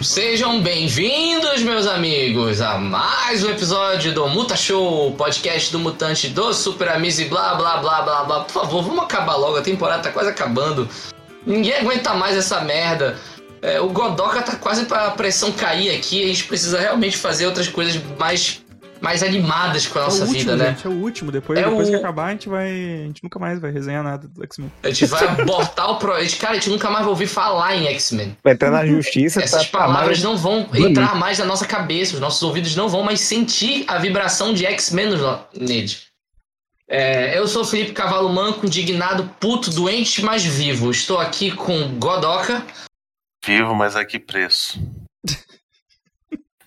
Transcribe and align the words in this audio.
Sejam 0.00 0.62
bem-vindos, 0.62 1.60
meus 1.60 1.86
amigos, 1.86 2.62
a 2.62 2.78
mais 2.78 3.44
um 3.44 3.50
episódio 3.50 4.14
do 4.14 4.26
Muta 4.28 4.56
Show, 4.56 5.12
podcast 5.12 5.70
do 5.70 5.78
mutante 5.78 6.28
do 6.28 6.54
Super 6.54 6.88
Amigos 6.88 7.18
e 7.18 7.26
blá 7.26 7.54
blá 7.54 7.76
blá 7.76 8.00
blá 8.00 8.24
blá. 8.24 8.40
Por 8.44 8.52
favor, 8.52 8.82
vamos 8.82 9.04
acabar 9.04 9.36
logo, 9.36 9.58
a 9.58 9.62
temporada 9.62 10.02
tá 10.02 10.10
quase 10.10 10.30
acabando. 10.30 10.88
Ninguém 11.46 11.74
aguenta 11.74 12.14
mais 12.14 12.38
essa 12.38 12.62
merda. 12.62 13.18
É, 13.60 13.78
o 13.78 13.90
Godoka 13.90 14.40
tá 14.40 14.56
quase 14.56 14.86
pra 14.86 15.10
pressão 15.10 15.52
cair 15.52 15.94
aqui, 15.94 16.24
a 16.24 16.26
gente 16.28 16.44
precisa 16.44 16.80
realmente 16.80 17.18
fazer 17.18 17.44
outras 17.44 17.68
coisas 17.68 18.00
mais 18.18 18.62
mais 19.00 19.22
animadas 19.22 19.86
com 19.86 19.98
a 19.98 20.02
nossa 20.04 20.24
é 20.24 20.26
último, 20.26 20.38
vida, 20.52 20.56
né? 20.56 20.66
gente, 20.70 20.86
é 20.86 20.90
o 20.90 20.92
último. 20.94 21.30
Depois, 21.32 21.58
É 21.58 21.64
depois 21.64 21.88
o- 21.88 21.90
que 21.90 21.96
acabar, 21.96 22.26
a 22.26 22.30
gente 22.30 22.48
vai. 22.48 22.68
A 22.68 23.06
gente 23.06 23.22
nunca 23.22 23.38
mais 23.38 23.60
vai 23.60 23.70
resenhar 23.70 24.02
nada 24.02 24.26
do 24.28 24.42
X-Men. 24.44 24.72
A 24.82 24.88
gente 24.88 25.06
vai 25.06 25.24
abortar 25.28 25.90
o 25.90 25.96
pro... 25.96 26.12
a 26.12 26.22
gente- 26.22 26.36
Cara, 26.36 26.52
a 26.52 26.54
gente 26.56 26.70
nunca 26.70 26.88
mais 26.90 27.00
vai 27.04 27.10
ouvir 27.10 27.26
falar 27.26 27.76
em 27.76 27.86
X-Men. 27.88 28.36
Vai 28.42 28.52
entrar 28.54 28.70
na 28.70 28.86
justiça, 28.86 29.42
Essas 29.42 29.66
tá, 29.66 29.70
tá 29.72 29.78
palavras 29.78 30.18
mais- 30.18 30.22
não 30.22 30.36
vão 30.36 30.64
Bonito. 30.64 30.88
entrar 30.88 31.14
mais 31.14 31.38
na 31.38 31.44
nossa 31.44 31.66
cabeça, 31.66 32.14
os 32.14 32.20
nossos 32.20 32.42
ouvidos 32.42 32.74
não 32.76 32.88
vão 32.88 33.02
mais 33.02 33.20
sentir 33.20 33.84
a 33.88 33.98
vibração 33.98 34.52
de 34.54 34.66
X-Men 34.66 35.10
no- 35.10 35.40
nele. 35.58 35.96
É, 36.90 37.38
eu 37.38 37.46
sou 37.46 37.62
o 37.62 37.64
Felipe 37.66 37.92
Cavalo 37.92 38.30
Manco, 38.30 38.64
indignado, 38.64 39.28
puto, 39.38 39.70
doente, 39.70 40.22
mas 40.22 40.42
vivo. 40.44 40.90
Estou 40.90 41.18
aqui 41.18 41.50
com 41.50 41.98
Godoka. 41.98 42.64
Vivo, 43.44 43.74
mas 43.74 43.94
a 43.94 44.04
que 44.06 44.18
preço? 44.18 44.80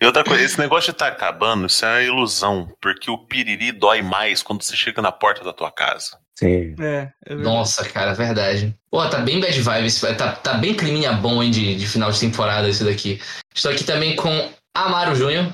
E 0.02 0.05
outra 0.05 0.23
coisa, 0.23 0.44
esse 0.44 0.58
negócio 0.58 0.91
de 0.91 0.96
estar 0.96 1.10
acabando, 1.10 1.68
isso 1.68 1.85
é 1.85 1.90
uma 1.90 2.02
ilusão, 2.02 2.76
porque 2.82 3.12
o 3.12 3.20
piriri 3.20 3.71
dói 3.71 4.02
mais 4.02 4.41
quando 4.41 4.63
você 4.63 4.76
chega 4.76 4.99
na 4.99 5.12
porta 5.12 5.43
da 5.43 5.54
tua 5.54 5.71
casa. 5.71 6.18
Sim. 6.35 6.76
É, 6.80 7.13
é. 7.27 7.35
Nossa, 7.35 7.88
cara, 7.88 8.16
verdade. 8.16 8.76
Pô, 8.90 9.08
tá 9.08 9.20
bem 9.20 9.40
bad 9.40 9.62
vibes, 9.62 10.02
tá, 10.18 10.32
tá 10.35 10.55
bem 10.55 10.76
climinha 10.76 11.12
bom 11.13 11.43
hein, 11.43 11.52
de, 11.52 11.76
de 11.76 11.88
final 11.88 12.12
de 12.12 12.20
temporada 12.20 12.68
isso 12.68 12.84
daqui. 12.84 13.21
Estou 13.54 13.71
aqui 13.71 13.84
também 13.84 14.16
com 14.16 14.52
Amaro 14.74 15.16
Júnior 15.16 15.54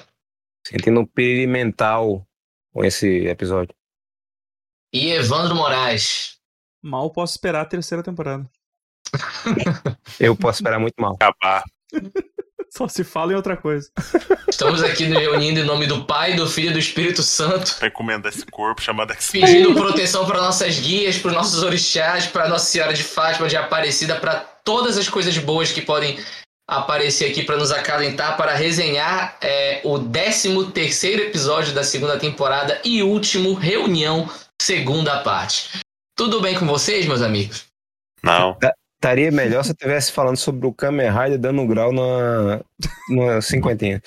Sentindo 0.66 1.00
um 1.00 1.06
piriri 1.06 1.48
mental 1.48 2.26
com 2.74 2.84
esse 2.84 3.26
episódio. 3.26 3.74
e 4.94 5.12
Evandro 5.12 5.56
Moraes. 5.56 6.38
Mal 6.82 7.10
posso 7.12 7.34
esperar 7.34 7.62
a 7.62 7.66
terceira 7.66 8.04
temporada. 8.04 8.50
Eu 10.20 10.36
posso 10.36 10.60
esperar 10.60 10.80
muito 10.80 10.96
mal. 11.00 11.18
Acabar. 11.20 11.64
Só 12.78 12.88
se 12.88 13.04
fala 13.04 13.34
em 13.34 13.36
outra 13.36 13.58
coisa. 13.58 13.90
Estamos 14.48 14.84
aqui 14.84 15.08
nos 15.08 15.18
reunindo 15.18 15.60
em 15.60 15.64
nome 15.64 15.88
do 15.88 16.06
Pai, 16.06 16.36
do 16.36 16.48
Filho 16.48 16.70
e 16.70 16.74
do 16.74 16.78
Espírito 16.78 17.24
Santo. 17.24 17.76
Pra 17.80 17.88
encomendar 17.88 18.32
esse 18.32 18.46
corpo 18.46 18.80
chamado 18.80 19.14
X-Men. 19.14 19.42
pedindo 19.42 19.74
proteção 19.74 20.28
para 20.28 20.40
nossas 20.40 20.80
guias, 20.80 21.18
para 21.18 21.32
nossos 21.32 21.64
orixás, 21.64 22.28
para 22.28 22.48
Nossa 22.48 22.66
Senhora 22.66 22.94
de 22.94 23.02
Fátima, 23.04 23.48
de 23.48 23.58
Aparecida, 23.58 24.16
para 24.18 24.36
todas 24.64 24.96
as 24.96 25.10
coisas 25.10 25.36
boas 25.40 25.72
que 25.72 25.82
podem 25.82 26.20
aparecer 26.70 27.32
aqui 27.32 27.42
para 27.42 27.58
nos 27.58 27.72
acalentar, 27.72 28.38
para 28.38 28.54
resenhar 28.54 29.38
é, 29.42 29.82
o 29.84 29.98
13 29.98 30.72
terceiro 30.72 31.24
episódio 31.24 31.74
da 31.74 31.84
segunda 31.84 32.20
temporada 32.20 32.80
e 32.86 33.02
último 33.02 33.56
reunião, 33.56 34.30
segunda 34.62 35.18
parte. 35.22 35.80
Tudo 36.16 36.40
bem 36.42 36.54
com 36.54 36.68
vocês, 36.68 37.08
meus 37.08 37.24
amigos? 37.24 37.66
Não. 38.22 38.56
Estaria 38.98 39.32
melhor 39.32 39.64
se 39.64 39.70
eu 39.70 39.74
estivesse 39.74 40.12
falando 40.12 40.38
sobre 40.38 40.66
o 40.66 40.74
Kamen 40.74 41.12
Rider 41.12 41.38
dando 41.38 41.62
um 41.62 41.68
grau 41.68 41.94
na, 41.94 42.62
na 43.10 43.42
cinquentinha. 43.42 44.02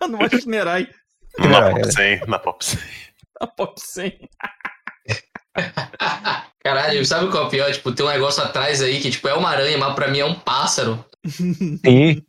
Numa 0.08 0.28
Shinerai. 0.28 0.86
Na 1.38 1.68
É, 1.68 1.70
Pop 1.70 1.80
é. 1.80 1.90
100, 1.90 2.26
na 2.28 2.38
Pop 2.38 2.64
100. 2.64 2.78
A 3.40 3.46
Pop 3.46 3.80
100. 3.80 4.28
Caralho, 6.62 7.04
sabe 7.06 7.30
qual 7.30 7.44
é 7.44 7.46
o 7.46 7.50
pior? 7.50 7.72
Tipo, 7.72 7.92
tem 7.92 8.04
um 8.04 8.10
negócio 8.10 8.42
atrás 8.42 8.82
aí 8.82 9.00
que 9.00 9.10
tipo, 9.10 9.28
é 9.28 9.34
uma 9.34 9.48
aranha, 9.48 9.78
mas 9.78 9.94
pra 9.94 10.08
mim 10.08 10.18
é 10.18 10.24
um 10.24 10.34
pássaro. 10.34 11.04
Sim. 11.26 12.22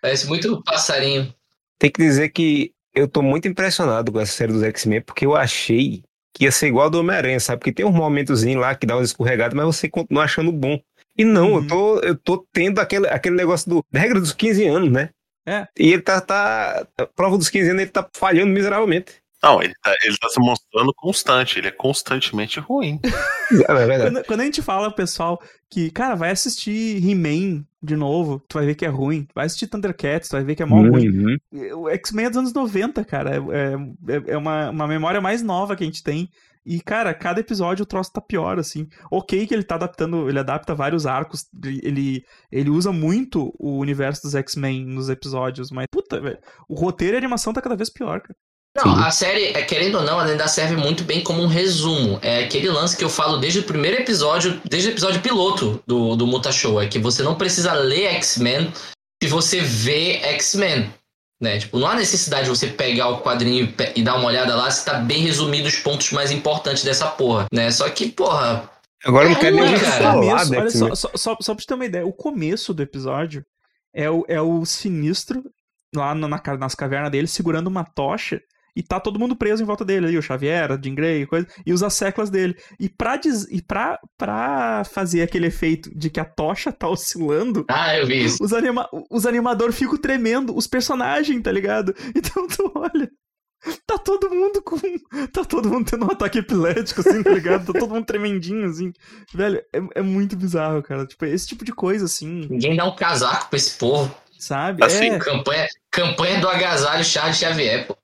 Parece 0.00 0.26
muito 0.26 0.62
passarinho. 0.64 1.32
Tem 1.78 1.90
que 1.90 2.02
dizer 2.02 2.30
que 2.30 2.72
eu 2.94 3.06
tô 3.06 3.22
muito 3.22 3.46
impressionado 3.46 4.10
com 4.10 4.20
essa 4.20 4.32
série 4.32 4.52
dos 4.52 4.62
X-Men, 4.62 5.02
porque 5.02 5.26
eu 5.26 5.36
achei 5.36 6.02
que 6.32 6.44
ia 6.44 6.52
ser 6.52 6.68
igual 6.68 6.86
a 6.86 6.88
do 6.88 7.00
Homem-Aranha, 7.00 7.40
sabe? 7.40 7.60
Porque 7.60 7.72
tem 7.72 7.86
uns 7.86 7.94
momentozinhos 7.94 8.60
lá 8.60 8.74
que 8.74 8.86
dá 8.86 8.96
umas 8.96 9.08
escorregadas, 9.08 9.54
mas 9.54 9.66
você 9.66 9.88
continua 9.88 10.24
achando 10.24 10.52
bom. 10.52 10.80
E 11.16 11.24
não, 11.24 11.52
Uhum. 11.52 11.56
eu, 11.58 11.66
tô, 11.66 11.98
eu 12.00 12.14
tô 12.16 12.46
tendo 12.52 12.78
aquele, 12.80 13.06
aquele 13.08 13.36
negócio 13.36 13.68
do, 13.70 13.84
da 13.90 14.00
regra 14.00 14.20
dos 14.20 14.32
15 14.32 14.66
anos, 14.66 14.90
né? 14.92 15.10
É. 15.46 15.66
E 15.78 15.92
ele 15.92 16.02
tá, 16.02 16.20
tá. 16.20 16.86
A 16.98 17.06
prova 17.06 17.38
dos 17.38 17.48
15 17.48 17.70
anos, 17.70 17.82
ele 17.82 17.90
tá 17.90 18.06
falhando 18.14 18.52
miseravelmente. 18.52 19.12
Não, 19.42 19.62
ele 19.62 19.74
tá, 19.82 19.94
ele 20.02 20.16
tá 20.16 20.28
se 20.28 20.40
mostrando 20.40 20.92
constante, 20.96 21.58
ele 21.58 21.68
é 21.68 21.72
constantemente 21.72 22.58
ruim. 22.58 22.98
É 23.68 23.72
verdade. 23.74 24.02
Quando, 24.02 24.24
quando 24.24 24.40
a 24.40 24.44
gente 24.44 24.60
fala, 24.60 24.90
pessoal, 24.90 25.40
que, 25.70 25.88
cara, 25.92 26.16
vai 26.16 26.32
assistir 26.32 26.96
He-Man 26.96 27.64
de 27.80 27.94
novo, 27.94 28.42
tu 28.48 28.54
vai 28.54 28.66
ver 28.66 28.74
que 28.74 28.84
é 28.84 28.88
ruim. 28.88 29.24
Vai 29.32 29.46
assistir 29.46 29.68
Thundercats, 29.68 30.28
tu 30.28 30.32
vai 30.32 30.42
ver 30.42 30.56
que 30.56 30.64
é 30.64 30.66
mó 30.66 30.80
ruim. 30.80 31.08
Uhum. 31.08 31.36
O 31.82 31.88
X-Men 31.90 32.26
é 32.26 32.28
dos 32.30 32.38
anos 32.38 32.52
90, 32.52 33.04
cara. 33.04 33.36
É, 33.36 34.12
é, 34.12 34.32
é 34.32 34.36
uma, 34.36 34.70
uma 34.70 34.88
memória 34.88 35.20
mais 35.20 35.42
nova 35.42 35.76
que 35.76 35.84
a 35.84 35.86
gente 35.86 36.02
tem. 36.02 36.28
E, 36.66 36.80
cara, 36.80 37.14
cada 37.14 37.40
episódio 37.40 37.84
o 37.84 37.86
troço 37.86 38.12
tá 38.12 38.20
pior, 38.20 38.58
assim. 38.58 38.88
Ok 39.10 39.46
que 39.46 39.54
ele 39.54 39.62
tá 39.62 39.76
adaptando, 39.76 40.28
ele 40.28 40.40
adapta 40.40 40.74
vários 40.74 41.06
arcos, 41.06 41.44
ele, 41.64 42.24
ele 42.50 42.70
usa 42.70 42.90
muito 42.90 43.54
o 43.58 43.78
universo 43.78 44.22
dos 44.22 44.34
X-Men 44.34 44.84
nos 44.84 45.08
episódios, 45.08 45.70
mas, 45.70 45.86
puta, 45.90 46.20
velho, 46.20 46.38
o 46.68 46.74
roteiro 46.74 47.14
e 47.14 47.16
a 47.16 47.18
animação 47.18 47.52
tá 47.52 47.62
cada 47.62 47.76
vez 47.76 47.88
pior, 47.88 48.20
cara. 48.20 48.34
Não, 48.76 48.94
a 48.98 49.10
série, 49.10 49.46
é, 49.46 49.62
querendo 49.62 49.96
ou 49.96 50.02
não, 50.02 50.20
ela 50.20 50.30
ainda 50.30 50.46
serve 50.48 50.76
muito 50.76 51.02
bem 51.02 51.22
como 51.22 51.42
um 51.42 51.46
resumo. 51.46 52.18
É 52.20 52.44
aquele 52.44 52.68
lance 52.68 52.96
que 52.96 53.02
eu 53.02 53.08
falo 53.08 53.38
desde 53.38 53.60
o 53.60 53.62
primeiro 53.62 53.96
episódio, 53.96 54.60
desde 54.68 54.90
o 54.90 54.92
episódio 54.92 55.22
piloto 55.22 55.82
do, 55.86 56.14
do 56.14 56.26
Muta 56.26 56.52
Show, 56.52 56.82
é 56.82 56.86
que 56.86 56.98
você 56.98 57.22
não 57.22 57.36
precisa 57.36 57.72
ler 57.72 58.06
X-Men 58.16 58.70
se 59.22 59.30
você 59.30 59.60
vê 59.60 60.16
X-Men. 60.16 60.92
Né? 61.40 61.58
Tipo, 61.58 61.78
não 61.78 61.86
há 61.86 61.94
necessidade 61.94 62.44
de 62.44 62.50
você 62.50 62.66
pegar 62.68 63.08
o 63.08 63.20
quadrinho 63.20 63.72
e 63.94 64.02
dar 64.02 64.16
uma 64.16 64.28
olhada 64.28 64.54
lá 64.54 64.70
se 64.70 64.84
tá 64.84 64.94
bem 64.94 65.18
resumido 65.22 65.68
os 65.68 65.76
pontos 65.76 66.10
mais 66.12 66.30
importantes 66.30 66.82
dessa 66.82 67.06
porra, 67.06 67.46
né? 67.52 67.70
Só 67.70 67.88
que, 67.90 68.08
porra, 68.08 68.70
Agora 69.04 69.26
eu 69.26 69.30
não 69.30 69.36
É 69.36 69.40
quero 69.40 69.56
nem 69.56 69.76
falar 69.76 70.14
começo, 70.14 70.50
do 70.50 70.58
olha 70.58 70.70
só, 70.70 70.94
só, 70.94 71.10
só, 71.14 71.36
só 71.40 71.54
pra 71.54 71.60
te 71.60 71.66
ter 71.66 71.74
uma 71.74 71.84
ideia, 71.84 72.06
o 72.06 72.12
começo 72.12 72.72
do 72.72 72.82
episódio 72.82 73.44
é 73.94 74.10
o, 74.10 74.24
é 74.28 74.40
o 74.40 74.64
sinistro 74.64 75.44
lá 75.94 76.14
na, 76.14 76.26
na 76.26 76.42
nas 76.58 76.74
cavernas 76.74 77.10
dele 77.10 77.26
segurando 77.26 77.68
uma 77.68 77.84
tocha 77.84 78.42
e 78.76 78.82
tá 78.82 79.00
todo 79.00 79.18
mundo 79.18 79.34
preso 79.34 79.62
em 79.62 79.66
volta 79.66 79.84
dele 79.84 80.06
ali, 80.06 80.18
o 80.18 80.22
Xavier, 80.22 80.70
a 80.70 80.78
Jean 80.80 80.94
Grey 80.94 81.22
e 81.22 81.26
coisa, 81.26 81.46
e 81.64 81.72
os 81.72 81.82
asseclas 81.82 82.28
dele. 82.30 82.54
E 82.78 82.88
pra, 82.88 83.16
diz, 83.16 83.44
e 83.50 83.62
pra, 83.62 83.98
pra 84.18 84.82
fazer 84.84 85.22
aquele 85.22 85.46
efeito 85.46 85.90
de 85.96 86.10
que 86.10 86.20
a 86.20 86.24
tocha 86.24 86.70
tá 86.70 86.88
oscilando, 86.88 87.64
ah, 87.68 87.96
eu 87.96 88.06
vi 88.06 88.24
isso. 88.24 88.44
os, 88.44 88.52
anima 88.52 88.88
os 89.10 89.24
animadores 89.26 89.76
ficam 89.76 89.96
tremendo, 89.96 90.54
os 90.56 90.66
personagens, 90.66 91.42
tá 91.42 91.50
ligado? 91.50 91.94
Então 92.14 92.46
tu 92.48 92.70
olha. 92.74 93.10
Tá 93.86 93.98
todo 93.98 94.30
mundo 94.30 94.62
com. 94.62 94.76
Tá 95.32 95.44
todo 95.44 95.68
mundo 95.68 95.90
tendo 95.90 96.04
um 96.06 96.10
ataque 96.10 96.38
epilético, 96.38 97.00
assim, 97.00 97.22
tá 97.22 97.30
ligado? 97.30 97.72
Tá 97.72 97.78
todo 97.80 97.92
mundo 97.92 98.04
tremendinho, 98.04 98.64
assim. 98.68 98.92
Velho, 99.34 99.58
é, 99.74 99.80
é 99.96 100.02
muito 100.02 100.36
bizarro, 100.36 100.82
cara. 100.82 101.04
Tipo, 101.06 101.24
esse 101.24 101.48
tipo 101.48 101.64
de 101.64 101.72
coisa, 101.72 102.04
assim, 102.04 102.46
Ninguém 102.48 102.76
dá 102.76 102.84
um 102.84 102.94
casaco 102.94 103.48
pra 103.48 103.56
esse 103.56 103.76
povo. 103.76 104.14
sabe? 104.38 104.84
Assim, 104.84 105.10
é, 105.10 105.18
Campanha, 105.18 105.66
campanha 105.90 106.40
do 106.40 106.48
agasalho 106.48 107.02
Charles 107.04 107.36
Xavier, 107.38 107.86
pô. 107.88 107.96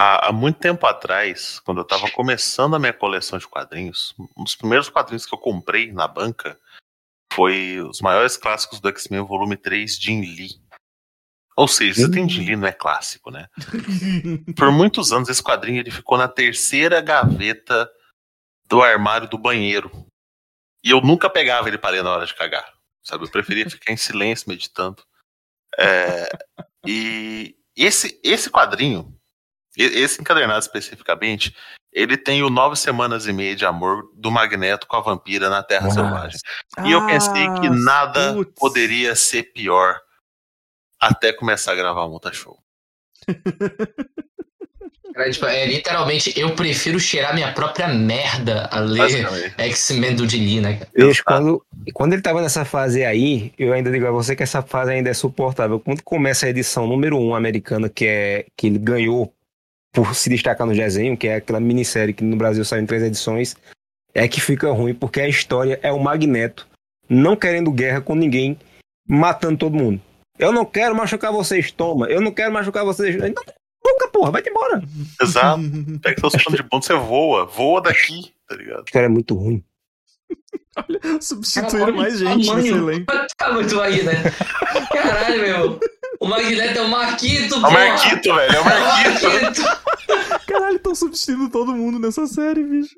Há, 0.00 0.28
há 0.28 0.32
muito 0.32 0.60
tempo 0.60 0.86
atrás, 0.86 1.58
quando 1.58 1.78
eu 1.78 1.84
tava 1.84 2.08
começando 2.12 2.76
a 2.76 2.78
minha 2.78 2.92
coleção 2.92 3.36
de 3.36 3.48
quadrinhos, 3.48 4.14
um 4.36 4.44
dos 4.44 4.54
primeiros 4.54 4.88
quadrinhos 4.88 5.26
que 5.26 5.34
eu 5.34 5.38
comprei 5.40 5.90
na 5.90 6.06
banca 6.06 6.56
foi 7.32 7.80
os 7.80 8.00
maiores 8.00 8.36
clássicos 8.36 8.78
do 8.78 8.88
X-Men, 8.90 9.22
volume 9.22 9.56
3, 9.56 9.96
Jin 9.96 10.20
Lee. 10.20 10.62
Ou 11.56 11.66
seja, 11.66 12.02
se 12.02 12.10
tem 12.12 12.28
Jin 12.28 12.46
Lee, 12.46 12.54
não 12.54 12.68
é 12.68 12.72
clássico, 12.72 13.32
né? 13.32 13.48
Por 14.56 14.70
muitos 14.70 15.12
anos, 15.12 15.28
esse 15.28 15.42
quadrinho 15.42 15.80
ele 15.80 15.90
ficou 15.90 16.16
na 16.16 16.28
terceira 16.28 17.00
gaveta 17.00 17.90
do 18.68 18.80
armário 18.80 19.28
do 19.28 19.36
banheiro. 19.36 19.90
E 20.84 20.90
eu 20.90 21.00
nunca 21.00 21.28
pegava 21.28 21.66
ele 21.66 21.76
para 21.76 21.90
ler 21.90 22.04
na 22.04 22.12
hora 22.12 22.24
de 22.24 22.36
cagar. 22.36 22.72
Sabe? 23.02 23.24
Eu 23.24 23.30
preferia 23.32 23.68
ficar 23.68 23.92
em 23.92 23.96
silêncio, 23.96 24.48
meditando. 24.48 25.02
É, 25.76 26.28
e 26.86 27.56
esse, 27.74 28.20
esse 28.22 28.48
quadrinho, 28.48 29.17
esse 29.82 30.20
encadernado 30.20 30.60
especificamente, 30.60 31.54
ele 31.92 32.16
tem 32.16 32.42
o 32.42 32.50
Nove 32.50 32.76
Semanas 32.76 33.26
e 33.26 33.32
Meia 33.32 33.56
de 33.56 33.64
Amor 33.64 34.10
do 34.14 34.30
Magneto 34.30 34.86
com 34.86 34.96
a 34.96 35.00
vampira 35.00 35.48
na 35.48 35.62
Terra 35.62 35.86
Nossa. 35.86 36.00
Selvagem. 36.00 36.40
E 36.84 36.92
eu 36.92 37.04
pensei 37.06 37.48
que 37.60 37.66
Ah, 37.66 37.70
nada 37.70 38.34
putz. 38.34 38.52
poderia 38.56 39.14
ser 39.16 39.44
pior 39.44 39.98
até 41.00 41.32
começar 41.32 41.72
a 41.72 41.76
gravar 41.76 42.04
o 42.04 42.10
Multa 42.10 42.32
Show. 42.32 42.58
Cara, 45.14 45.30
tipo, 45.30 45.46
é 45.46 45.66
literalmente, 45.66 46.38
eu 46.38 46.54
prefiro 46.54 47.00
cheirar 47.00 47.34
minha 47.34 47.52
própria 47.52 47.88
merda 47.88 48.68
a 48.70 48.78
ler. 48.78 49.52
X-Men 49.58 50.14
do 50.14 50.26
Dili, 50.26 50.60
né, 50.60 50.78
quando, 51.24 51.64
quando 51.92 52.12
ele 52.12 52.22
tava 52.22 52.40
nessa 52.40 52.64
fase 52.64 53.04
aí, 53.04 53.52
eu 53.58 53.72
ainda 53.72 53.90
digo 53.90 54.06
a 54.06 54.12
você 54.12 54.36
que 54.36 54.44
essa 54.44 54.62
fase 54.62 54.92
ainda 54.92 55.10
é 55.10 55.14
suportável. 55.14 55.80
Quando 55.80 56.04
começa 56.04 56.46
a 56.46 56.50
edição 56.50 56.86
número 56.86 57.16
1 57.16 57.28
um 57.28 57.34
americana, 57.34 57.88
que 57.88 58.06
é 58.06 58.46
que 58.56 58.68
ele 58.68 58.78
ganhou 58.78 59.34
por 59.92 60.14
se 60.14 60.28
destacar 60.28 60.66
no 60.66 60.74
desenho, 60.74 61.16
que 61.16 61.28
é 61.28 61.36
aquela 61.36 61.60
minissérie 61.60 62.14
que 62.14 62.24
no 62.24 62.36
Brasil 62.36 62.64
saiu 62.64 62.82
em 62.82 62.86
três 62.86 63.02
edições, 63.02 63.56
é 64.14 64.26
que 64.28 64.40
fica 64.40 64.70
ruim, 64.70 64.94
porque 64.94 65.20
a 65.20 65.28
história 65.28 65.78
é 65.82 65.92
o 65.92 65.98
Magneto 65.98 66.66
não 67.08 67.34
querendo 67.34 67.72
guerra 67.72 68.00
com 68.00 68.14
ninguém, 68.14 68.58
matando 69.08 69.58
todo 69.58 69.76
mundo. 69.76 70.00
Eu 70.38 70.52
não 70.52 70.64
quero 70.64 70.94
machucar 70.94 71.32
vocês, 71.32 71.70
toma. 71.70 72.06
Eu 72.06 72.20
não 72.20 72.30
quero 72.30 72.52
machucar 72.52 72.84
vocês. 72.84 73.16
Então, 73.16 73.42
nunca, 73.84 74.08
porra, 74.08 74.30
vai-te 74.30 74.50
embora. 74.50 74.82
Exato. 75.20 75.60
Pega 76.02 76.20
seus 76.20 76.42
panos 76.44 76.60
de 76.60 76.62
bunda, 76.62 76.86
você 76.86 76.94
voa. 76.94 77.46
Voa 77.46 77.80
daqui, 77.80 78.32
tá 78.46 78.54
ligado? 78.54 78.80
A 78.80 78.84
história 78.84 79.06
é 79.06 79.08
muito 79.08 79.34
ruim. 79.34 79.64
Substituíram 81.20 81.96
mais 81.96 82.18
gente 82.18 82.54
nesse 82.54 82.68
elenco. 82.68 83.12
Tá 83.36 83.52
muito 83.52 83.74
Magneto. 83.74 84.30
Caralho, 84.92 85.40
meu. 85.40 85.80
O 86.20 86.26
Magneto 86.26 86.78
é 86.78 86.82
o 86.82 86.88
Marquito, 86.88 87.54
É 87.54 87.58
o. 87.58 87.60
Marquito, 87.72 88.34
velho. 88.34 88.52
É 88.54 88.60
o 88.60 88.64
Marquito. 88.64 89.28
Marquito. 89.30 90.46
Caralho, 90.46 90.76
estão 90.76 90.94
substituindo 90.94 91.48
todo 91.50 91.72
mundo 91.72 91.98
nessa 91.98 92.26
série, 92.26 92.62
bicho. 92.64 92.94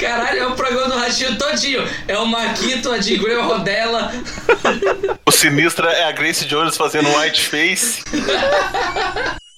Caralho, 0.00 0.38
é 0.38 0.46
o 0.46 0.54
programa 0.54 0.88
do 0.90 0.96
Ratinho 0.98 1.36
todinho. 1.36 1.82
É 2.06 2.16
o 2.16 2.26
Marquito, 2.26 2.90
a 2.92 2.98
de 2.98 3.16
Grey 3.16 3.36
Rodela. 3.36 4.12
O 5.26 5.32
Sinistra 5.32 5.90
é 5.90 6.04
a 6.04 6.12
Grace 6.12 6.44
Jones 6.44 6.76
fazendo 6.76 7.08
white 7.18 7.42
face. 7.46 8.04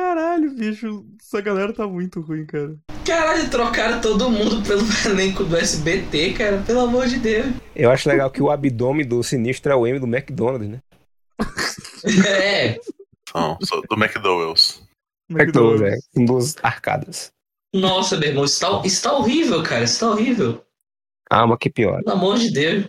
Caralho, 0.00 0.50
bicho. 0.50 1.06
Essa 1.18 1.40
galera 1.40 1.72
tá 1.72 1.86
muito 1.86 2.20
ruim, 2.20 2.44
cara. 2.44 2.76
Caralho, 3.06 3.48
trocaram 3.48 3.98
todo 3.98 4.28
mundo 4.30 4.62
pelo 4.66 4.82
elenco 5.10 5.42
do 5.42 5.56
SBT, 5.56 6.34
cara. 6.34 6.58
Pelo 6.66 6.80
amor 6.80 7.06
de 7.06 7.18
Deus. 7.18 7.46
Eu 7.74 7.90
acho 7.90 8.06
legal 8.06 8.30
que 8.30 8.42
o 8.42 8.50
abdômen 8.50 9.06
do 9.06 9.22
sinistro 9.22 9.72
é 9.72 9.74
o 9.74 9.86
M 9.86 9.98
do 9.98 10.06
McDonald's, 10.06 10.68
né? 10.68 10.80
É. 12.28 12.78
Não, 13.34 13.58
sou 13.62 13.80
do 13.88 13.96
McDowell's. 13.96 14.82
McDonald's, 15.30 15.82
é. 15.82 15.96
Com 16.14 16.24
duas 16.26 16.56
arcadas. 16.62 17.30
Nossa, 17.74 18.16
meu 18.18 18.28
irmão, 18.28 18.44
isso 18.44 18.60
tá, 18.60 18.82
isso 18.84 19.02
tá 19.02 19.12
horrível, 19.14 19.62
cara. 19.62 19.84
Isso 19.84 20.00
tá 20.00 20.10
horrível. 20.10 20.62
Calma 21.28 21.56
que 21.58 21.68
pior. 21.70 22.02
Pelo 22.04 22.16
amor 22.16 22.38
de 22.38 22.50
Deus. 22.52 22.84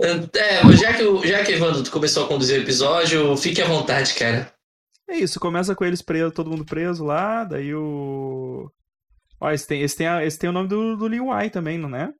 É, 0.00 0.64
mas 0.64 0.80
já 0.80 0.92
que, 0.94 1.04
o- 1.04 1.24
já 1.24 1.44
que 1.44 1.52
Evandro 1.52 1.82
tu 1.82 1.90
começou 1.90 2.24
a 2.24 2.28
conduzir 2.28 2.58
o 2.58 2.62
episódio, 2.62 3.36
fique 3.36 3.62
à 3.62 3.66
vontade, 3.68 4.14
cara. 4.14 4.52
É 5.08 5.16
isso, 5.16 5.38
começa 5.38 5.74
com 5.74 5.84
eles 5.84 6.02
presos, 6.02 6.32
todo 6.34 6.50
mundo 6.50 6.64
preso 6.64 7.04
lá, 7.04 7.44
daí 7.44 7.74
o. 7.74 8.70
Ó, 9.40 9.50
esse 9.50 9.66
tem, 9.66 9.82
esse 9.82 9.96
tem, 9.96 10.06
a- 10.06 10.24
esse 10.24 10.38
tem 10.38 10.48
o 10.50 10.52
nome 10.52 10.68
do, 10.68 10.96
do 10.96 11.06
Liu 11.08 11.26
Wai 11.26 11.50
também, 11.50 11.78
não 11.78 11.94
é? 11.94 12.12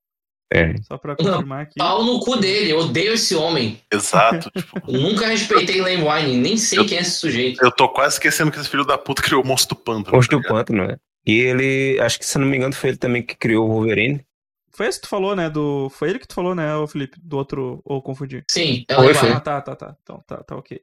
É. 0.53 0.75
Só 0.83 0.97
pra 0.97 1.17
confirmar 1.17 1.63
aqui. 1.63 1.75
Pau 1.77 2.05
no 2.05 2.21
cu 2.21 2.37
dele, 2.37 2.71
eu 2.71 2.79
odeio 2.79 3.15
esse 3.15 3.35
homem. 3.35 3.81
Exato. 3.93 4.49
tipo, 4.55 4.81
nunca 4.93 5.27
respeitei 5.27 5.81
Lane 5.81 6.03
Wine, 6.09 6.37
nem 6.37 6.57
sei 6.57 6.79
Eu- 6.79 6.87
quem 6.87 6.99
é 6.99 7.01
esse 7.01 7.19
sujeito. 7.19 7.65
eu 7.65 7.73
tô 7.73 7.89
quase 7.89 8.15
esquecendo 8.15 8.53
que 8.53 8.59
esse 8.61 8.69
filho 8.69 8.85
da 8.85 8.97
puta 8.97 9.23
criou 9.23 9.43
o 9.43 9.47
monstro 9.47 9.77
do 9.77 9.83
pântano. 9.83 10.15
Monstro 10.15 10.41
tá 10.41 10.49
do? 10.49 10.55
Pântano, 10.55 10.87
né? 10.87 10.97
E 11.27 11.33
ele, 11.41 11.99
acho 12.01 12.19
que 12.21 12.25
se 12.25 12.39
não 12.39 12.47
me 12.47 12.57
engano, 12.57 12.73
foi 12.73 12.91
ele 12.91 12.97
também 12.99 13.21
que 13.25 13.35
criou 13.35 13.67
o 13.67 13.73
Wolverine. 13.73 14.25
Foi 14.71 14.87
esse 14.87 15.01
que 15.01 15.07
tu 15.07 15.11
falou, 15.11 15.35
né? 15.35 15.51
Do... 15.51 15.89
Foi 15.91 16.11
ele 16.11 16.19
que 16.21 16.29
tu 16.29 16.35
falou, 16.35 16.55
né, 16.55 16.67
Felipe? 16.87 17.19
Do 17.21 17.37
outro. 17.39 17.81
Ou 17.85 18.01
confundi? 18.01 18.45
Sim, 18.49 18.85
é 18.89 18.97
o. 18.97 19.01
Ah, 19.35 19.41
tá, 19.41 19.61
tá, 19.61 19.75
tá. 19.75 19.97
Então, 20.03 20.23
tá, 20.27 20.37
tá 20.45 20.55
ok. 20.55 20.81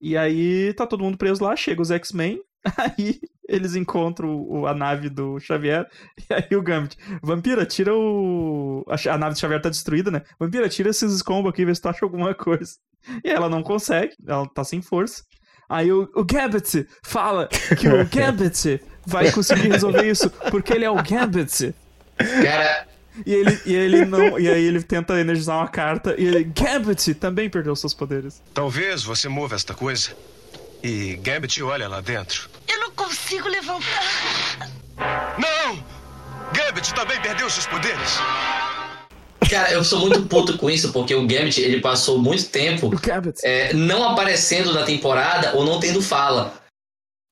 E 0.00 0.16
aí 0.16 0.72
tá 0.74 0.86
todo 0.86 1.02
mundo 1.02 1.18
preso 1.18 1.42
lá, 1.44 1.54
chega 1.56 1.82
os 1.82 1.90
X-Men, 1.90 2.40
aí 2.76 3.20
eles 3.48 3.74
encontram 3.74 4.28
o- 4.42 4.66
a 4.66 4.74
nave 4.74 5.08
do 5.08 5.40
Xavier, 5.40 5.86
e 6.30 6.34
aí 6.34 6.56
o 6.56 6.62
Gambit, 6.62 6.96
Vampira, 7.22 7.64
tira 7.64 7.94
o... 7.94 8.84
A 9.10 9.16
nave 9.18 9.34
do 9.34 9.40
Xavier 9.40 9.60
tá 9.62 9.68
destruída, 9.70 10.10
né? 10.10 10.22
Vampira, 10.38 10.68
tira 10.68 10.90
esses 10.90 11.12
escombros 11.12 11.52
aqui, 11.52 11.64
vê 11.64 11.74
se 11.74 11.80
tu 11.80 11.88
acha 11.88 12.04
alguma 12.04 12.32
coisa. 12.36 12.72
E 13.24 13.30
ela 13.30 13.48
não 13.48 13.62
consegue, 13.62 14.12
ela 14.26 14.46
tá 14.48 14.62
sem 14.64 14.82
força. 14.82 15.22
Aí 15.68 15.90
o, 15.92 16.08
o 16.14 16.24
Gambit 16.24 16.86
fala 17.02 17.46
que 17.78 17.88
o 17.88 18.06
Gambit 18.08 18.80
vai 19.06 19.30
conseguir 19.32 19.68
resolver 19.70 20.06
isso, 20.08 20.30
porque 20.50 20.72
ele 20.72 20.84
é 20.84 20.90
o 20.90 21.02
Gambit. 21.02 21.74
Cara, 22.16 22.86
E 23.24 23.34
ele, 23.34 23.60
e 23.66 23.74
ele 23.74 24.04
não. 24.04 24.38
E 24.38 24.48
aí 24.48 24.64
ele 24.64 24.82
tenta 24.82 25.18
energizar 25.18 25.56
uma 25.56 25.68
carta 25.68 26.14
e 26.18 26.24
ele. 26.24 26.44
Gambit 26.44 27.14
também 27.14 27.48
perdeu 27.48 27.74
seus 27.76 27.94
poderes. 27.94 28.42
Talvez 28.54 29.02
você 29.02 29.28
mova 29.28 29.54
esta 29.54 29.74
coisa 29.74 30.10
e 30.82 31.16
Gambit 31.16 31.62
olha 31.62 31.88
lá 31.88 32.00
dentro. 32.00 32.48
Eu 32.68 32.80
não 32.80 32.90
consigo 32.92 33.48
levantar. 33.48 34.70
Não! 35.38 35.82
Gambit 36.52 36.94
também 36.94 37.20
perdeu 37.20 37.48
seus 37.50 37.66
poderes. 37.66 38.18
cara, 39.50 39.70
eu 39.72 39.84
sou 39.84 40.00
muito 40.00 40.22
puto 40.22 40.56
com 40.56 40.70
isso, 40.70 40.92
porque 40.92 41.14
o 41.14 41.26
Gambit, 41.26 41.60
ele 41.60 41.80
passou 41.80 42.18
muito 42.18 42.46
tempo 42.46 42.90
é, 43.42 43.72
não 43.72 44.08
aparecendo 44.08 44.72
na 44.72 44.82
temporada 44.82 45.52
ou 45.54 45.64
não 45.64 45.80
tendo 45.80 46.02
fala. 46.02 46.54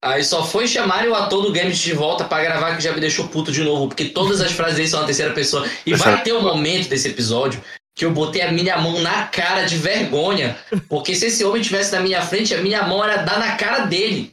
Aí 0.03 0.23
só 0.23 0.45
foi 0.45 0.69
chamarem 0.69 1.11
o 1.11 1.15
ator 1.15 1.43
do 1.43 1.53
Gambit 1.53 1.83
de 1.83 1.93
volta 1.93 2.25
pra 2.25 2.43
gravar 2.43 2.77
que 2.77 2.83
já 2.83 2.93
me 2.93 3.01
deixou 3.01 3.29
puto 3.29 3.51
de 3.51 3.65
novo, 3.65 3.89
porque 3.89 4.07
todas 4.07 4.41
as 4.41 4.53
frases 4.53 4.77
dele 4.77 4.89
são 4.89 5.01
na 5.01 5.07
terceira 5.07 5.33
pessoa. 5.33 5.67
E 5.85 5.95
vai 5.95 6.23
ter 6.23 6.33
um 6.33 6.43
momento 6.43 6.89
desse 6.89 7.09
episódio 7.09 7.61
que 7.95 8.05
eu 8.05 8.13
botei 8.13 8.43
a 8.43 8.53
minha 8.53 8.77
mão 8.77 9.01
na 9.01 9.27
cara 9.27 9.65
de 9.65 9.79
vergonha, 9.79 10.55
porque 10.87 11.15
se 11.15 11.27
esse 11.27 11.43
homem 11.45 11.63
tivesse 11.63 11.93
na 11.93 12.01
minha 12.01 12.21
frente, 12.21 12.55
a 12.55 12.61
minha 12.61 12.87
mão 12.87 13.03
era 13.03 13.23
dar 13.23 13.39
na 13.39 13.57
cara 13.57 13.87
dele. 13.87 14.31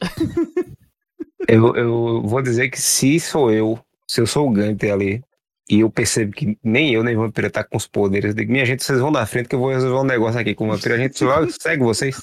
Eu, 1.48 1.74
eu 1.74 2.22
vou 2.22 2.42
dizer 2.42 2.68
que 2.70 2.80
se 2.80 3.18
sou 3.18 3.50
eu, 3.50 3.78
se 4.06 4.20
eu 4.20 4.26
sou 4.26 4.48
o 4.48 4.50
Gambit 4.50 4.90
ali, 4.90 5.22
e 5.68 5.80
eu 5.80 5.90
percebo 5.90 6.32
que 6.32 6.58
nem 6.62 6.92
eu 6.92 7.02
nem 7.02 7.16
o 7.16 7.20
Vampiro 7.20 7.50
tá 7.50 7.64
com 7.64 7.76
os 7.76 7.86
poderes, 7.86 8.30
eu 8.30 8.34
digo, 8.34 8.52
minha 8.52 8.66
gente, 8.66 8.84
vocês 8.84 9.00
vão 9.00 9.10
na 9.10 9.24
frente 9.24 9.48
que 9.48 9.54
eu 9.54 9.58
vou 9.58 9.70
resolver 9.70 9.98
um 9.98 10.04
negócio 10.04 10.38
aqui 10.38 10.54
com 10.54 10.66
o 10.66 10.70
Vampiro, 10.70 10.94
a 10.94 10.98
gente 10.98 11.18
segue 11.60 11.82
vocês. 11.82 12.22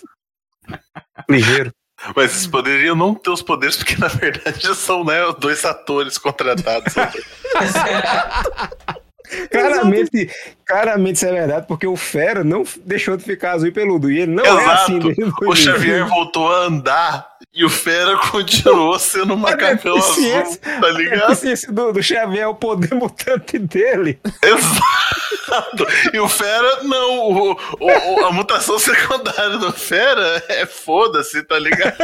Ligeiro. 1.29 1.73
Mas 2.15 2.31
eles 2.31 2.47
poderiam 2.47 2.95
não 2.95 3.13
ter 3.13 3.29
os 3.29 3.41
poderes, 3.41 3.77
porque 3.77 3.95
na 3.97 4.07
verdade 4.07 4.75
são 4.75 5.03
né, 5.03 5.19
dois 5.39 5.63
atores 5.65 6.17
contratados. 6.17 6.93
Claramente, 9.51 10.29
claramente 10.65 11.15
isso 11.17 11.25
é 11.25 11.31
verdade, 11.31 11.65
porque 11.67 11.87
o 11.87 11.95
Fera 11.95 12.43
não 12.43 12.63
deixou 12.85 13.15
de 13.17 13.23
ficar 13.23 13.53
azul 13.53 13.67
e 13.67 13.71
peludo, 13.71 14.11
e 14.11 14.19
ele 14.19 14.31
não 14.33 14.43
é 14.45 14.49
Exato. 14.49 14.69
assim 14.83 14.99
desde 14.99 15.23
O. 15.45 15.55
Xavier 15.55 16.07
voltou 16.07 16.51
a 16.53 16.65
andar 16.65 17.27
e 17.53 17.63
o 17.65 17.69
Fera 17.69 18.17
continuou 18.29 18.97
sendo 18.99 19.33
um 19.33 19.37
macacão 19.37 19.97
azul, 19.97 20.57
tá 20.61 20.87
A 20.87 20.91
ligado? 20.91 21.31
eficiência 21.31 21.71
do, 21.71 21.91
do 21.93 22.01
Xavier 22.03 22.43
é 22.43 22.47
o 22.47 22.55
poder 22.55 22.93
mutante 22.95 23.57
dele. 23.59 24.19
Exato. 24.43 25.85
E 26.13 26.19
o 26.19 26.29
Fera, 26.29 26.83
não. 26.83 27.19
O, 27.19 27.51
o- 27.51 27.57
o- 27.79 28.25
a 28.25 28.31
mutação 28.31 28.79
secundária 28.79 29.57
do 29.57 29.71
Fera 29.73 30.43
é 30.49 30.65
foda-se, 30.65 31.43
tá 31.43 31.59
ligado? 31.59 31.95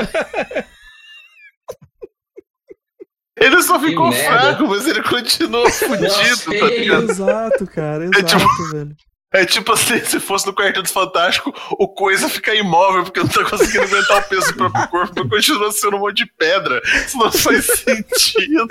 Ele 3.39 3.62
só 3.62 3.79
ficou 3.79 4.10
merda. 4.10 4.39
fraco, 4.39 4.67
mas 4.67 4.88
ele 4.88 5.03
continua 5.03 5.70
fudido, 5.72 6.60
tá 6.60 6.67
ligado? 6.67 7.12
Exato, 7.12 7.67
cara, 7.67 8.06
É 8.06 8.10
tipo- 8.24 8.38
exato, 8.44 8.72
velho. 8.72 8.96
É 9.34 9.46
tipo 9.46 9.72
assim, 9.74 10.00
se 10.06 10.20
fosse 10.22 10.48
no 10.48 10.53
Quarteto 10.56 10.89
Fantástico, 10.91 11.53
o 11.72 11.88
Coisa 11.88 12.29
fica 12.29 12.56
imóvel 12.56 13.03
porque 13.03 13.20
não 13.20 13.27
tá 13.27 13.44
conseguindo 13.44 13.84
aguentar 13.84 14.20
o 14.22 14.24
peso 14.24 14.48
do 14.53 14.56
próprio 14.56 14.88
corpo, 14.88 15.13
mas 15.17 15.29
continua 15.29 15.72
sendo 15.72 15.98
um 15.98 16.00
monte 16.00 16.24
de 16.24 16.32
pedra. 16.38 16.82
Isso 17.06 17.17
não 17.17 17.32
faz 17.32 17.65
sentido. 17.84 18.67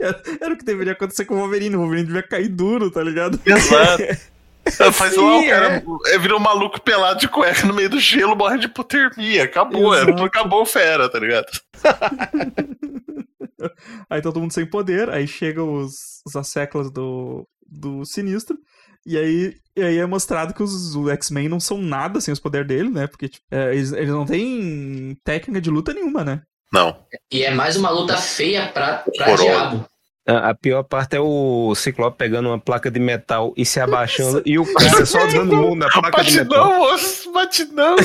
Era, 0.00 0.22
era 0.40 0.54
o 0.54 0.56
que 0.56 0.64
deveria 0.64 0.92
acontecer 0.94 1.24
com 1.26 1.34
o 1.34 1.38
Wolverine. 1.38 1.76
O 1.76 1.80
Wolverine 1.80 2.06
devia 2.08 2.22
cair 2.24 2.48
duro, 2.48 2.90
tá 2.90 3.02
ligado? 3.02 3.38
Exato. 3.46 4.02
Faz 4.92 5.16
lá, 5.16 5.22
o 5.24 5.40
Sim, 5.40 5.48
cara 5.48 5.82
é. 6.08 6.18
vira 6.18 6.36
um 6.36 6.40
maluco 6.40 6.80
pelado 6.80 7.20
de 7.20 7.28
cueca 7.28 7.66
no 7.66 7.72
meio 7.74 7.88
do 7.88 7.98
gelo, 8.00 8.34
morre 8.36 8.58
de 8.58 8.66
hipotermia. 8.66 9.44
Acabou, 9.44 9.94
é, 9.94 10.02
Exato. 10.02 10.24
acabou 10.24 10.62
o 10.62 10.66
fera, 10.66 11.08
tá 11.08 11.18
ligado? 11.18 11.46
Aí 14.08 14.22
todo 14.22 14.40
mundo 14.40 14.52
sem 14.52 14.66
poder, 14.66 15.08
aí 15.10 15.26
chegam 15.26 15.74
os, 15.74 16.20
os 16.26 16.36
asseclas 16.36 16.90
do, 16.90 17.46
do 17.66 18.04
Sinistro, 18.04 18.58
e 19.06 19.16
aí, 19.16 19.54
e 19.76 19.82
aí 19.82 19.98
é 19.98 20.06
mostrado 20.06 20.52
que 20.52 20.62
os, 20.62 20.94
os 20.94 21.08
X-Men 21.08 21.48
não 21.48 21.58
são 21.58 21.78
nada 21.78 22.20
sem 22.20 22.32
os 22.32 22.40
poderes 22.40 22.68
dele, 22.68 22.90
né? 22.90 23.06
Porque 23.06 23.28
tipo, 23.28 23.44
é, 23.50 23.74
eles, 23.74 23.92
eles 23.92 24.10
não 24.10 24.26
têm 24.26 25.16
técnica 25.24 25.60
de 25.60 25.70
luta 25.70 25.94
nenhuma, 25.94 26.22
né? 26.22 26.42
Não. 26.72 26.96
E 27.32 27.42
é 27.42 27.50
mais 27.50 27.76
uma 27.76 27.90
luta 27.90 28.16
feia 28.16 28.68
pra, 28.68 29.04
pra 29.16 29.34
diabo. 29.34 29.86
A, 30.26 30.54
pior 30.54 30.84
parte 30.84 31.16
é 31.16 31.20
o 31.20 31.74
Ciclope 31.74 32.18
pegando 32.18 32.50
uma 32.50 32.60
placa 32.60 32.90
de 32.90 33.00
metal 33.00 33.52
e 33.56 33.64
se 33.64 33.80
abaixando, 33.80 34.42
e 34.44 34.58
o 34.58 34.74
cara 34.74 35.04
só 35.04 35.26
dando 35.26 35.56
murro 35.56 35.74
na 35.74 35.88
placa 35.88 36.22
de 36.22 36.36
metal. 36.36 36.68
Batidão, 36.68 36.78
moço, 36.78 37.32
batidão. 37.32 37.96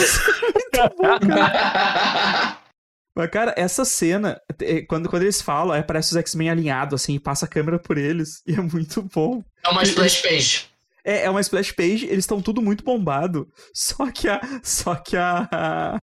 Mas, 3.15 3.29
cara, 3.29 3.53
essa 3.55 3.85
cena, 3.85 4.41
é, 4.61 4.81
quando, 4.81 5.07
quando 5.09 5.23
eles 5.23 5.41
falam, 5.41 5.73
aí 5.73 5.79
aparece 5.79 6.11
os 6.11 6.17
X-Men 6.17 6.49
alinhados, 6.49 7.01
assim, 7.01 7.15
e 7.15 7.19
passa 7.19 7.45
a 7.45 7.47
câmera 7.47 7.79
por 7.79 7.97
eles, 7.97 8.41
e 8.45 8.53
é 8.53 8.61
muito 8.61 9.01
bom. 9.01 9.41
É 9.65 9.69
uma 9.69 9.83
splash 9.83 10.21
page. 10.21 10.65
É, 11.03 11.23
é 11.25 11.29
uma 11.29 11.39
splash 11.41 11.71
page, 11.71 12.05
eles 12.05 12.19
estão 12.25 12.41
tudo 12.41 12.61
muito 12.61 12.83
bombado. 12.83 13.47
Só 13.73 14.11
que 14.11 14.27
a. 14.27 14.41
Só 14.63 14.95
que 14.95 15.15
a. 15.15 15.97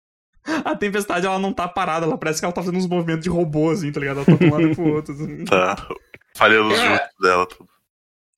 A 0.66 0.76
tempestade 0.76 1.26
ela 1.28 1.38
não 1.38 1.54
tá 1.54 1.68
parada, 1.68 2.06
ela 2.06 2.18
parece 2.18 2.40
que 2.40 2.46
ela 2.46 2.54
tá 2.54 2.62
fazendo 2.62 2.78
uns 2.80 2.88
movimentos 2.88 3.24
de 3.24 3.30
robô, 3.30 3.70
assim, 3.70 3.92
tá 3.92 4.00
ligado? 4.00 4.18
Ela 4.18 4.26
tá 4.26 4.34
de 4.34 4.46
um 4.46 4.52
lado 4.52 4.76
pro 4.76 4.94
outro. 4.96 5.14
Assim. 5.14 5.46
Tá. 5.46 5.88
Falha 6.36 6.64
os 6.64 6.74
É. 6.80 6.88
juntos 6.88 7.08
dela, 7.22 7.46
tudo. 7.46 7.70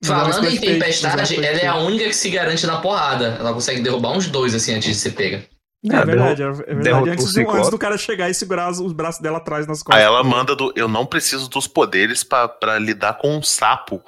Falando 0.04 0.32
Splash 0.32 0.54
em 0.56 0.60
tempestade, 0.60 1.36
ela 1.36 1.58
é 1.58 1.66
a 1.66 1.76
única 1.76 2.06
que 2.06 2.12
se 2.14 2.28
garante 2.28 2.66
na 2.66 2.80
porrada. 2.80 3.36
Ela 3.38 3.54
consegue 3.54 3.80
derrubar 3.80 4.12
uns 4.16 4.26
dois 4.26 4.54
assim 4.54 4.74
antes 4.74 4.88
de 4.88 4.94
ser 4.96 5.12
pega. 5.12 5.44
É, 5.90 5.96
Ah, 5.96 6.04
verdade, 6.04 6.42
é 6.42 6.50
verdade. 6.52 7.10
Antes, 7.10 7.32
do, 7.32 7.50
antes 7.50 7.70
do 7.70 7.78
cara 7.78 7.98
chegar 7.98 8.30
e 8.30 8.34
segurar 8.34 8.70
os, 8.70 8.78
os 8.78 8.92
braços 8.92 9.20
dela 9.20 9.38
atrás 9.38 9.66
nas 9.66 9.82
costas. 9.82 10.00
Aí 10.00 10.06
ela 10.06 10.22
manda 10.22 10.54
do. 10.54 10.72
Eu 10.76 10.86
não 10.86 11.04
preciso 11.04 11.48
dos 11.48 11.66
poderes 11.66 12.22
pra 12.22 12.46
pra 12.48 12.78
lidar 12.78 13.14
com 13.14 13.36
um 13.36 13.42
sapo. 13.42 14.02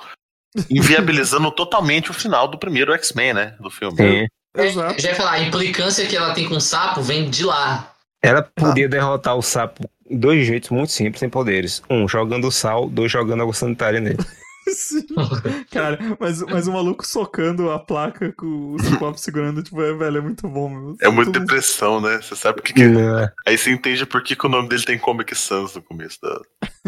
Inviabilizando 0.71 1.51
totalmente 1.53 2.11
o 2.11 2.15
final 2.15 2.47
do 2.47 2.59
primeiro 2.59 2.93
X-Men, 2.93 3.35
né? 3.35 3.57
Do 3.61 3.71
filme. 3.71 3.97
Sim. 3.97 4.27
Exato. 4.57 5.03
Já 5.03 5.09
ia 5.09 5.15
falar, 5.17 5.33
a 5.33 5.41
implicância 5.41 6.07
que 6.07 6.17
ela 6.17 6.33
tem 6.33 6.49
com 6.49 6.55
o 6.55 6.61
sapo 6.61 7.03
vem 7.03 7.29
de 7.29 7.45
lá. 7.45 7.93
Ela 8.23 8.43
podia 8.43 8.89
derrotar 8.89 9.37
o 9.37 9.43
sapo 9.43 9.83
de 10.09 10.17
dois 10.17 10.47
jeitos 10.47 10.71
muito 10.71 10.93
simples, 10.93 11.19
sem 11.19 11.29
poderes. 11.29 11.83
Um, 11.91 12.07
jogando 12.07 12.51
sal, 12.53 12.89
dois, 12.89 13.11
jogando 13.11 13.43
água 13.43 13.53
sanitária 13.53 14.01
nele. 14.01 14.19
Sim. 14.69 15.07
Cara, 15.71 15.99
mas, 16.19 16.41
mas 16.43 16.67
o 16.67 16.73
maluco 16.73 17.07
socando 17.07 17.71
a 17.71 17.79
placa 17.79 18.33
com 18.33 18.75
o 18.75 18.79
Ciclope 18.83 19.21
segurando, 19.21 19.63
tipo, 19.63 19.81
é, 19.83 19.93
velho, 19.93 20.19
é 20.19 20.21
muito 20.21 20.49
bom, 20.49 20.69
meu. 20.69 20.97
É 21.01 21.09
muita 21.09 21.33
Tudo- 21.33 21.41
depressão, 21.41 22.01
né? 22.01 22.21
Você 22.23 22.35
sabe 22.37 22.57
por 22.57 22.65
que. 22.65 22.73
que... 22.73 22.87
Não. 22.89 23.29
Aí 23.47 23.57
você 23.59 23.71
entende 23.71 24.07
por 24.07 24.23
que, 24.23 24.35
que 24.37 24.47
o 24.47 24.49
nome 24.51 24.69
dele 24.69 24.85
tem 24.85 24.99
Comic 24.99 25.35
Sans 25.35 25.75
no 25.75 25.83
começo 25.83 26.19
da, 26.21 26.41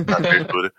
da 0.05 0.17
abertura. 0.19 0.73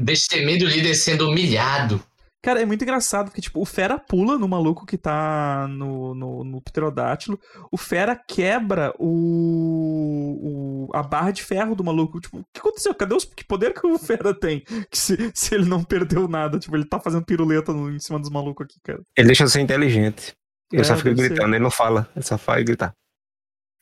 Destemido 0.00 0.66
líder 0.66 0.94
sendo 0.94 1.28
humilhado. 1.28 2.02
Cara, 2.44 2.60
é 2.60 2.66
muito 2.66 2.82
engraçado, 2.82 3.26
porque, 3.28 3.40
tipo, 3.40 3.58
o 3.58 3.64
Fera 3.64 3.98
pula 3.98 4.36
no 4.36 4.46
maluco 4.46 4.84
que 4.84 4.98
tá 4.98 5.66
no, 5.70 6.14
no, 6.14 6.44
no 6.44 6.60
pterodátilo, 6.60 7.40
o 7.72 7.78
Fera 7.78 8.14
quebra 8.14 8.92
o, 8.98 10.88
o- 10.88 10.90
a 10.94 11.02
barra 11.02 11.30
de 11.30 11.42
ferro 11.42 11.74
do 11.74 11.82
maluco. 11.82 12.20
Tipo, 12.20 12.40
o 12.40 12.44
que 12.52 12.60
aconteceu? 12.60 12.94
Cadê 12.94 13.14
os, 13.14 13.24
que 13.24 13.44
poder 13.44 13.72
que 13.72 13.86
o 13.86 13.98
Fera 13.98 14.34
tem? 14.34 14.60
Que 14.90 14.98
se, 14.98 15.30
se 15.34 15.54
ele 15.54 15.64
não 15.64 15.82
perdeu 15.82 16.28
nada, 16.28 16.58
tipo, 16.58 16.76
ele 16.76 16.84
tá 16.84 17.00
fazendo 17.00 17.24
piruleta 17.24 17.72
no- 17.72 17.90
em 17.90 17.98
cima 17.98 18.18
dos 18.18 18.28
malucos 18.30 18.66
aqui, 18.66 18.78
cara. 18.82 19.00
Ele 19.16 19.26
deixa 19.28 19.44
de 19.44 19.50
ser 19.50 19.60
inteligente. 19.60 20.34
Ele 20.70 20.82
É, 20.82 20.84
só 20.84 20.96
fica 20.96 21.10
deve 21.10 21.22
ser. 21.22 21.28
gritando, 21.30 21.54
ele 21.54 21.64
não 21.64 21.70
fala, 21.70 22.06
ele 22.14 22.24
só 22.24 22.36
faz 22.36 22.62
gritar. 22.62 22.92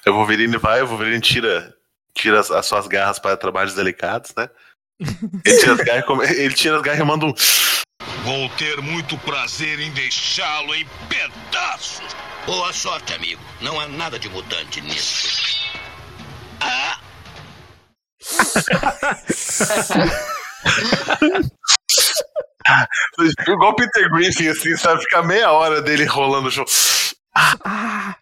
O 0.07 0.13
Wolverine 0.13 0.57
vai, 0.57 0.83
o 0.83 0.87
Wolverine 0.87 1.21
tira, 1.21 1.75
tira 2.15 2.39
as, 2.39 2.51
as 2.51 2.67
suas 2.67 2.87
garras 2.87 3.19
para 3.19 3.37
trabalhos 3.37 3.75
delicados, 3.75 4.33
né? 4.37 4.49
Ele 5.45 5.59
tira 5.59 5.75
as 5.75 5.81
garras, 5.81 6.31
e 6.31 6.41
ele 6.41 6.55
tira 6.55 6.77
as 6.77 6.83
garras 6.83 7.01
e 7.01 7.05
manda 7.05 7.27
um. 7.27 7.35
Vou 8.25 8.49
ter 8.51 8.81
muito 8.81 9.19
prazer 9.19 9.81
em 9.81 9.91
deixá-lo 9.93 10.75
em 10.75 10.87
pedaços. 11.09 12.15
Boa 12.47 12.73
sorte, 12.73 13.13
amigo. 13.15 13.41
Não 13.61 13.81
há 13.81 13.89
nada 13.89 14.19
de 14.19 14.29
mutante 14.29 14.81
nisso. 14.81 15.71
Ah! 16.61 16.99
Igual 23.49 23.73
o 23.73 23.75
Peter 23.75 24.09
Griffin, 24.11 24.49
assim, 24.49 24.77
sabe? 24.77 25.03
Ficar 25.03 25.23
meia 25.23 25.51
hora 25.51 25.83
dele 25.83 26.05
rolando 26.05 26.49
o 26.49 26.51
show. 26.51 26.65
Ah! 27.35 28.17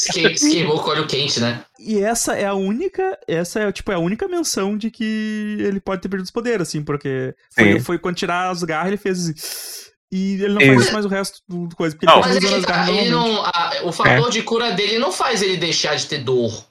Esque- 0.00 0.36
Se 0.36 0.50
queimou 0.50 0.80
com 0.82 0.90
óleo 0.90 1.06
quente, 1.06 1.38
né? 1.40 1.64
E 1.78 1.98
essa 2.00 2.34
é 2.34 2.44
a 2.46 2.54
única. 2.54 3.18
Essa 3.28 3.60
é, 3.60 3.72
tipo, 3.72 3.92
é 3.92 3.94
a 3.94 3.98
única 4.00 4.26
menção 4.28 4.76
de 4.76 4.90
que 4.90 5.56
ele 5.60 5.80
pode 5.80 6.02
ter 6.02 6.08
perdido 6.08 6.24
os 6.26 6.30
poderes, 6.30 6.68
assim, 6.68 6.82
porque 6.82 7.34
foi, 7.54 7.80
foi 7.80 7.98
quando 7.98 8.16
tirar 8.16 8.50
as 8.50 8.62
garras, 8.62 8.88
ele 8.88 8.96
fez 8.96 9.28
assim. 9.28 9.90
E 10.12 10.34
ele 10.34 10.54
não 10.54 10.60
Isso. 10.60 10.74
faz 10.74 10.90
mais 10.92 11.04
o 11.06 11.08
resto 11.08 11.40
do 11.48 11.74
coisa, 11.74 11.94
porque 11.96 12.06
Não. 12.06 12.18
ele 12.20 12.22
Mas 12.34 12.36
ele, 12.36 12.62
tá- 12.62 12.72
garras 12.72 12.88
ele 12.96 13.10
não. 13.10 13.44
a- 13.44 13.72
o 13.84 13.90
fator 13.92 14.30
de 14.30 14.42
cura 14.42 14.72
dele 14.72 14.98
não 14.98 15.10
faz 15.10 15.42
ele 15.42 15.56
deixar 15.56 15.96
de 15.96 16.06
ter 16.06 16.18
dor. 16.18 16.64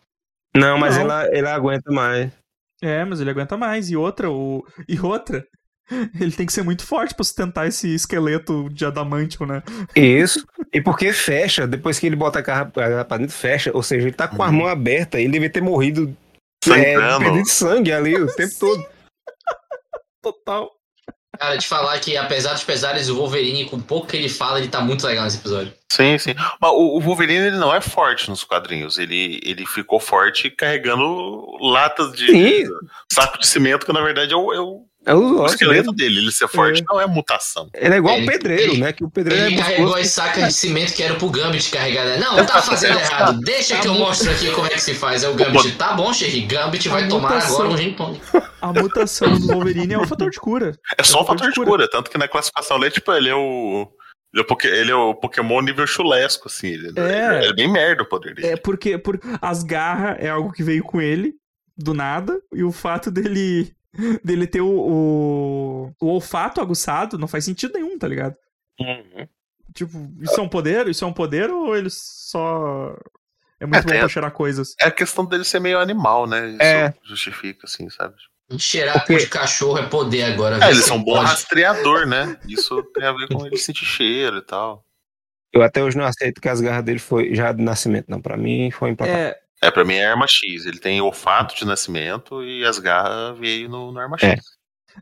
Não, 0.55 0.77
mas 0.77 0.95
Não. 0.95 1.01
Ela, 1.03 1.25
ela 1.35 1.53
aguenta 1.53 1.91
mais. 1.91 2.31
É, 2.81 3.03
mas 3.05 3.19
ele 3.19 3.29
aguenta 3.29 3.57
mais. 3.57 3.89
E 3.89 3.95
outra, 3.97 4.29
o... 4.29 4.65
e 4.87 4.99
outra, 4.99 5.45
ele 6.19 6.31
tem 6.31 6.45
que 6.45 6.53
ser 6.53 6.63
muito 6.63 6.85
forte 6.85 7.13
pra 7.13 7.23
sustentar 7.23 7.67
esse 7.67 7.93
esqueleto 7.93 8.69
de 8.69 8.85
adamantium, 8.85 9.45
né? 9.45 9.63
Isso. 9.95 10.45
E 10.73 10.81
porque 10.81 11.11
fecha, 11.13 11.67
depois 11.67 11.99
que 11.99 12.05
ele 12.07 12.15
bota 12.15 12.39
a 12.39 12.41
garra 12.41 12.71
a 12.75 12.89
garra 12.89 13.05
pra 13.05 13.17
dentro, 13.17 13.35
fecha. 13.35 13.71
Ou 13.73 13.83
seja, 13.83 14.07
ele 14.07 14.15
tá 14.15 14.27
com 14.27 14.41
a 14.43 14.47
Uhum. 14.47 14.53
mão 14.53 14.67
aberta, 14.67 15.19
ele 15.19 15.31
devia 15.33 15.49
ter 15.49 15.61
morrido 15.61 16.15
é, 16.67 16.95
perdido 17.19 17.47
sangue 17.49 17.91
ali 17.91 18.15
o 18.15 18.27
tempo 18.33 18.53
todo. 18.59 18.85
Total. 20.21 20.71
Cara, 21.37 21.55
de 21.57 21.67
falar 21.67 21.99
que 21.99 22.15
apesar 22.15 22.53
dos 22.53 22.63
pesares, 22.63 23.09
o 23.09 23.15
Wolverine, 23.15 23.65
com 23.67 23.79
pouco 23.79 24.07
que 24.07 24.15
ele 24.15 24.29
fala, 24.29 24.59
ele 24.59 24.67
tá 24.69 24.79
muito 24.81 25.05
legal 25.05 25.23
nesse 25.23 25.37
episódio. 25.39 25.73
Sim, 25.91 26.17
sim. 26.19 26.33
Mas 26.61 26.71
o, 26.71 26.97
o 26.97 26.99
Wolverine 27.01 27.47
ele 27.47 27.57
não 27.57 27.73
é 27.73 27.81
forte 27.81 28.29
nos 28.29 28.43
quadrinhos. 28.43 28.97
Ele, 28.99 29.39
ele 29.43 29.65
ficou 29.65 29.99
forte 29.99 30.49
carregando 30.51 31.45
latas 31.59 32.13
de 32.13 32.27
Sim. 32.27 32.63
saco 33.11 33.39
de 33.39 33.47
cimento, 33.47 33.85
que 33.85 33.91
na 33.93 34.01
verdade 34.01 34.31
é 34.31 34.35
o, 34.35 34.53
é 34.53 34.59
o- 34.61 34.85
É 35.05 35.13
o 35.13 35.19
o 35.19 35.39
ossos 35.41 35.53
esqueleto 35.53 35.91
dele. 35.91 36.09
dele. 36.15 36.25
Ele 36.25 36.31
ser 36.31 36.47
forte 36.47 36.81
É. 36.81 36.85
não 36.87 36.99
é 37.01 37.05
mutação. 37.05 37.69
Ele 37.73 37.93
é 37.93 37.97
igual 37.97 38.15
Ele- 38.15 38.25
o 38.27 38.31
pedreiro, 38.31 38.71
ele- 38.73 38.81
né? 38.81 38.93
Que 38.93 39.03
o 39.03 39.09
pedreiro 39.09 39.45
Ele 39.45 39.55
é 39.55 39.57
carregou 39.57 39.95
as 39.95 40.07
sacas 40.07 40.47
de 40.47 40.53
cimento 40.53 40.93
que 40.93 41.03
era 41.03 41.15
pro 41.15 41.29
Gambit 41.29 41.69
carregar, 41.71 42.05
né? 42.05 42.17
Não, 42.17 42.45
tá 42.45 42.61
fazendo 42.61 42.97
errado. 42.99 43.39
Deixa 43.41 43.77
que 43.79 43.87
eu 43.87 43.93
mostro 43.95 44.31
aqui 44.31 44.49
como 44.51 44.67
é 44.67 44.69
que 44.71 44.81
se 44.81 44.93
faz. 44.93 45.23
É 45.23 45.29
o 45.29 45.33
Gambit. 45.35 45.73
Tá 45.75 45.93
bom, 45.93 46.13
Sherry. 46.13 46.41
Gambit 46.41 46.87
vai 46.89 47.03
A 47.03 47.07
tomar 47.07 47.29
mutação. 47.33 47.55
agora 47.55 47.69
um 47.69 47.77
gin. 47.77 47.95
A 48.61 48.71
mutação 48.71 49.37
do 49.37 49.47
Wolverine 49.47 49.93
é 49.93 49.99
o 49.99 50.07
fator 50.07 50.29
de 50.29 50.39
cura. 50.39 50.77
É 50.97 51.03
só 51.03 51.19
um 51.19 51.23
É 51.23 51.27
fator 51.27 51.51
de 51.51 51.55
cura. 51.61 51.89
Tanto 51.89 52.09
que 52.09 52.17
na 52.17 52.27
classificação 52.29 52.77
ele 52.77 52.87
é 52.87 52.89
tipo, 52.89 53.11
ele 53.11 53.29
é 53.29 53.35
o. 53.35 53.87
Ele 54.63 54.89
é 54.89 54.95
o, 54.95 55.09
é 55.09 55.09
o 55.11 55.15
Pokémon 55.15 55.61
nível 55.61 55.85
chulesco, 55.85 56.47
assim. 56.47 56.67
Ele 56.67 56.93
É. 56.97 57.39
ele 57.39 57.47
é 57.49 57.53
bem 57.53 57.69
merda 57.71 58.03
o 58.03 58.05
poder 58.09 58.33
dele. 58.33 58.47
É 58.47 58.55
porque 58.55 58.97
por... 58.97 59.19
as 59.41 59.63
garras 59.63 60.15
é 60.19 60.29
algo 60.29 60.51
que 60.53 60.63
veio 60.63 60.83
com 60.83 60.99
ele, 61.01 61.33
do 61.77 61.93
nada, 61.93 62.39
e 62.53 62.63
o 62.63 62.71
fato 62.71 63.11
dele 63.11 63.71
dele 64.23 64.47
ter 64.47 64.61
o, 64.61 64.67
o, 64.69 65.91
o 66.01 66.07
olfato 66.07 66.59
aguçado 66.61 67.17
não 67.17 67.27
faz 67.27 67.45
sentido 67.45 67.73
nenhum, 67.73 67.97
tá 67.97 68.07
ligado? 68.07 68.35
Uhum. 68.79 69.27
Tipo, 69.73 69.97
isso 70.21 70.39
é 70.39 70.43
um 70.43 70.49
poder? 70.49 70.87
Isso 70.87 71.03
é 71.03 71.07
um 71.07 71.13
poder 71.13 71.49
ou 71.49 71.75
ele 71.75 71.89
só 71.89 72.95
é 73.59 73.65
muito 73.65 73.79
É, 73.79 73.81
bom 73.81 73.97
pra 73.99 74.05
a- 74.05 74.09
cheirar 74.09 74.31
coisas? 74.31 74.75
É 74.81 74.87
a 74.87 74.91
questão 74.91 75.25
dele 75.25 75.43
ser 75.43 75.59
meio 75.59 75.79
animal, 75.79 76.27
né? 76.27 76.49
Isso 76.49 76.61
É. 76.61 76.93
justifica, 77.03 77.61
assim, 77.65 77.89
sabe? 77.89 78.15
Cheirar 78.57 78.99
Porque- 78.99 79.17
de 79.17 79.27
cachorro 79.27 79.79
é 79.79 79.87
poder 79.87 80.23
agora. 80.23 80.63
É, 80.63 80.69
eles 80.69 80.85
são 80.85 81.01
bom 81.03 81.13
pode. 81.13 81.25
rastreador, 81.27 82.05
né? 82.05 82.37
Isso 82.47 82.83
tem 82.93 83.03
a 83.05 83.11
ver 83.13 83.27
com 83.29 83.45
ele 83.47 83.57
sentir 83.57 83.85
cheiro 83.85 84.37
e 84.37 84.41
tal. 84.41 84.85
Eu 85.51 85.61
até 85.63 85.83
hoje 85.83 85.97
não 85.97 86.03
aceito 86.05 86.41
que 86.41 86.49
as 86.49 86.59
garras 86.61 86.83
dele 86.83 86.99
foi 86.99 87.33
já 87.33 87.51
de 87.51 87.63
nascimento, 87.63 88.07
não. 88.09 88.21
Pra 88.21 88.35
mim 88.37 88.69
foi 88.71 88.89
implacável. 88.89 89.21
É, 89.21 89.39
É, 89.63 89.71
pra 89.71 89.83
mim 89.85 89.95
é 89.95 90.05
arma 90.07 90.27
X. 90.27 90.65
Ele 90.65 90.79
tem 90.79 91.01
olfato 91.01 91.55
de 91.55 91.65
nascimento 91.65 92.43
e 92.43 92.63
as 92.65 92.79
garras 92.79 93.37
veio 93.37 93.69
no, 93.69 93.91
no 93.91 93.99
arma 93.99 94.17
X. 94.17 94.29
É. 94.29 94.37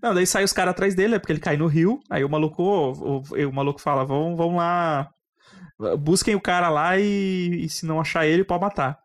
Não, 0.01 0.13
daí 0.13 0.25
sai 0.25 0.43
os 0.43 0.53
caras 0.53 0.71
atrás 0.71 0.95
dele, 0.95 1.15
é 1.15 1.19
porque 1.19 1.33
ele 1.33 1.39
cai 1.39 1.57
no 1.57 1.67
rio. 1.67 1.99
Aí 2.09 2.23
o 2.23 2.29
maluco, 2.29 2.63
o, 2.63 3.17
o- 3.19 3.49
o 3.49 3.53
maluco 3.53 3.81
fala: 3.81 4.05
vão, 4.05 4.35
vão 4.35 4.55
lá, 4.55 5.09
busquem 5.99 6.35
o 6.35 6.41
cara 6.41 6.69
lá 6.69 6.97
e, 6.97 7.65
e 7.65 7.69
se 7.69 7.85
não 7.85 7.99
achar 7.99 8.25
ele, 8.25 8.43
pode 8.43 8.61
matar. 8.61 8.97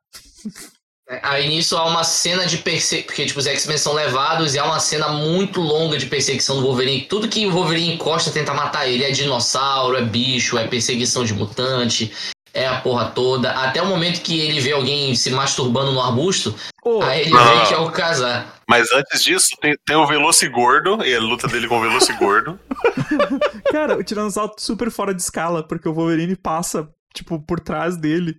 Aí 1.22 1.48
nisso 1.48 1.76
há 1.76 1.84
uma 1.86 2.02
cena 2.02 2.46
de 2.46 2.58
perseguição, 2.58 3.06
porque 3.06 3.26
tipo, 3.26 3.38
os 3.38 3.46
X-Men 3.46 3.78
são 3.78 3.92
levados 3.94 4.54
e 4.54 4.58
há 4.58 4.64
uma 4.64 4.80
cena 4.80 5.08
muito 5.08 5.60
longa 5.60 5.96
de 5.98 6.06
perseguição 6.06 6.56
do 6.56 6.62
Wolverine. 6.62 7.02
Tudo 7.02 7.28
que 7.28 7.46
o 7.46 7.52
Wolverine 7.52 7.94
encosta 7.94 8.30
tenta 8.32 8.52
matar 8.52 8.88
ele. 8.88 9.04
É 9.04 9.10
dinossauro, 9.12 9.96
é 9.96 10.02
bicho, 10.02 10.58
é 10.58 10.66
perseguição 10.66 11.24
de 11.24 11.32
mutante, 11.32 12.12
é 12.12 12.35
a 12.76 12.80
porra 12.80 13.06
toda. 13.10 13.50
Até 13.50 13.82
o 13.82 13.86
momento 13.86 14.22
que 14.22 14.38
ele 14.40 14.60
vê 14.60 14.72
alguém 14.72 15.14
se 15.14 15.30
masturbando 15.30 15.92
no 15.92 16.00
arbusto, 16.00 16.54
Ô, 16.84 17.02
aí 17.02 17.22
ele 17.22 17.36
Ah. 17.36 17.44
vê 17.62 17.66
que 17.66 17.74
é 17.74 17.78
o 17.78 17.90
casar. 17.90 18.54
Mas 18.68 18.90
antes 18.92 19.22
disso, 19.22 19.50
tem, 19.60 19.74
tem 19.86 19.96
o 19.96 20.06
Velocigordo 20.06 21.04
e 21.04 21.14
a 21.14 21.20
luta 21.20 21.46
dele 21.48 21.68
com 21.68 21.78
o 21.78 21.82
Velocigordo. 21.82 22.58
cara, 23.70 23.96
o 23.96 24.02
Tiranossauro 24.02 24.54
super 24.58 24.90
fora 24.90 25.14
de 25.14 25.22
escala, 25.22 25.66
porque 25.66 25.88
o 25.88 25.94
Wolverine 25.94 26.36
passa, 26.36 26.88
tipo, 27.14 27.38
por 27.40 27.60
trás 27.60 27.96
dele. 27.96 28.34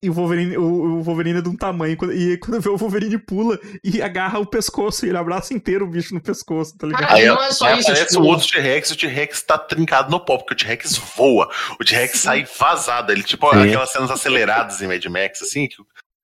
E 0.00 0.08
o 0.08 0.12
Wolverine, 0.12 0.56
o, 0.56 0.62
o 0.62 1.02
Wolverine 1.02 1.40
é 1.40 1.42
de 1.42 1.48
um 1.48 1.56
tamanho. 1.56 1.98
E 2.12 2.36
quando 2.38 2.60
vê 2.60 2.68
o 2.68 2.76
Wolverine 2.76 3.18
pula 3.18 3.58
e 3.82 4.00
agarra 4.00 4.38
o 4.38 4.46
pescoço, 4.46 5.04
e 5.04 5.08
ele 5.08 5.18
abraça 5.18 5.52
inteiro 5.52 5.84
o 5.84 5.88
bicho 5.90 6.14
no 6.14 6.20
pescoço, 6.20 6.78
tá 6.78 6.86
ligado? 6.86 7.12
Aí, 7.12 7.26
não 7.26 7.42
é 7.42 7.50
só 7.50 7.66
aí 7.66 7.80
isso, 7.80 7.90
aparece 7.90 8.12
tipo- 8.14 8.22
um 8.22 8.26
outro 8.26 8.46
T-Rex 8.46 8.90
e 8.90 8.92
o 8.92 8.96
T-Rex 8.96 9.42
tá 9.42 9.58
trincado 9.58 10.08
no 10.08 10.20
pó, 10.24 10.38
porque 10.38 10.54
o 10.54 10.56
T-Rex 10.56 10.96
voa. 11.16 11.50
O 11.80 11.84
T-Rex 11.84 12.20
sai 12.20 12.46
vazado. 12.58 13.10
Ele, 13.10 13.24
tipo, 13.24 13.50
Sim. 13.50 13.62
aquelas 13.68 13.90
cenas 13.90 14.10
aceleradas 14.10 14.80
em 14.80 14.86
Mad 14.86 15.04
Max, 15.06 15.42
assim, 15.42 15.66
que 15.66 15.76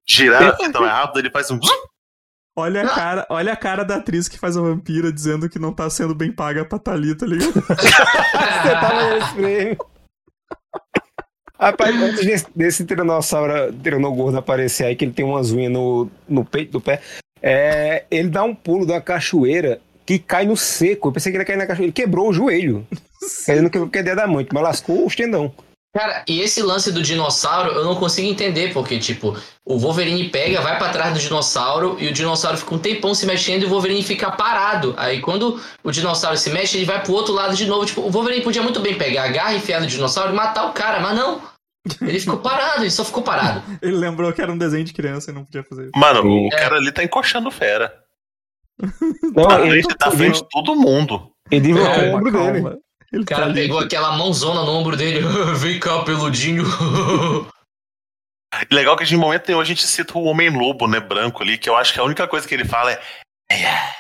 girar 0.07 0.55
assim 0.55 0.71
tão 0.71 0.85
rápido, 0.85 1.19
ele 1.19 1.31
faz 1.31 1.51
um. 1.51 1.59
Olha 2.57 2.83
a, 2.85 2.89
cara, 2.89 3.27
olha 3.31 3.53
a 3.53 3.57
cara 3.57 3.85
da 3.85 3.97
atriz 3.97 4.29
que 4.29 4.39
faz 4.39 4.57
a 4.57 4.61
vampira 4.61 5.13
dizendo 5.13 5.49
que 5.49 5.59
não 5.59 5.73
tá 5.73 5.91
sendo 5.91 6.15
bem 6.15 6.31
paga 6.31 6.65
pra 6.65 6.79
Thalita, 6.79 7.27
tá 7.27 7.27
ligado? 7.27 7.53
Você 7.67 8.71
tava 8.71 9.15
nesse 9.19 9.35
prêmio. 9.35 9.77
Rapaz, 11.59 11.95
antes 11.95 12.27
desse, 12.27 12.47
desse 12.55 12.85
tiranossauro, 12.85 13.73
tiranossauro 13.73 14.37
aparecer 14.37 14.87
aí, 14.87 14.97
que 14.97 15.05
ele 15.05 15.13
tem 15.13 15.25
umas 15.25 15.53
unhas 15.53 15.73
no, 15.73 16.11
no 16.29 16.45
peito 16.45 16.73
do 16.73 16.81
pé, 16.81 17.01
é, 17.41 18.05
ele 18.11 18.29
dá 18.29 18.43
um 18.43 18.55
pulo 18.55 18.85
da 18.85 19.01
cachoeira 19.01 19.81
que 20.05 20.19
cai 20.19 20.45
no 20.47 20.57
seco. 20.57 21.09
Eu 21.09 21.13
pensei 21.13 21.31
que 21.31 21.37
ele 21.37 21.43
ia 21.43 21.47
cair 21.47 21.57
na 21.57 21.67
cachoeira. 21.67 21.87
Ele 21.87 21.93
quebrou 21.93 22.29
o 22.29 22.33
joelho. 22.33 22.87
Querendo 23.47 23.71
que 23.71 23.79
eu 23.79 23.89
queria 23.89 24.15
dar 24.15 24.27
muito, 24.27 24.55
mas 24.55 24.63
lascou 24.63 25.07
os 25.07 25.15
tendão. 25.15 25.53
Cara, 25.95 26.25
e 26.29 26.41
esse 26.41 26.61
lance 26.61 26.91
do 26.91 27.01
dinossauro 27.01 27.71
eu 27.71 27.85
não 27.85 27.95
consigo 27.95 28.27
entender, 28.29 28.73
porque, 28.73 28.99
tipo, 28.99 29.37
o 29.65 29.79
Wolverine 29.79 30.29
pega, 30.29 30.61
vai 30.61 30.77
pra 30.77 30.89
trás 30.89 31.15
do 31.15 31.21
dinossauro 31.21 31.97
e 32.01 32.09
o 32.09 32.13
dinossauro 32.13 32.59
fica 32.59 32.75
um 32.75 32.79
tempão 32.79 33.15
se 33.15 33.25
mexendo 33.25 33.63
e 33.63 33.67
o 33.67 33.69
Wolverine 33.69 34.03
fica 34.03 34.29
parado. 34.33 34.93
Aí 34.97 35.21
quando 35.21 35.61
o 35.85 35.93
dinossauro 35.93 36.37
se 36.37 36.51
mexe, 36.51 36.77
ele 36.79 36.85
vai 36.85 37.01
pro 37.01 37.13
outro 37.13 37.33
lado 37.33 37.55
de 37.55 37.65
novo. 37.67 37.87
Tipo, 37.87 38.01
o 38.01 38.11
Wolverine 38.11 38.43
podia 38.43 38.61
muito 38.63 38.81
bem 38.81 38.99
pegar 38.99 39.23
a 39.25 39.29
garra, 39.29 39.55
enfiar 39.55 39.81
no 39.81 39.87
dinossauro 39.87 40.33
e 40.33 40.37
matar 40.37 40.67
o 40.69 40.73
cara, 40.73 40.99
mas 40.99 41.17
não. 41.17 41.41
Ele 42.01 42.19
ficou 42.19 42.39
parado, 42.39 42.83
ele 42.83 42.91
só 42.91 43.05
ficou 43.05 43.23
parado. 43.23 43.63
Ele 43.83 43.95
lembrou 43.97 44.33
que 44.33 44.41
era 44.41 44.51
um 44.51 44.57
desenho 44.57 44.85
de 44.85 44.95
criança 44.95 45.31
e 45.31 45.35
não 45.35 45.45
podia 45.45 45.63
fazer 45.63 45.83
isso. 45.83 45.93
Mano, 45.95 46.25
o 46.27 46.47
É. 46.47 46.57
cara 46.57 46.77
ali 46.77 46.91
tá 46.91 47.05
encoxando 47.05 47.51
fera. 47.51 47.93
Não, 49.35 49.45
Na 49.47 49.61
ele, 49.61 49.83
frente, 49.83 49.97
na 50.01 50.11
frente 50.11 50.43
de 50.43 50.49
todo 50.49 50.75
mundo. 50.75 51.31
ele 51.51 51.61
dividiu 51.61 51.87
É, 51.87 51.91
o 51.91 52.01
Calma, 52.13 52.17
ombro 52.19 52.63
dele. 52.63 52.79
Ele 53.13 53.23
O 53.23 53.25
tá 53.25 53.35
cara 53.37 53.47
ali. 53.47 53.55
pegou 53.55 53.79
aquela 53.79 54.13
mãozona 54.13 54.63
no 54.63 54.73
ombro 54.73 54.97
dele. 54.97 55.21
Vem 55.57 55.79
cá, 55.79 56.01
peludinho. 56.03 56.65
E 58.71 58.75
legal 58.75 58.97
que 58.97 59.05
de 59.05 59.17
momento 59.17 59.49
nenhum 59.49 59.61
a 59.61 59.65
gente 59.65 59.87
cita 59.87 60.17
o 60.19 60.25
Homem-Lobo, 60.25 60.87
né, 60.87 61.01
branco 61.01 61.43
ali, 61.43 61.59
que 61.59 61.69
eu 61.69 61.77
acho 61.77 61.93
que 61.93 62.01
a 62.01 62.05
única 62.05 62.27
coisa 62.29 62.47
que 62.47 62.55
ele 62.55 62.65
fala 62.65 62.93
é. 62.93 63.01
É. 63.51 63.95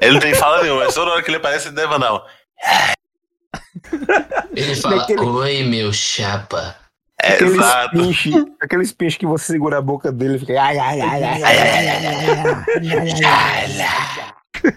Ele 0.00 0.12
não 0.12 0.20
tem 0.20 0.34
fala 0.34 0.62
nenhuma, 0.62 0.84
mas 0.84 0.94
toda 0.94 1.10
hora 1.12 1.22
que 1.22 1.28
ele 1.30 1.36
aparece, 1.36 1.68
ele 1.68 1.76
deve 1.76 1.96
não. 1.98 2.24
Ele 4.54 4.74
fala: 4.76 4.96
Daquele- 4.98 5.20
Oi, 5.20 5.62
meu 5.64 5.92
chapa. 5.92 6.76
É, 7.20 7.34
Aqueles 7.34 7.54
exato. 7.54 7.90
pinche, 7.96 8.30
aqueles 8.60 8.92
pinche 8.92 9.18
que 9.18 9.26
você 9.26 9.46
segura 9.52 9.78
a 9.78 9.82
boca 9.82 10.10
dele 10.12 10.36
e 10.36 10.38
fica. 10.38 10.52
Ai, 10.60 10.78
ai, 10.78 11.00
ai, 11.00 11.22
ai, 11.24 11.42
ai, 11.42 11.42
ai, 11.42 11.88
ai, 11.88 13.24
ai, 13.24 13.80
ai. 13.82 14.74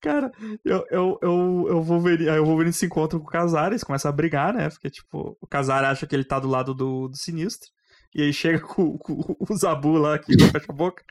Cara, 0.00 0.32
eu, 0.64 0.84
eu, 0.90 1.18
eu, 1.22 1.66
eu 1.68 1.82
vou 1.82 2.00
ver. 2.00 2.28
Aí 2.28 2.38
o 2.38 2.44
Wolverine 2.46 2.72
se 2.72 2.86
encontra 2.86 3.18
com 3.18 3.24
o 3.24 3.28
Kazar, 3.28 3.68
eles 3.68 3.84
começam 3.84 4.08
a 4.08 4.12
brigar, 4.12 4.52
né? 4.54 4.68
Porque, 4.70 4.88
tipo, 4.90 5.36
o 5.40 5.46
Kazar 5.46 5.84
acha 5.84 6.06
que 6.06 6.14
ele 6.14 6.24
tá 6.24 6.38
do 6.40 6.48
lado 6.48 6.74
do, 6.74 7.08
do 7.08 7.16
sinistro. 7.16 7.68
E 8.14 8.22
aí 8.22 8.32
chega 8.32 8.60
com, 8.60 8.96
com 8.98 9.36
o 9.38 9.56
Zabu 9.56 9.92
lá 9.98 10.18
que 10.18 10.32
fecha 10.50 10.66
a 10.68 10.72
boca. 10.74 11.04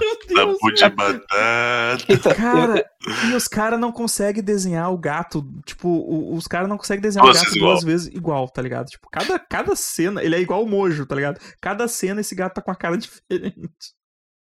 Meu 0.00 0.18
Deus, 0.26 0.58
Tabu 0.58 0.74
de 0.74 0.88
batata. 0.90 2.34
Cara, 2.34 2.84
e 3.28 3.34
os 3.34 3.46
caras 3.46 3.78
não 3.78 3.92
conseguem 3.92 4.42
desenhar 4.42 4.92
o 4.92 4.98
gato. 4.98 5.42
Tipo, 5.64 5.88
o- 5.88 6.34
os 6.34 6.46
caras 6.46 6.68
não 6.68 6.76
conseguem 6.76 7.02
desenhar 7.02 7.24
Duas 7.24 7.36
o 7.36 7.40
gato 7.40 7.44
vezes 7.46 7.56
igual. 7.56 7.72
duas 7.72 7.84
vezes 7.84 8.06
igual, 8.14 8.48
tá 8.48 8.62
ligado? 8.62 8.86
Tipo, 8.88 9.08
cada, 9.10 9.38
cada 9.38 9.76
cena, 9.76 10.22
ele 10.22 10.34
é 10.34 10.40
igual 10.40 10.62
o 10.64 10.68
Mojo, 10.68 11.06
tá 11.06 11.14
ligado? 11.14 11.38
Cada 11.60 11.86
cena 11.86 12.20
esse 12.20 12.34
gato 12.34 12.54
tá 12.54 12.62
com 12.62 12.70
a 12.70 12.74
cara 12.76 12.96
diferente. 12.98 13.94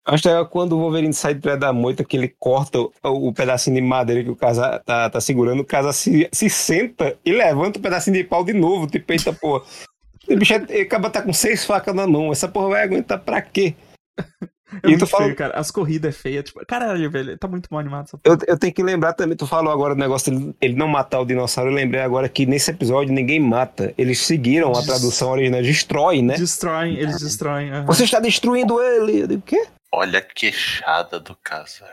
Acho 0.05 0.23
que 0.23 0.29
é 0.29 0.45
quando 0.45 0.73
o 0.73 0.79
Wolverine 0.79 1.13
sai 1.13 1.33
de 1.33 1.41
pé 1.41 1.57
da 1.57 1.73
moita 1.73 2.03
que 2.03 2.15
ele 2.15 2.33
corta 2.39 2.79
o, 2.79 2.91
o 3.03 3.33
pedacinho 3.33 3.75
de 3.75 3.81
madeira 3.81 4.23
que 4.23 4.29
o 4.29 4.35
Casar 4.35 4.79
tá, 4.83 5.09
tá 5.09 5.19
segurando, 5.19 5.61
o 5.61 5.65
Casar 5.65 5.93
se, 5.93 6.29
se 6.31 6.47
senta 6.49 7.17
e 7.25 7.31
levanta 7.31 7.79
o 7.79 7.81
pedacinho 7.81 8.15
de 8.15 8.23
pau 8.23 8.43
de 8.43 8.53
novo. 8.53 8.85
Tipo, 8.87 9.11
eita 9.11 9.33
porra. 9.33 9.63
O 10.29 10.35
bicho 10.37 10.53
é- 10.53 10.81
acaba 10.81 11.09
tá 11.09 11.21
com 11.21 11.33
seis 11.33 11.65
facas 11.65 11.93
na 11.95 12.05
mão. 12.05 12.31
Essa 12.31 12.47
porra 12.47 12.69
vai 12.69 12.83
aguentar 12.83 13.19
pra 13.19 13.41
quê? 13.41 13.73
É 14.83 14.89
E 14.89 14.97
tu 14.97 15.05
feio, 15.05 15.35
cara. 15.35 15.53
As 15.57 15.69
corridas 15.69 16.13
é 16.13 16.17
feia. 16.17 16.41
Tipo, 16.41 16.59
caralho, 16.65 17.09
velho, 17.09 17.37
tá 17.37 17.47
muito 17.47 17.67
mal 17.69 17.79
animado 17.79 18.05
essa. 18.05 18.19
Eu, 18.23 18.35
eu 18.47 18.57
tenho 18.57 18.73
que 18.73 18.81
lembrar 18.81 19.13
também, 19.13 19.37
tu 19.37 19.45
falou 19.45 19.71
agora 19.71 19.93
o 19.93 19.97
negócio 19.97 20.31
dele 20.33 20.55
ele 20.59 20.73
não 20.75 20.87
matar 20.87 21.19
o 21.21 21.25
dinossauro. 21.25 21.69
Eu 21.69 21.75
lembrei 21.75 22.01
agora 22.01 22.27
que 22.27 22.47
nesse 22.47 22.71
episódio 22.71 23.13
ninguém 23.13 23.39
mata. 23.39 23.93
Eles 23.95 24.19
seguiram 24.19 24.71
a 24.71 24.77
Des- 24.79 24.85
tradução 24.87 25.29
original, 25.29 25.61
destrói, 25.61 26.21
né? 26.23 26.35
Destroem, 26.35 26.97
eles 26.97 27.19
destroem. 27.21 27.69
aham. 27.69 27.85
Você 27.85 28.03
está 28.05 28.19
destruindo 28.19 28.81
ele. 28.81 29.21
Eu 29.21 29.27
digo, 29.27 29.39
o 29.39 29.43
quê? 29.43 29.65
Olha 29.97 30.19
a 30.19 30.21
queixada 30.21 31.19
do 31.19 31.35
Casar. 31.35 31.89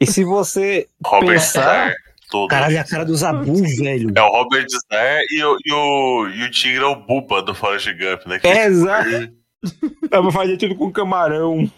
E 0.00 0.06
se 0.06 0.24
você. 0.24 0.88
Robert 1.04 1.34
Pensar- 1.38 1.94
todo. 2.30 2.48
Caralho, 2.48 2.80
a 2.80 2.84
cara 2.84 3.04
do 3.04 3.14
Zabu, 3.14 3.54
velho. 3.78 4.12
É 4.16 4.22
o 4.22 4.28
Robert 4.30 4.66
Starr 4.66 5.20
e 5.30 5.44
o, 5.44 5.56
e, 5.64 5.72
o, 5.72 6.28
e 6.28 6.42
o 6.44 6.50
Tigre 6.50 6.82
é 6.82 6.86
o 6.86 6.96
Buba 6.96 7.42
do 7.42 7.54
Forrest 7.54 7.88
Gump, 7.92 8.26
né? 8.26 8.38
Que- 8.38 8.46
É, 8.48 8.66
exato. 8.66 9.08
Eu 10.10 10.22
vou 10.22 10.32
fazer 10.32 10.56
tudo 10.56 10.74
com 10.74 10.90
camarão. 10.92 11.70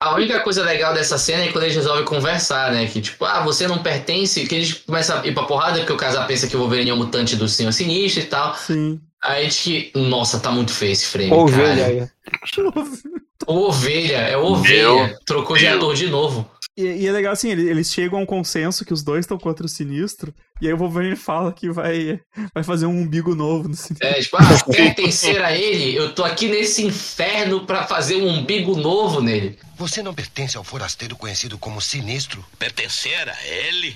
A 0.00 0.14
única 0.16 0.40
coisa 0.40 0.62
legal 0.62 0.92
dessa 0.92 1.16
cena 1.16 1.44
é 1.44 1.48
quando 1.52 1.64
eles 1.64 1.76
resolvem 1.76 2.04
conversar, 2.04 2.70
né? 2.72 2.86
Que 2.86 3.00
tipo, 3.00 3.24
ah, 3.24 3.42
você 3.42 3.66
não 3.66 3.82
pertence. 3.82 4.46
Que 4.46 4.54
eles 4.56 4.72
começam 4.74 5.20
a 5.20 5.26
ir 5.26 5.32
pra 5.32 5.44
porrada 5.44 5.78
porque 5.78 5.92
o 5.92 5.96
casal 5.96 6.26
pensa 6.26 6.46
que 6.46 6.54
o 6.56 6.58
Wolverine 6.60 6.90
é 6.90 6.94
um 6.94 6.98
mutante 6.98 7.34
do 7.36 7.48
Senhor 7.48 7.72
Sinistro 7.72 8.22
e 8.22 8.26
tal. 8.26 8.54
Sim. 8.54 9.00
Aí 9.22 9.40
a 9.46 9.48
gente 9.48 9.90
que. 9.92 9.98
Nossa, 9.98 10.38
tá 10.38 10.50
muito 10.50 10.72
feio 10.72 10.92
esse 10.92 11.06
frame. 11.06 11.32
Ovelha 11.32 12.10
cara. 12.54 12.74
Ovelha, 13.46 14.16
é 14.18 14.36
o 14.36 14.44
Ovelha. 14.44 15.06
Meu 15.08 15.18
Trocou 15.26 15.56
de 15.56 15.64
Deus. 15.64 15.76
ator 15.76 15.94
de 15.94 16.06
novo. 16.08 16.50
E, 16.76 16.82
e 16.82 17.06
é 17.06 17.12
legal 17.12 17.32
assim, 17.32 17.50
ele- 17.50 17.68
eles 17.68 17.92
chegam 17.92 18.18
a 18.18 18.22
um 18.22 18.26
consenso 18.26 18.84
que 18.84 18.92
os 18.92 19.02
dois 19.02 19.20
estão 19.24 19.38
contra 19.38 19.64
o 19.64 19.68
sinistro. 19.68 20.34
E 20.60 20.66
aí 20.66 20.72
o 20.72 20.76
Wolverine 20.76 21.14
fala 21.14 21.52
que 21.52 21.70
vai, 21.70 22.20
vai 22.52 22.64
fazer 22.64 22.86
um 22.86 22.98
umbigo 23.00 23.34
novo 23.34 23.68
no 23.68 23.76
sinistro. 23.76 24.08
É, 24.08 24.14
tipo, 24.20 24.36
ah, 24.38 24.64
pertencer 24.72 25.40
a 25.44 25.52
ele, 25.56 25.94
eu 25.94 26.12
tô 26.14 26.24
aqui 26.24 26.48
nesse 26.48 26.84
inferno 26.84 27.64
pra 27.64 27.86
fazer 27.86 28.16
um 28.16 28.28
umbigo 28.28 28.76
novo 28.76 29.20
nele. 29.20 29.58
Você 29.76 30.02
não 30.02 30.14
pertence 30.14 30.56
ao 30.56 30.64
forasteiro 30.64 31.14
conhecido 31.16 31.58
como 31.58 31.80
Sinistro? 31.80 32.44
Pertencer 32.58 33.28
a 33.28 33.46
ele? 33.46 33.94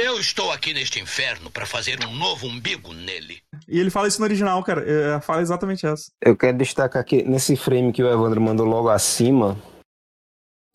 Eu 0.00 0.20
estou 0.20 0.52
aqui 0.52 0.72
neste 0.72 1.00
inferno 1.00 1.50
para 1.50 1.66
fazer 1.66 1.98
um 2.06 2.14
novo 2.14 2.46
umbigo 2.46 2.92
nele. 2.94 3.42
E 3.66 3.80
ele 3.80 3.90
fala 3.90 4.06
isso 4.06 4.20
no 4.20 4.24
original, 4.24 4.62
cara. 4.62 4.84
É, 4.88 5.20
fala 5.20 5.42
exatamente 5.42 5.84
essa. 5.84 6.12
Eu 6.22 6.36
quero 6.36 6.56
destacar 6.56 7.02
aqui, 7.02 7.24
nesse 7.24 7.56
frame 7.56 7.92
que 7.92 8.02
o 8.02 8.08
Evandro 8.08 8.40
mandou 8.40 8.64
logo 8.64 8.88
acima. 8.88 9.58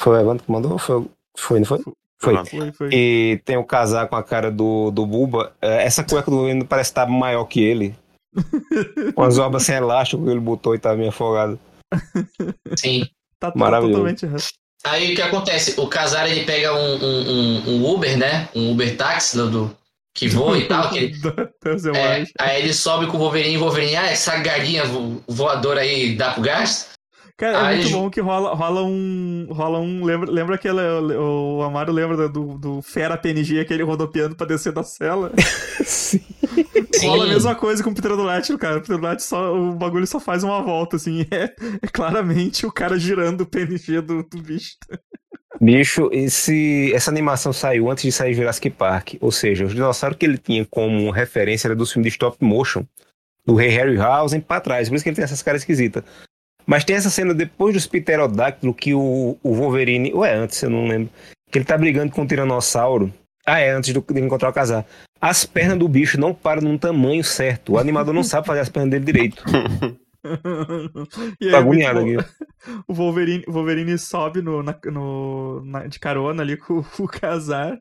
Foi 0.01 0.17
o 0.17 0.19
Evandro 0.19 0.43
que 0.43 0.51
mandou? 0.51 0.77
Foi, 0.77 1.05
foi 1.37 1.59
não 1.59 1.65
foi? 1.65 1.79
Foi. 2.21 2.33
Evandro. 2.33 2.51
Foi, 2.51 2.71
foi. 2.73 2.89
E 2.91 3.41
tem 3.45 3.55
o 3.55 3.63
casaco 3.63 4.09
com 4.09 4.17
a 4.17 4.23
cara 4.23 4.51
do, 4.51 4.91
do 4.91 5.05
Buba. 5.05 5.55
É, 5.61 5.85
Essa 5.85 6.03
cueca 6.03 6.29
do 6.29 6.35
Wolverine 6.35 6.65
parece 6.65 6.91
estar 6.91 7.07
maior 7.07 7.45
que 7.45 7.63
ele. 7.63 7.95
Com 9.15 9.21
as 9.21 9.37
obras 9.37 9.63
sem 9.63 9.75
elástico 9.75 10.23
que 10.23 10.31
ele 10.31 10.39
botou 10.39 10.73
e 10.73 10.79
tava 10.79 10.97
meio 10.97 11.09
afogado. 11.09 11.59
Sim. 12.75 13.05
Tá, 13.39 13.51
tá 13.51 13.57
Maravilhoso. 13.57 13.99
totalmente 13.99 14.25
errado. 14.25 14.43
Aí 14.85 15.13
o 15.13 15.15
que 15.15 15.21
acontece? 15.21 15.79
O 15.79 15.87
Casar 15.87 16.29
ele 16.29 16.43
pega 16.45 16.73
um, 16.73 16.95
um, 16.95 17.69
um- 17.69 17.85
Uber, 17.93 18.17
né? 18.17 18.49
Um 18.53 18.71
Uber 18.71 18.95
táxi 18.97 19.37
do, 19.37 19.49
do- 19.49 19.77
que 20.15 20.27
voa 20.27 20.57
e 20.57 20.67
tal. 20.67 20.89
Que 20.89 20.97
ele, 20.97 21.15
é, 21.95 22.23
aí 22.39 22.61
ele 22.61 22.73
sobe 22.73 23.07
com 23.07 23.17
o 23.17 23.19
Wolverine 23.19 23.55
e 23.55 23.57
o 23.57 23.61
Wolverine, 23.61 23.95
ah, 23.95 24.07
essa 24.11 24.35
galinha 24.37 24.83
vo- 24.85 25.23
voadora 25.27 25.81
aí 25.81 26.15
dá 26.15 26.31
pro 26.33 26.43
gasto? 26.43 26.91
Cara, 27.35 27.57
é 27.57 27.61
Aí 27.61 27.81
muito 27.81 27.91
bom 27.91 28.09
que 28.09 28.21
rola, 28.21 28.53
rola 28.53 28.83
um. 28.83 29.47
Rola 29.49 29.79
um. 29.79 30.05
Lembra, 30.05 30.31
lembra 30.31 30.55
aquele. 30.55 30.79
O, 31.17 31.57
o 31.57 31.63
Amaro 31.63 31.91
lembra 31.91 32.29
do, 32.29 32.57
do 32.59 32.81
Fera 32.81 33.17
PNG, 33.17 33.59
aquele 33.59 33.83
rodopiando 33.83 34.35
pra 34.35 34.45
descer 34.45 34.71
da 34.71 34.83
cela? 34.83 35.31
Sim. 35.83 36.21
Rola 37.01 37.25
a 37.25 37.27
mesma 37.27 37.55
coisa 37.55 37.83
com 37.83 37.89
o 37.89 37.95
pterodáctilo, 37.95 38.59
cara. 38.59 38.77
O 38.77 38.81
pterodáctilo 38.81 39.27
só. 39.27 39.55
O 39.55 39.73
bagulho 39.73 40.05
só 40.05 40.19
faz 40.19 40.43
uma 40.43 40.61
volta, 40.61 40.95
assim. 40.95 41.25
É, 41.31 41.51
é 41.81 41.87
claramente 41.91 42.65
o 42.65 42.71
cara 42.71 42.99
girando 42.99 43.41
o 43.41 43.45
PNG 43.47 44.01
do, 44.01 44.23
do 44.23 44.41
bicho. 44.41 44.77
Bicho, 45.59 46.09
esse, 46.11 46.91
essa 46.93 47.09
animação 47.09 47.51
saiu 47.51 47.89
antes 47.89 48.03
de 48.03 48.11
sair 48.11 48.33
Jurassic 48.35 48.69
Park. 48.69 49.15
Ou 49.19 49.31
seja, 49.31 49.65
os 49.65 49.73
dinossauros 49.73 50.17
que 50.17 50.25
ele 50.25 50.37
tinha 50.37 50.65
como 50.65 51.09
referência 51.09 51.67
era 51.67 51.75
do 51.75 51.85
filme 51.85 52.03
de 52.03 52.09
stop 52.09 52.37
motion, 52.43 52.85
do 53.45 53.55
Rei 53.55 53.69
Harryhausen 53.69 54.39
pra 54.39 54.61
trás. 54.61 54.87
Por 54.87 54.95
isso 54.95 55.03
que 55.03 55.09
ele 55.09 55.15
tem 55.15 55.25
essas 55.25 55.41
caras 55.41 55.61
esquisitas. 55.61 56.03
Mas 56.65 56.83
tem 56.83 56.95
essa 56.95 57.09
cena 57.09 57.33
depois 57.33 57.73
dos 57.73 57.85
pterodáctilos 57.87 58.75
que 58.77 58.93
o, 58.93 59.37
o 59.43 59.53
Wolverine. 59.55 60.13
Ou 60.13 60.23
é 60.25 60.33
antes, 60.33 60.61
eu 60.63 60.69
não 60.69 60.87
lembro. 60.87 61.09
Que 61.51 61.57
ele 61.59 61.65
tá 61.65 61.77
brigando 61.77 62.11
com 62.11 62.23
o 62.23 62.27
tiranossauro. 62.27 63.13
Ah, 63.45 63.59
é, 63.59 63.71
antes 63.71 63.93
do- 63.93 64.05
de 64.13 64.21
encontrar 64.21 64.49
o 64.49 64.53
casar. 64.53 64.85
As 65.19 65.45
pernas 65.45 65.77
do 65.77 65.87
bicho 65.87 66.19
não 66.19 66.33
param 66.33 66.61
num 66.61 66.77
tamanho 66.77 67.23
certo. 67.23 67.73
O 67.73 67.77
animador 67.77 68.13
não 68.13 68.23
sabe 68.23 68.47
fazer 68.47 68.61
as 68.61 68.69
pernas 68.69 68.89
dele 68.91 69.05
direito. 69.05 69.43
e 71.39 71.45
aí, 71.47 71.51
Tá 71.51 71.57
agoniado 71.59 71.99
aqui. 71.99 72.17
O 72.87 72.93
Wolverine, 72.93 73.43
o 73.47 73.51
Wolverine 73.51 73.97
sobe 73.97 74.41
no, 74.41 74.63
na- 74.63 74.77
no, 74.85 75.61
na- 75.65 75.87
de 75.87 75.99
carona 75.99 76.41
ali 76.41 76.55
com 76.57 76.83
o 76.99 77.07
Casar. 77.07 77.77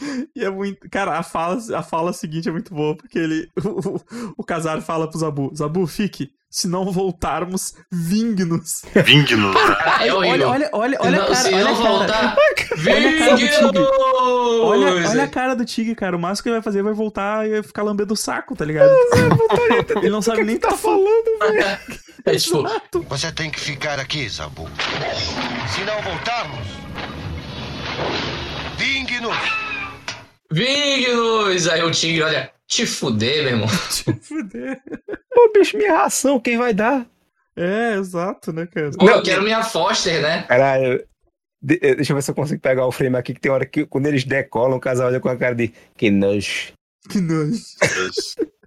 E 0.34 0.44
é 0.44 0.50
muito. 0.50 0.88
Cara, 0.90 1.18
a 1.18 1.22
fala, 1.22 1.58
a 1.76 1.82
fala 1.82 2.12
seguinte 2.12 2.48
é 2.48 2.52
muito 2.52 2.74
boa, 2.74 2.96
porque 2.96 3.18
ele. 3.18 3.48
O, 3.62 3.96
o, 3.96 4.34
o 4.38 4.44
Casar 4.44 4.80
fala 4.80 5.08
pro 5.08 5.18
Zabu: 5.18 5.52
Zabu, 5.54 5.86
fique. 5.86 6.30
Se 6.52 6.66
não 6.66 6.90
voltarmos, 6.90 7.74
vingue-nos. 7.92 8.82
Né? 8.92 9.04
É 10.00 10.12
horrível. 10.12 10.48
Olha, 10.48 10.48
olha, 10.48 10.70
olha, 10.72 10.98
olha 11.00 11.18
não, 11.18 11.24
a 11.24 11.28
cara. 11.28 11.36
se 11.36 11.54
olha 11.54 11.64
não 11.64 11.76
cara. 11.76 11.88
voltar, 11.88 12.36
Olha 12.90 13.08
a 13.10 13.18
cara 13.18 13.36
do 13.36 13.38
tigre. 13.38 13.60
Vignos! 13.60 13.88
Olha, 14.62 15.08
olha 15.08 15.22
a 15.22 15.28
cara 15.28 15.54
do 15.54 15.64
Tigre, 15.64 15.94
cara. 15.94 16.16
O 16.16 16.20
máximo 16.20 16.42
que 16.42 16.48
ele 16.48 16.56
vai 16.56 16.62
fazer 16.62 16.80
é 16.80 16.82
vai 16.82 16.92
voltar 16.92 17.48
e 17.48 17.62
ficar 17.62 17.82
lambendo 17.82 18.14
o 18.14 18.16
saco, 18.16 18.56
tá 18.56 18.64
ligado? 18.64 18.90
ele 19.96 20.10
não 20.10 20.20
sabe 20.20 20.42
nem 20.42 20.56
o 20.56 20.60
que 20.60 20.66
tá 20.66 20.76
falando, 20.76 21.38
velho. 21.38 21.78
É 22.24 22.36
tipo, 22.36 22.64
Você 23.08 23.32
tem 23.32 23.50
que 23.50 23.60
ficar 23.60 24.00
aqui, 24.00 24.28
Zabu. 24.28 24.68
Se 25.68 25.84
não 25.84 26.02
voltarmos, 26.02 26.66
vingue-nos. 28.76 29.69
Vignos! 30.52 31.68
Aí 31.68 31.82
o 31.82 31.90
tigre, 31.90 32.22
olha, 32.22 32.52
te 32.66 32.86
fuder, 32.86 33.44
meu 33.44 33.52
irmão. 33.52 33.68
Fuder. 34.22 34.80
Ô, 35.36 35.52
bicho, 35.52 35.76
minha 35.76 35.96
ração, 35.96 36.40
quem 36.40 36.56
vai 36.58 36.74
dar? 36.74 37.06
É, 37.56 37.94
exato, 37.94 38.52
né, 38.52 38.66
cara? 38.66 38.90
Pô, 38.92 39.08
eu 39.08 39.22
quero 39.22 39.42
minha 39.42 39.62
Foster, 39.62 40.22
né? 40.22 40.42
Caralho. 40.44 41.04
eh, 41.68 41.94
deixa 41.94 42.12
eu 42.12 42.16
ver 42.16 42.22
se 42.22 42.30
eu 42.30 42.34
consigo 42.34 42.60
pegar 42.60 42.86
o 42.86 42.92
frame 42.92 43.16
aqui, 43.16 43.34
que 43.34 43.40
tem 43.40 43.50
hora 43.50 43.66
que 43.66 43.84
quando 43.86 44.06
eles 44.06 44.24
decolam, 44.24 44.78
o 44.78 44.80
casal 44.80 45.08
olha 45.08 45.20
com 45.20 45.28
a 45.28 45.36
cara 45.36 45.54
de 45.54 45.72
que 45.96 46.10
nojo. 46.10 46.72
Que 47.08 47.20
nojo. 47.20 47.60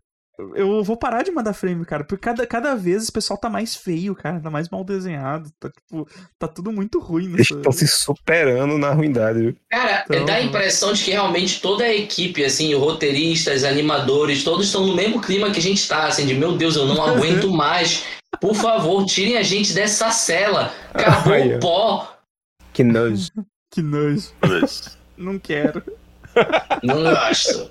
eu 0.56 0.84
vou 0.84 0.98
parar 0.98 1.24
de 1.24 1.32
mandar 1.32 1.54
frame, 1.54 1.86
cara, 1.86 2.04
porque 2.04 2.22
cada, 2.24 2.46
cada 2.48 2.76
vez 2.76 3.08
o 3.08 3.12
pessoal 3.14 3.38
tá 3.40 3.50
mais 3.50 3.76
feio, 3.76 4.16
cara, 4.16 4.40
tá 4.40 4.50
mais 4.50 4.70
mal 4.70 4.84
desenhado, 4.84 5.50
tá 5.60 5.70
tipo, 5.70 6.08
tá 6.40 6.48
tudo 6.48 6.72
muito 6.72 7.00
ruim 7.00 7.32
Eles 7.34 7.50
estão 7.52 7.72
se 7.72 7.88
superando 7.88 8.78
na 8.78 8.92
ruindade, 8.92 9.40
viu? 9.40 9.56
Cara, 9.70 10.04
Então- 10.10 10.26
dá 10.26 10.36
a 10.36 10.42
impressão 10.42 10.94
de 10.94 11.04
que 11.04 11.12
realmente 11.12 11.62
toda 11.62 11.84
a 11.84 11.94
equipe, 11.94 12.44
assim, 12.44 12.74
roteiristas, 12.76 13.64
animadores, 13.64 14.44
todos 14.44 14.68
estão 14.68 14.86
no 14.88 14.96
mesmo 14.96 15.22
clima 15.22 15.52
que 15.52 15.60
a 15.60 15.62
gente 15.62 15.88
tá, 15.88 16.08
assim, 16.08 16.26
de 16.26 16.34
meu 16.34 16.58
Deus, 16.58 16.76
eu 16.76 16.86
não 16.86 17.02
aguento 17.06 17.50
mais. 17.52 18.06
Por 18.42 18.56
favor, 18.56 19.06
tirem 19.06 19.38
a 19.38 19.44
gente 19.44 19.74
dessa 19.74 20.10
cela. 20.12 20.74
Acabou 20.94 21.34
ó. 21.34 21.56
o 21.56 21.60
pó. 21.60 22.10
Que 22.74 22.84
nojo. 22.84 23.28
Que 23.72 23.82
nojo, 23.84 24.30
não 25.16 25.38
quero. 25.38 25.84
Não 26.82 27.04
gosto. 27.04 27.70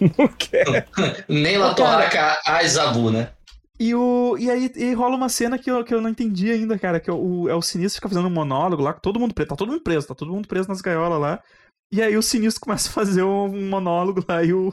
Não 0.00 0.28
quero. 0.28 0.72
Nem 1.28 1.58
La 1.58 1.74
Torraca 1.74 2.40
Azabu, 2.46 3.10
né? 3.10 3.32
E, 3.78 3.94
o, 3.94 4.36
e 4.38 4.50
aí 4.50 4.70
e 4.76 4.92
rola 4.92 5.16
uma 5.16 5.30
cena 5.30 5.58
que 5.58 5.70
eu, 5.70 5.82
que 5.82 5.94
eu 5.94 6.02
não 6.02 6.10
entendi 6.10 6.50
ainda, 6.50 6.78
cara, 6.78 7.00
que 7.00 7.08
é 7.08 7.12
o, 7.12 7.48
é 7.48 7.54
o 7.54 7.62
Sinistro 7.62 7.96
fica 7.96 8.10
fazendo 8.10 8.26
um 8.26 8.30
monólogo 8.30 8.82
lá, 8.82 8.92
todo 8.92 9.18
mundo 9.18 9.32
preso, 9.32 9.48
tá 9.48 9.56
todo 9.56 9.70
mundo 9.70 9.82
preso, 9.82 10.06
tá 10.06 10.14
todo 10.14 10.32
mundo 10.32 10.46
preso 10.46 10.68
nas 10.68 10.82
gaiolas 10.82 11.18
lá. 11.18 11.42
E 11.90 12.02
aí 12.02 12.14
o 12.16 12.22
Sinistro 12.22 12.60
começa 12.60 12.88
a 12.90 12.92
fazer 12.92 13.22
um 13.22 13.68
monólogo 13.68 14.22
lá 14.28 14.44
e 14.44 14.52
o, 14.52 14.72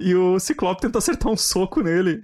e 0.00 0.14
o 0.14 0.40
Ciclope 0.40 0.80
tenta 0.80 0.98
acertar 0.98 1.30
um 1.30 1.36
soco 1.36 1.82
nele. 1.82 2.22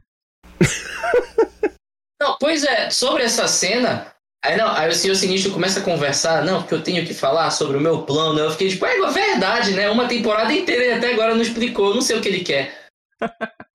Não, 2.20 2.36
pois 2.38 2.64
é, 2.64 2.88
sobre 2.88 3.24
essa 3.24 3.46
cena, 3.46 4.12
aí 4.44 4.57
não, 4.57 4.72
aí 4.72 4.88
o 4.88 4.94
senhor 4.94 5.14
sinistro 5.14 5.52
começa 5.52 5.81
a 5.81 5.83
conversar, 5.83 6.44
não, 6.44 6.61
porque 6.62 6.74
eu 6.74 6.83
tenho 6.83 7.07
que 7.07 7.14
falar 7.14 7.50
sobre 7.50 7.76
o 7.76 7.81
meu 7.81 8.02
plano. 8.02 8.38
Eu 8.38 8.50
fiquei 8.50 8.68
tipo, 8.68 8.85
é 8.87 8.96
é 8.98 9.11
verdade, 9.11 9.72
né? 9.72 9.88
Uma 9.90 10.09
temporada 10.09 10.52
inteira 10.52 10.85
e 10.85 10.92
até 10.92 11.12
agora 11.12 11.35
não 11.35 11.42
explicou, 11.42 11.88
eu 11.90 11.94
não 11.94 12.02
sei 12.02 12.16
o 12.16 12.20
que 12.20 12.28
ele 12.28 12.40
quer. 12.40 12.87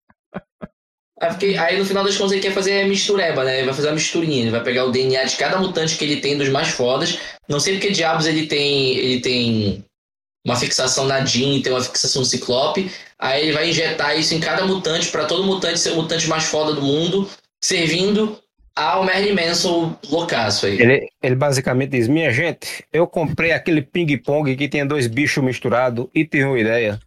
Aí, 1.19 1.32
fiquei- 1.32 1.58
aí 1.58 1.80
no 1.80 1.86
final 1.86 2.03
das 2.03 2.15
contas 2.15 2.34
ele 2.34 2.41
quer 2.41 2.53
fazer 2.53 2.82
a 2.84 2.88
mistureba, 2.88 3.43
né? 3.43 3.58
Ele 3.58 3.65
vai 3.65 3.73
fazer 3.73 3.88
uma 3.88 3.95
misturinha, 3.95 4.41
ele 4.41 4.51
vai 4.51 4.63
pegar 4.63 4.86
o 4.86 4.91
DNA 4.91 5.23
de 5.23 5.36
cada 5.36 5.58
mutante 5.58 5.97
que 5.97 6.06
ele 6.06 6.21
tem 6.21 6.38
dos 6.38 6.49
mais 6.49 6.67
fodas. 6.69 7.17
Não 7.49 7.60
sei 7.60 7.73
porque 7.73 7.89
diabos 7.89 8.27
ele 8.27 8.45
tem. 8.45 8.95
ele 8.95 9.19
tem 9.19 9.84
uma 10.45 10.56
fixação 10.56 11.06
na 11.06 11.25
Jean, 11.25 11.60
tem 11.62 11.73
uma 11.73 11.82
fixação 11.82 12.21
no 12.21 12.25
Ciclope. 12.27 12.91
Aí 13.19 13.41
ele 13.43 13.51
vai 13.53 13.67
injetar 13.69 14.17
isso 14.17 14.36
em 14.36 14.39
cada 14.39 14.63
mutante, 14.65 15.08
pra 15.10 15.25
todo 15.25 15.43
mutante 15.43 15.80
ser 15.80 15.91
o 15.93 15.95
mutante 15.95 16.27
mais 16.27 16.43
foda 16.43 16.73
do 16.73 16.82
mundo, 16.84 17.27
servindo 17.63 18.39
ao 18.77 19.03
Merlin 19.03 19.33
Manson 19.33 19.97
loucaço 20.09 20.65
aí. 20.65 20.79
Ele, 20.81 21.07
ele 21.21 21.35
basicamente 21.35 21.91
diz: 21.91 22.07
Minha 22.07 22.31
gente, 22.31 22.85
eu 22.93 23.07
comprei 23.07 23.51
aquele 23.51 23.81
ping-pong 23.81 24.55
que 24.55 24.69
tinha 24.69 24.85
dois 24.85 25.07
bichos 25.07 25.43
misturados 25.43 26.07
e 26.13 26.25
tive 26.25 26.45
uma 26.45 26.59
ideia. 26.59 26.99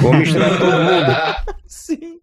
Vou 0.00 0.12
misturar 0.14 0.58
todo 0.58 0.72
mundo 0.72 1.56
Sim. 1.66 2.18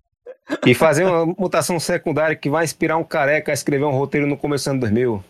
e 0.65 0.73
fazer 0.73 1.04
uma 1.06 1.25
mutação 1.25 1.80
secundária 1.80 2.36
que 2.36 2.49
vai 2.49 2.63
inspirar 2.63 2.97
um 2.97 3.04
careca 3.04 3.52
a 3.52 3.54
escrever 3.54 3.86
um 3.86 3.91
roteiro 3.91 4.28
no 4.28 4.38
começo 4.38 4.65
do 4.65 4.71
ano 4.71 4.80
2000. 4.82 5.23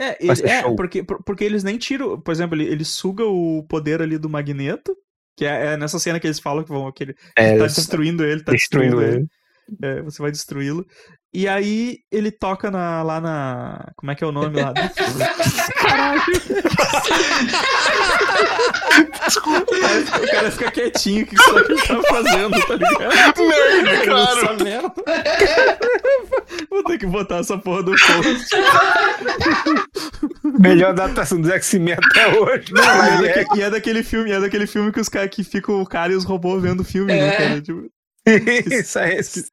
É, 0.00 0.16
ele- 0.20 0.42
é 0.48 0.62
show. 0.62 0.74
porque, 0.74 1.02
por- 1.02 1.22
porque 1.22 1.44
eles 1.44 1.62
nem 1.62 1.78
tiram. 1.78 2.20
Por 2.20 2.32
exemplo, 2.32 2.56
ele, 2.56 2.64
ele 2.70 2.84
suga 2.84 3.24
o 3.24 3.64
poder 3.68 4.00
ali 4.02 4.18
do 4.18 4.28
Magneto. 4.30 4.96
Que 5.38 5.46
é, 5.46 5.72
é 5.72 5.76
nessa 5.78 5.98
cena 5.98 6.20
que 6.20 6.26
eles 6.26 6.38
falam 6.38 6.62
que, 6.62 6.68
vão, 6.68 6.92
que 6.92 7.04
ele 7.04 7.16
É, 7.36 7.56
tá 7.56 7.64
destruindo 7.66 8.22
ele, 8.24 8.42
tá 8.42 8.52
destruindo 8.52 9.00
ele. 9.00 9.26
É, 9.82 10.02
você 10.02 10.20
vai 10.20 10.30
destruí-lo. 10.30 10.84
E 11.34 11.48
aí 11.48 11.98
ele 12.10 12.30
toca 12.30 12.70
na, 12.70 13.02
lá 13.02 13.18
na. 13.20 13.90
Como 13.96 14.12
é 14.12 14.14
que 14.14 14.22
é 14.22 14.26
o 14.26 14.32
nome 14.32 14.60
lá? 14.60 14.74
Caralho! 15.80 16.22
Aí 20.12 20.24
o 20.24 20.30
cara 20.30 20.50
fica 20.50 20.70
quietinho, 20.70 21.24
o 21.24 21.26
que 21.26 21.38
será 21.42 21.64
que 21.64 21.72
ele 21.72 21.82
tá 21.82 22.02
fazendo, 22.08 22.66
tá 22.66 22.74
ligado? 22.74 23.42
Merda, 23.48 24.04
claro. 24.04 24.38
Essa 24.40 24.64
merda. 24.64 24.92
Vou 26.70 26.84
ter 26.84 26.98
que 26.98 27.06
botar 27.06 27.36
essa 27.38 27.56
porra 27.58 27.82
do 27.82 27.92
post. 27.92 28.56
Melhor 30.60 30.90
adaptação 30.90 31.40
do 31.40 31.50
X-Men 31.52 31.94
até 31.94 32.28
hoje. 32.38 32.72
E 32.74 32.78
é, 32.78 32.84
Mas 32.84 33.22
é 33.24 33.34
daque- 33.34 33.58
e 33.58 33.62
é 33.62 33.70
daquele 33.70 34.02
filme, 34.02 34.30
é 34.32 34.40
daquele 34.40 34.66
filme 34.66 34.92
que 34.92 35.00
os 35.00 35.08
caras 35.08 35.30
que 35.30 35.42
ficam 35.44 35.80
o 35.80 35.86
cara 35.86 36.12
e 36.12 36.16
os 36.16 36.24
robôs 36.24 36.62
vendo 36.62 36.80
o 36.80 36.84
filme, 36.84 37.12
né, 37.12 37.28
É. 37.28 37.36
cara? 37.36 37.62
Tipo, 37.62 37.88
Isso 38.70 38.98
é 38.98 39.14
esse. 39.18 39.46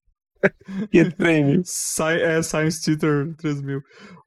Que 0.91 1.11
trem, 1.11 1.61
Sci 1.65 2.03
é, 2.21 2.41
Science 2.41 2.81
Theater 2.83 3.33
3000. 3.37 3.81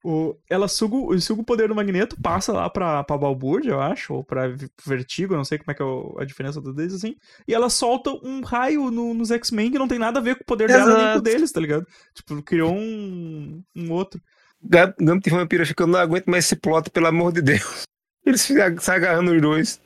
O, 0.04 0.34
ela 0.50 0.66
suga, 0.66 0.96
o- 0.96 1.20
suga 1.20 1.42
o 1.42 1.44
poder 1.44 1.68
do 1.68 1.74
magneto, 1.74 2.16
passa 2.20 2.52
lá 2.52 2.68
pra, 2.68 3.04
pra 3.04 3.16
Balbúrdia, 3.16 3.70
eu 3.70 3.80
acho, 3.80 4.12
ou 4.14 4.24
pra 4.24 4.52
Vertigo, 4.84 5.36
não 5.36 5.44
sei 5.44 5.58
como 5.58 5.70
é 5.70 5.74
que 5.74 5.80
é 5.82 5.84
o- 5.84 6.16
a 6.18 6.24
diferença 6.24 6.60
dos 6.60 6.74
deles, 6.74 6.94
assim. 6.94 7.14
E 7.46 7.54
ela 7.54 7.70
solta 7.70 8.10
um 8.10 8.42
raio 8.42 8.90
no- 8.90 9.14
nos 9.14 9.30
X-Men 9.30 9.70
que 9.70 9.78
não 9.78 9.86
tem 9.88 9.98
nada 9.98 10.18
a 10.18 10.22
ver 10.22 10.34
com 10.36 10.42
o 10.42 10.46
poder 10.46 10.66
dela 10.68 10.86
nem 10.86 10.94
com 10.96 11.00
o 11.00 11.04
Exato. 11.04 11.22
deles, 11.22 11.52
tá 11.52 11.60
ligado? 11.60 11.86
Tipo, 12.14 12.42
criou 12.42 12.74
um, 12.74 13.62
um 13.76 13.92
outro. 13.92 14.20
Gam- 14.62 14.94
Gambit 15.00 15.28
e 15.28 15.30
Vampiro 15.30 15.66
fica, 15.66 15.84
eu 15.84 15.86
não 15.88 15.98
aguento 16.00 16.26
mais 16.26 16.44
esse 16.44 16.56
plot, 16.56 16.90
pelo 16.90 17.06
amor 17.06 17.32
de 17.32 17.40
Deus. 17.42 17.82
Eles 18.26 18.44
ficam 18.46 18.76
se 18.78 18.90
agarrando 18.90 19.32
os 19.32 19.40
dois. 19.40 19.80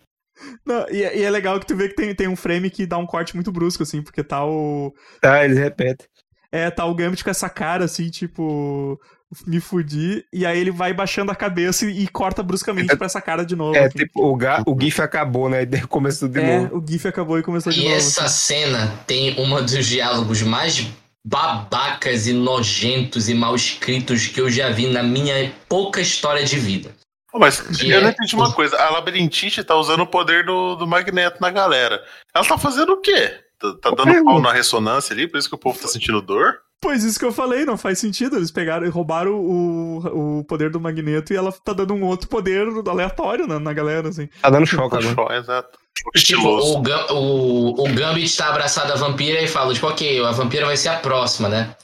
Não, 0.67 0.87
e, 0.91 1.03
é- 1.03 1.19
e 1.19 1.23
é 1.23 1.31
legal 1.31 1.59
que 1.61 1.67
tu 1.67 1.75
vê 1.77 1.89
que 1.89 1.95
tem, 1.95 2.15
tem 2.15 2.29
um 2.29 2.37
frame 2.37 2.69
que 2.71 2.85
dá 2.87 2.99
um 2.99 3.07
corte 3.07 3.35
muito 3.35 3.51
brusco, 3.53 3.83
assim, 3.83 4.03
porque 4.03 4.23
tá 4.23 4.45
o. 4.47 4.95
Tá, 5.21 5.43
eles 5.45 5.57
repetem. 5.59 6.07
É, 6.53 6.71
tá 6.71 6.85
o 6.85 6.95
Gambit 6.95 7.23
com 7.25 7.31
essa 7.31 7.49
cara, 7.49 7.85
assim, 7.85 8.09
tipo. 8.11 9.01
Me 9.45 9.59
fudi, 9.59 10.25
e 10.33 10.47
aí 10.47 10.57
ele 10.57 10.71
vai 10.71 10.93
baixando 10.95 11.33
a 11.33 11.35
cabeça 11.35 11.85
e, 11.85 12.05
e 12.05 12.07
corta 12.09 12.45
bruscamente 12.45 12.97
pra 12.97 13.07
essa 13.07 13.21
cara 13.21 13.45
de 13.45 13.57
novo. 13.57 13.75
É, 13.77 13.87
assim. 13.87 13.99
tipo, 13.99 14.23
o, 14.25 14.37
ga, 14.37 14.63
o 14.65 14.77
GIF 14.81 15.01
acabou, 15.03 15.49
né? 15.49 15.63
E 15.65 15.81
começa 15.89 16.21
tudo 16.21 16.35
de 16.35 16.41
É, 16.41 16.61
novo. 16.61 16.79
o 16.79 16.85
GIF 16.89 17.09
acabou 17.09 17.37
e 17.37 17.43
começou 17.43 17.73
de 17.73 17.81
E 17.81 17.85
novo. 17.87 17.97
essa 17.97 18.25
assim. 18.27 18.55
cena 18.55 18.95
tem 19.05 19.35
uma 19.37 19.61
dos 19.63 19.85
diálogos 19.85 20.43
mais 20.43 20.87
babacas 21.27 22.29
e 22.29 22.33
nojentos 22.33 23.29
e 23.29 23.35
mal 23.35 23.57
escritos 23.57 24.29
que 24.29 24.41
eu 24.41 24.49
já 24.49 24.71
vi 24.71 24.87
na 24.87 25.03
minha 25.03 25.53
pouca 25.69 26.01
história 26.01 26.45
de 26.45 26.57
vida. 26.57 26.95
Mas 27.35 27.59
eu 27.83 28.01
não 28.01 28.09
é- 28.09 28.13
entendi 28.13 28.35
uma 28.37 28.53
coisa. 28.53 28.77
A 28.77 28.91
labirintite 28.91 29.63
tá 29.65 29.75
usando 29.75 30.01
o 30.01 30.07
poder 30.07 30.47
do, 30.47 30.77
do 30.77 30.87
magneto 30.87 31.39
na 31.41 31.51
galera. 31.51 32.01
Ela 32.35 32.45
tá 32.47 32.57
fazendo 32.57 32.93
o 32.93 33.01
quê? 33.01 33.35
Tá, 33.59 33.73
tá 33.81 33.91
dando 33.91 34.05
pergunto. 34.05 34.25
pau 34.25 34.41
na 34.41 34.53
ressonância 34.53 35.13
ali, 35.15 35.27
por 35.27 35.39
isso 35.39 35.49
que 35.49 35.55
o 35.55 35.59
povo 35.59 35.79
tá 35.79 35.89
sentindo 35.89 36.21
dor? 36.21 36.59
Pois 36.81 37.03
isso 37.05 37.19
que 37.19 37.25
eu 37.25 37.33
falei, 37.33 37.65
não 37.65 37.79
faz 37.79 37.99
sentido. 37.99 38.37
Eles 38.37 38.51
pegaram 38.51 38.87
e 38.87 38.91
roubaram 38.91 39.33
o, 39.35 40.39
o 40.41 40.45
poder 40.45 40.71
do 40.71 40.79
Magneto 40.79 41.33
e 41.33 41.37
ela 41.37 41.51
tá 41.51 41.73
dando 41.73 41.95
um 41.95 42.05
outro 42.05 42.29
poder 42.29 42.67
aleatório 42.87 43.47
na, 43.47 43.59
na 43.59 43.73
galera, 43.73 44.11
assim. 44.11 44.29
Tá 44.43 44.51
dando 44.51 44.67
choque 44.67 44.95
agora. 44.97 45.15
Show, 45.15 45.33
exato. 45.33 45.79
Tipo, 46.17 46.47
o, 46.47 46.83
Gam- 46.83 47.07
o, 47.13 47.71
o 47.83 47.95
Gambit 47.95 48.37
tá 48.37 48.49
abraçado 48.51 48.93
à 48.93 48.97
vampira 48.97 49.41
e 49.41 49.49
fala, 49.49 49.73
tipo, 49.73 49.87
ok, 49.87 50.23
a 50.23 50.31
vampira 50.33 50.67
vai 50.67 50.77
ser 50.77 50.91
a 50.91 50.97
próxima, 50.99 51.49
né? 51.49 51.75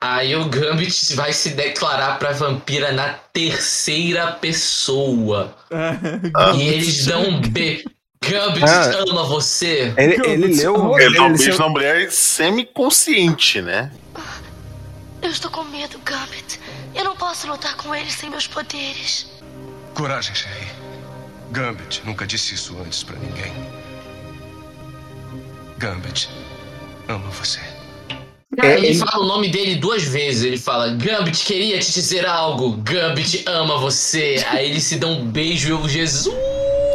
Aí 0.00 0.36
o 0.36 0.44
Gambit 0.48 1.14
vai 1.16 1.32
se 1.32 1.50
declarar 1.54 2.18
pra 2.18 2.32
vampira 2.32 2.92
na 2.92 3.14
terceira 3.14 4.32
pessoa. 4.32 5.54
É, 5.70 6.56
E 6.56 6.68
eles 6.68 7.06
dão 7.06 7.22
um 7.28 7.40
B. 7.40 7.84
Gambit 8.20 8.64
Ah. 8.64 9.04
ama 9.10 9.24
você. 9.24 9.92
Ele, 9.96 10.16
Gambit, 10.16 10.30
ele 10.30 10.54
leu 10.56 10.74
o 10.76 10.98
Ele 10.98 11.16
dá 11.16 11.22
um 11.22 11.26
ele 11.28 11.36
beijo 11.38 11.50
leu- 11.50 11.58
na 11.60 11.68
mulher 11.68 12.10
semi-consciente, 12.12 13.62
né? 13.62 13.90
Eu 15.22 15.30
estou 15.30 15.50
com 15.50 15.64
medo, 15.64 15.98
Gambit. 16.04 16.60
Eu 16.94 17.04
não 17.04 17.16
posso 17.16 17.46
lutar 17.46 17.76
com 17.76 17.94
ele 17.94 18.10
sem 18.10 18.28
meus 18.30 18.46
poderes. 18.46 19.26
Coragem, 19.94 20.34
Sherry. 20.34 20.66
Gambit 21.50 22.02
nunca 22.04 22.26
disse 22.26 22.54
isso 22.54 22.76
antes 22.84 23.02
pra 23.02 23.16
ninguém. 23.16 23.52
Gambit 25.78 26.28
ama 27.08 27.28
você. 27.30 27.60
Cara, 28.56 28.72
É, 28.72 28.76
ele 28.78 28.88
ele- 28.88 28.98
fala 28.98 29.24
o 29.24 29.26
nome 29.26 29.48
dele 29.48 29.76
duas 29.76 30.02
vezes. 30.02 30.42
Ele 30.42 30.58
fala, 30.58 30.88
Gambit, 30.90 31.44
queria 31.44 31.78
te 31.78 31.92
dizer 31.92 32.26
algo. 32.26 32.72
Gambit 32.78 33.44
ama 33.46 33.78
você. 33.78 34.44
Aí 34.48 34.70
eles 34.70 34.84
se 34.84 34.96
dão 34.96 35.12
um 35.20 35.24
beijo 35.26 35.68
e 35.68 35.70
eu, 35.70 35.88
Jesus. 35.88 36.34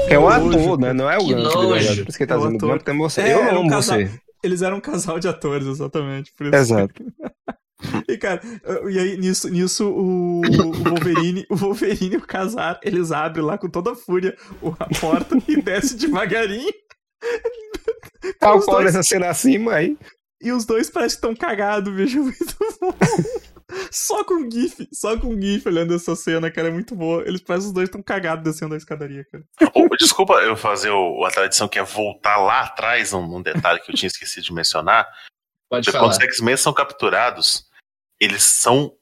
É 0.10 0.20
um 0.20 0.24
nojo, 0.46 0.60
ator, 0.60 0.80
né? 0.80 0.94
Não 0.94 1.10
é 1.10 1.18
o 1.18 1.24
de 1.26 1.36
nojo. 1.36 1.70
verdade. 1.74 2.02
Por 2.04 2.10
isso 2.10 2.18
que 2.18 2.24
ele 2.24 2.28
tá 2.30 2.36
É 2.36 2.38
dizendo 2.38 2.56
ator. 2.58 2.82
Ama 2.88 3.10
você. 3.10 3.22
É, 3.22 3.34
Eu 3.34 3.40
era 3.44 3.56
um 3.58 3.62
amo 3.62 3.70
casal- 3.70 3.98
você. 4.00 4.12
Eles 4.44 4.62
eram 4.62 4.78
um 4.78 4.82
casal 4.82 5.20
de 5.20 5.28
atores, 5.28 5.66
exatamente. 5.68 6.34
Por 6.38 6.48
isso. 6.48 6.56
Exato. 6.56 6.94
E, 8.08 8.18
cara, 8.18 8.40
e 8.90 8.98
aí 8.98 9.18
nisso, 9.18 9.50
nisso 9.50 9.86
o, 9.90 10.40
o 10.40 10.72
Wolverine, 10.72 11.46
o 11.50 11.56
Wolverine 11.58 12.14
e 12.16 12.18
o 12.18 12.22
Casar, 12.22 12.80
eles 12.82 13.12
abrem 13.12 13.44
lá 13.44 13.58
com 13.58 13.68
toda 13.70 13.92
a 13.92 13.96
fúria 13.96 14.38
a 14.80 15.00
porta 15.02 15.38
e 15.50 15.62
desce 15.62 15.98
devagarinho. 15.98 16.72
Tal 18.40 18.62
qual 18.62 18.78
dois- 18.78 18.96
essa 18.96 19.04
cena 19.04 19.28
acima 19.30 19.74
aí. 19.74 19.98
E 20.42 20.54
os 20.54 20.64
dois 20.64 20.90
parecem 20.90 21.20
que 21.20 21.26
estão 21.28 21.36
cagados, 21.36 21.94
veja 21.94 22.20
muito 22.22 22.56
bom. 22.80 22.94
Só 23.92 24.24
com 24.24 24.50
GIF, 24.50 24.88
só 24.94 25.18
com 25.18 25.40
GIF 25.40 25.68
olhando 25.68 25.94
essa 25.96 26.16
cena, 26.16 26.50
cara, 26.52 26.68
é 26.68 26.72
muito 26.72 26.96
boa. 26.96 27.24
Eles 27.28 27.42
parecem 27.42 27.68
os 27.70 27.74
dois 27.74 27.88
estão 27.90 28.02
cagados 28.02 28.44
descendo 28.44 28.74
a 28.74 28.78
escadaria, 28.78 29.26
cara. 29.32 29.44
Ô, 29.74 29.88
desculpa 29.98 30.34
eu 30.42 30.56
fazer 30.56 30.90
o- 30.92 31.26
a 31.26 31.32
tradição 31.32 31.68
que 31.68 31.80
é 31.80 31.84
voltar 31.84 32.38
lá 32.38 32.62
atrás, 32.62 33.14
um, 33.14 33.38
um 33.38 33.42
detalhe 33.42 33.80
que 33.82 33.92
eu 33.92 33.96
tinha 33.96 34.08
esquecido 34.08 34.44
de 34.44 34.54
mencionar. 34.54 35.08
Pode 35.70 35.86
De 35.86 35.92
falar. 35.92 36.04
quando 36.06 36.12
os 36.14 36.20
X-Men 36.20 36.58
são 36.58 36.74
capturados, 36.74 37.68
eles 38.20 38.44
são 38.44 38.96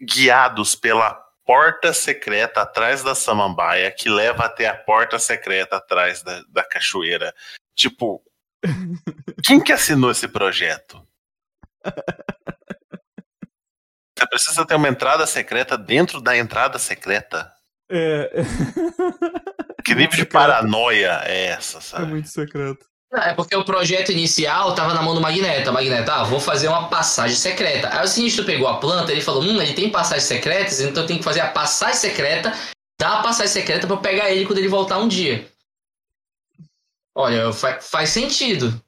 guiados 0.00 0.74
pela 0.74 1.14
porta 1.44 1.92
secreta 1.92 2.62
atrás 2.62 3.02
da 3.02 3.14
samambaia, 3.14 3.90
que 3.90 4.08
leva 4.10 4.44
até 4.44 4.66
a 4.68 4.74
porta 4.76 5.18
secreta 5.18 5.76
atrás 5.76 6.22
da, 6.22 6.42
da 6.48 6.62
cachoeira. 6.64 7.34
Tipo, 7.74 8.22
quem 9.44 9.60
que 9.60 9.72
assinou 9.72 10.10
esse 10.10 10.28
projeto? 10.28 11.00
Você 14.18 14.26
precisa 14.26 14.66
ter 14.66 14.74
uma 14.74 14.88
entrada 14.88 15.24
secreta 15.26 15.78
dentro 15.78 16.20
da 16.20 16.36
entrada 16.36 16.78
secreta. 16.78 17.50
É. 17.90 18.30
Que 19.84 19.94
nível 19.94 20.16
de 20.18 20.26
paranoia 20.26 21.22
é 21.24 21.46
essa, 21.46 21.78
É 21.78 21.80
sabe? 21.80 22.06
muito 22.06 22.28
secreto. 22.28 22.84
Não, 23.10 23.22
é 23.22 23.32
porque 23.32 23.56
o 23.56 23.64
projeto 23.64 24.12
inicial 24.12 24.74
tava 24.74 24.92
na 24.92 25.00
mão 25.00 25.14
do 25.14 25.20
Magneto. 25.20 25.70
A 25.70 25.72
Magneto, 25.72 26.10
ah, 26.10 26.24
vou 26.24 26.38
fazer 26.38 26.68
uma 26.68 26.90
passagem 26.90 27.34
secreta. 27.36 27.88
Aí 27.90 28.04
o 28.04 28.08
Sinistro 28.08 28.44
pegou 28.44 28.68
a 28.68 28.76
planta, 28.78 29.10
ele 29.12 29.22
falou, 29.22 29.42
hum, 29.42 29.62
ele 29.62 29.72
tem 29.72 29.88
passagens 29.88 30.24
secretas, 30.24 30.80
então 30.80 31.04
eu 31.04 31.06
tenho 31.06 31.20
que 31.20 31.24
fazer 31.24 31.40
a 31.40 31.48
passagem 31.48 31.94
secreta, 31.96 32.52
dar 33.00 33.20
a 33.20 33.22
passagem 33.22 33.50
secreta 33.52 33.86
pra 33.86 33.96
eu 33.96 34.00
pegar 34.00 34.30
ele 34.30 34.44
quando 34.44 34.58
ele 34.58 34.68
voltar 34.68 34.98
um 34.98 35.08
dia. 35.08 35.48
Olha, 37.14 37.50
fa- 37.52 37.80
faz 37.80 38.10
sentido. 38.10 38.78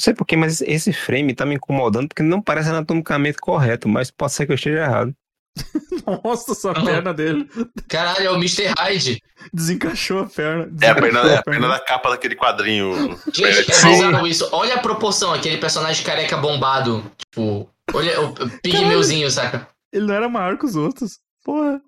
Não 0.00 0.02
sei 0.04 0.14
porquê, 0.14 0.34
mas 0.34 0.62
esse 0.62 0.94
frame 0.94 1.34
tá 1.34 1.44
me 1.44 1.56
incomodando 1.56 2.08
porque 2.08 2.22
não 2.22 2.40
parece 2.40 2.70
anatomicamente 2.70 3.36
correto, 3.36 3.86
mas 3.86 4.10
pode 4.10 4.32
ser 4.32 4.46
que 4.46 4.52
eu 4.52 4.54
esteja 4.54 4.78
errado. 4.78 5.14
Nossa, 6.24 6.54
só 6.54 6.70
a 6.72 6.78
Uhum. 6.78 6.84
perna 6.86 7.12
dele. 7.12 7.46
Caralho, 7.86 8.26
é 8.26 8.30
o 8.30 8.36
Mr. 8.36 8.72
Hyde. 8.78 9.22
Desencaixou 9.52 10.20
a 10.20 10.26
perna. 10.26 10.70
É 10.80 10.88
a 10.88 10.94
perna, 10.94 11.20
é 11.20 11.36
a 11.36 11.42
perna 11.42 11.68
da 11.68 11.78
capa 11.78 12.08
daquele 12.08 12.34
quadrinho. 12.34 13.14
Gente, 13.30 13.70
é 13.70 13.76
bizarro 13.90 14.26
isso. 14.26 14.48
Olha 14.52 14.76
a 14.76 14.78
proporção, 14.78 15.34
aquele 15.34 15.58
personagem 15.58 16.02
careca 16.02 16.38
bombado. 16.38 17.04
Tipo, 17.18 17.68
olha 17.92 18.22
o 18.22 18.32
pigmeuzinho, 18.62 19.30
saca? 19.30 19.68
Ele 19.92 20.06
não 20.06 20.14
era 20.14 20.30
maior 20.30 20.56
que 20.56 20.64
os 20.64 20.76
outros. 20.76 21.18
Porra, 21.44 21.78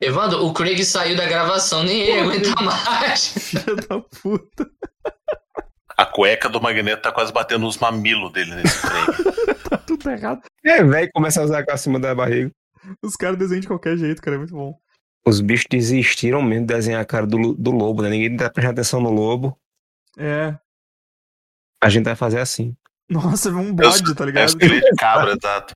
Evandro, 0.00 0.46
o 0.46 0.54
Craig 0.54 0.82
saiu 0.82 1.14
da 1.14 1.26
gravação, 1.26 1.82
nem 1.82 2.00
ele 2.00 2.20
aguenta 2.20 2.62
mais. 2.62 3.26
filha 3.36 3.76
da 3.86 4.00
puta. 4.00 4.66
A 5.96 6.04
cueca 6.06 6.48
do 6.48 6.60
Magneto 6.60 7.02
tá 7.02 7.12
quase 7.12 7.32
batendo 7.32 7.62
nos 7.62 7.78
mamilos 7.78 8.32
dele 8.32 8.54
nesse 8.56 8.78
frame. 8.78 9.34
Tá 9.64 9.78
tudo 9.78 10.10
errado. 10.10 10.42
É, 10.64 10.84
velho, 10.84 11.10
começa 11.14 11.40
a 11.40 11.44
usar 11.44 11.64
acima 11.70 11.98
da 11.98 12.14
barriga. 12.14 12.50
Os 13.02 13.16
caras 13.16 13.38
desenham 13.38 13.60
de 13.60 13.66
qualquer 13.66 13.96
jeito, 13.96 14.20
cara. 14.20 14.36
É 14.36 14.38
muito 14.38 14.54
bom. 14.54 14.78
Os 15.26 15.40
bichos 15.40 15.66
desistiram 15.70 16.42
mesmo 16.42 16.66
de 16.66 16.74
desenhar 16.74 17.00
a 17.00 17.04
cara 17.04 17.26
do, 17.26 17.54
do 17.54 17.70
lobo, 17.70 18.02
né? 18.02 18.10
Ninguém 18.10 18.36
tá 18.36 18.50
prestando 18.50 18.72
atenção 18.74 19.00
no 19.00 19.10
lobo. 19.10 19.58
É. 20.18 20.54
A 21.82 21.88
gente 21.88 22.04
vai 22.04 22.14
fazer 22.14 22.40
assim. 22.40 22.76
Nossa, 23.08 23.48
é 23.48 23.52
um 23.52 23.70
É 23.70 23.72
bode, 23.72 24.14
tá 24.14 24.24
É 24.24 24.26
ligado? 24.26 24.48
esqueleto 24.48 24.86
de 24.86 24.96
cabra, 24.96 25.32
exato. 25.42 25.74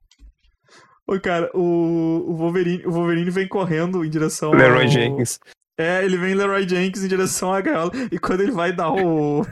Oi, 1.07 1.19
cara, 1.19 1.49
o, 1.55 2.25
o, 2.27 2.35
Wolverine, 2.35 2.85
o 2.85 2.91
Wolverine 2.91 3.31
vem 3.31 3.47
correndo 3.47 4.05
em 4.05 4.09
direção 4.09 4.51
Leroy 4.51 4.83
ao... 4.83 4.87
Jenkins. 4.87 5.39
É, 5.77 6.05
ele 6.05 6.17
vem 6.17 6.35
Leroy 6.35 6.67
Jenkins 6.69 7.03
em 7.03 7.07
direção 7.07 7.51
à 7.51 7.59
gaiola. 7.59 7.91
E 8.11 8.19
quando 8.19 8.41
ele 8.41 8.51
vai 8.51 8.71
dar 8.71 8.91
o. 8.91 9.43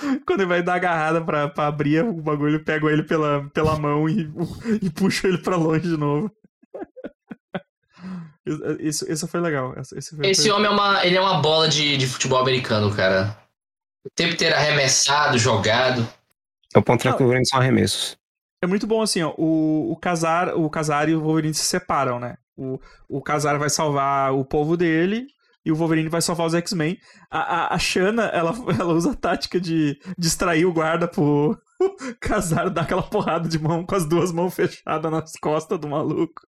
Quando 0.26 0.40
ele 0.40 0.48
vai 0.48 0.62
dar 0.62 0.72
a 0.74 0.76
agarrada 0.76 1.20
pra, 1.24 1.48
pra 1.48 1.66
abrir 1.66 2.04
o 2.04 2.12
bagulho, 2.14 2.64
pega 2.64 2.86
ele 2.90 3.02
pela, 3.02 3.48
pela 3.50 3.78
mão 3.78 4.08
e, 4.08 4.30
e 4.82 4.90
puxa 4.90 5.28
ele 5.28 5.38
pra 5.38 5.56
longe 5.56 5.88
de 5.88 5.96
novo. 5.96 6.30
Isso, 8.80 9.10
isso 9.10 9.28
foi 9.28 9.40
legal. 9.40 9.74
Esse, 9.94 10.16
foi, 10.16 10.26
Esse 10.26 10.42
foi- 10.48 10.50
homem 10.52 10.66
é 10.66 10.70
uma, 10.70 11.06
ele 11.06 11.16
é 11.16 11.20
uma 11.20 11.40
bola 11.40 11.68
de, 11.68 11.96
de 11.96 12.06
futebol 12.06 12.40
americano, 12.40 12.92
cara. 12.94 13.36
O 14.04 14.08
tempo 14.10 14.32
inteiro 14.32 14.56
arremessado, 14.56 15.38
jogado. 15.38 16.08
É 16.74 16.78
o 16.78 16.82
ponto 16.82 17.02
que 17.02 17.08
o 17.08 17.16
Wolverine 17.18 17.46
são 17.46 17.60
arremessos. 17.60 18.16
É 18.62 18.66
muito 18.66 18.86
bom 18.86 19.02
assim, 19.02 19.22
ó. 19.22 19.32
O, 19.36 19.92
o 19.92 19.96
Casar, 19.96 20.56
o 20.56 20.68
Casar 20.70 21.08
e 21.08 21.14
o 21.14 21.20
Wolverine 21.20 21.54
se 21.54 21.64
separam, 21.64 22.18
né? 22.18 22.36
O, 22.56 22.80
o 23.08 23.22
Casar 23.22 23.58
vai 23.58 23.70
salvar 23.70 24.32
o 24.32 24.44
povo 24.44 24.76
dele 24.76 25.26
e 25.64 25.70
o 25.70 25.76
Wolverine 25.76 26.08
vai 26.08 26.22
salvar 26.22 26.46
os 26.46 26.54
X-Men. 26.54 26.98
A, 27.30 27.38
a, 27.38 27.74
a 27.74 27.78
Shanna, 27.78 28.24
ela, 28.26 28.52
ela 28.78 28.92
usa 28.92 29.12
a 29.12 29.16
tática 29.16 29.60
de 29.60 29.98
distrair 30.18 30.64
o 30.64 30.72
guarda 30.72 31.06
pro 31.08 31.58
Casar 32.20 32.70
dar 32.70 32.82
aquela 32.82 33.02
porrada 33.02 33.48
de 33.48 33.58
mão 33.58 33.84
com 33.84 33.94
as 33.94 34.06
duas 34.06 34.32
mãos 34.32 34.54
fechadas 34.54 35.10
nas 35.10 35.32
costas 35.40 35.78
do 35.78 35.88
maluco. 35.88 36.42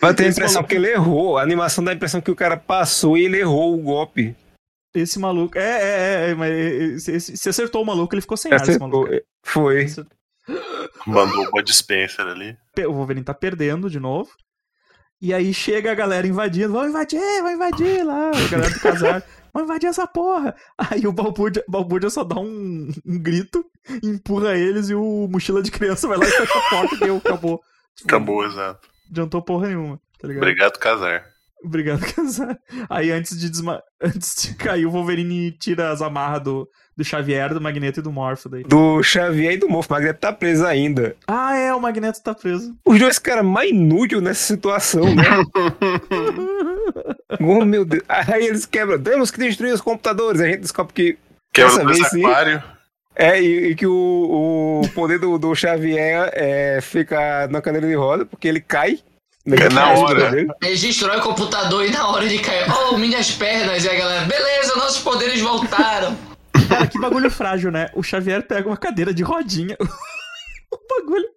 Vai 0.00 0.14
ter 0.14 0.24
a 0.24 0.28
impressão 0.28 0.62
maluco- 0.62 0.68
que 0.68 0.74
ele 0.76 0.90
errou. 0.90 1.38
A 1.38 1.42
animação 1.42 1.82
dá 1.82 1.90
a 1.90 1.94
impressão 1.94 2.20
que 2.20 2.30
o 2.30 2.36
cara 2.36 2.56
passou 2.56 3.16
e 3.16 3.24
ele 3.24 3.38
errou 3.38 3.74
o 3.74 3.82
golpe. 3.82 4.36
Esse 4.94 5.18
maluco. 5.18 5.58
É, 5.58 5.62
é, 5.62 6.26
é, 6.26 6.30
é 6.30 6.34
mas 6.34 7.04
se 7.04 7.48
acertou 7.48 7.82
o 7.82 7.86
maluco, 7.86 8.14
ele 8.14 8.22
ficou 8.22 8.36
sem 8.36 8.50
ar, 8.52 8.56
esse 8.56 8.70
Acertou. 8.70 8.88
maluco. 8.88 9.12
Foi. 9.44 9.86
Mandou 11.06 11.48
uma 11.48 11.62
dispenser 11.62 12.26
ali. 12.26 12.56
O 12.86 12.92
Wolverine 12.92 13.24
tá 13.24 13.34
perdendo 13.34 13.90
de 13.90 14.00
novo. 14.00 14.30
E 15.20 15.32
aí 15.32 15.52
chega 15.54 15.92
a 15.92 15.94
galera 15.94 16.26
invadindo. 16.26 16.72
Vamos 16.72 16.90
invadir, 16.90 17.20
vamos 17.42 17.52
invadir 17.52 18.04
lá. 18.04 18.30
A 18.30 18.48
galera 18.48 18.70
do 18.70 18.80
casar. 18.80 19.22
Vamos 19.52 19.70
invadir 19.70 19.88
essa 19.88 20.06
porra. 20.06 20.54
Aí 20.76 21.06
o 21.06 21.12
Balbúrdia, 21.12 21.64
Balbúrdia 21.66 22.10
só 22.10 22.22
dá 22.22 22.38
um, 22.38 22.90
um 23.06 23.18
grito, 23.18 23.64
empurra 24.02 24.54
eles 24.54 24.90
e 24.90 24.94
o 24.94 25.26
mochila 25.30 25.62
de 25.62 25.70
criança 25.70 26.06
vai 26.06 26.18
lá 26.18 26.26
e 26.26 26.30
fecha 26.30 26.58
a 26.58 26.68
porta 26.68 26.94
e 26.94 26.98
deu, 26.98 27.16
acabou. 27.16 27.62
Tipo, 27.94 28.08
Acabou, 28.08 28.44
exato. 28.44 28.86
Adiantou 29.10 29.40
porra 29.40 29.68
nenhuma, 29.68 29.98
tá 30.18 30.28
ligado? 30.28 30.42
Obrigado, 30.42 30.78
Casar. 30.78 31.24
Obrigado, 31.66 32.00
casar. 32.14 32.56
Aí 32.88 33.10
antes 33.10 33.36
de, 33.36 33.50
desma... 33.50 33.82
antes 34.00 34.40
de 34.40 34.54
cair, 34.62 34.86
o 34.86 34.90
Wolverine 34.90 35.50
tira 35.50 35.90
as 35.90 36.00
amarras 36.00 36.44
do, 36.44 36.68
do 36.96 37.04
Xavier, 37.04 37.52
do 37.52 37.60
Magneto 37.60 37.98
e 37.98 38.02
do 38.02 38.12
Morpho 38.12 38.48
daí. 38.48 38.62
Do 38.62 39.02
Xavier 39.02 39.54
e 39.54 39.56
do 39.56 39.68
Morph. 39.68 39.90
O 39.90 39.92
Magneto 39.92 40.20
tá 40.20 40.32
preso 40.32 40.64
ainda. 40.64 41.16
Ah, 41.26 41.56
é, 41.56 41.74
o 41.74 41.80
Magneto 41.80 42.22
tá 42.22 42.32
preso. 42.32 42.76
Os 42.84 43.00
dois 43.00 43.18
caras 43.18 43.44
mais 43.44 43.70
inúteis 43.70 44.22
nessa 44.22 44.44
situação, 44.44 45.12
né? 45.12 45.24
oh, 47.40 47.64
meu 47.64 47.84
Deus. 47.84 48.04
Aí 48.08 48.46
eles 48.46 48.64
quebram. 48.64 49.02
Temos 49.02 49.32
que 49.32 49.40
destruir 49.40 49.74
os 49.74 49.80
computadores. 49.80 50.40
A 50.40 50.46
gente 50.46 50.60
descobre 50.60 50.94
que. 50.94 51.18
Quebra 51.52 51.94
sim. 51.94 52.24
aquário. 52.24 52.62
É, 53.18 53.42
e, 53.42 53.70
e 53.70 53.74
que 53.74 53.86
o, 53.86 54.82
o 54.84 54.88
poder 54.90 55.18
do, 55.18 55.36
do 55.36 55.54
Xavier 55.54 56.30
é, 56.34 56.78
fica 56.80 57.48
na 57.48 57.62
cadeira 57.62 57.88
de 57.88 57.94
roda, 57.94 58.24
porque 58.24 58.46
ele 58.46 58.60
cai. 58.60 59.00
É 59.46 59.68
na 59.72 59.92
hora. 59.92 60.46
Eles 60.62 60.80
destroem 60.80 61.20
o 61.20 61.22
computador 61.22 61.84
e 61.84 61.90
na 61.90 62.08
hora 62.08 62.24
ele 62.24 62.40
cai. 62.40 62.66
Oh, 62.68 62.98
minhas 62.98 63.30
pernas! 63.30 63.84
E 63.84 63.88
a 63.88 63.94
galera, 63.94 64.24
beleza, 64.24 64.74
nossos 64.74 64.98
poderes 64.98 65.40
voltaram. 65.40 66.16
Cara, 66.68 66.86
que 66.88 66.98
bagulho 66.98 67.30
frágil, 67.30 67.70
né? 67.70 67.88
O 67.94 68.02
Xavier 68.02 68.42
pega 68.46 68.68
uma 68.68 68.76
cadeira 68.76 69.14
de 69.14 69.22
rodinha. 69.22 69.76
o 69.78 70.78
bagulho. 70.88 71.36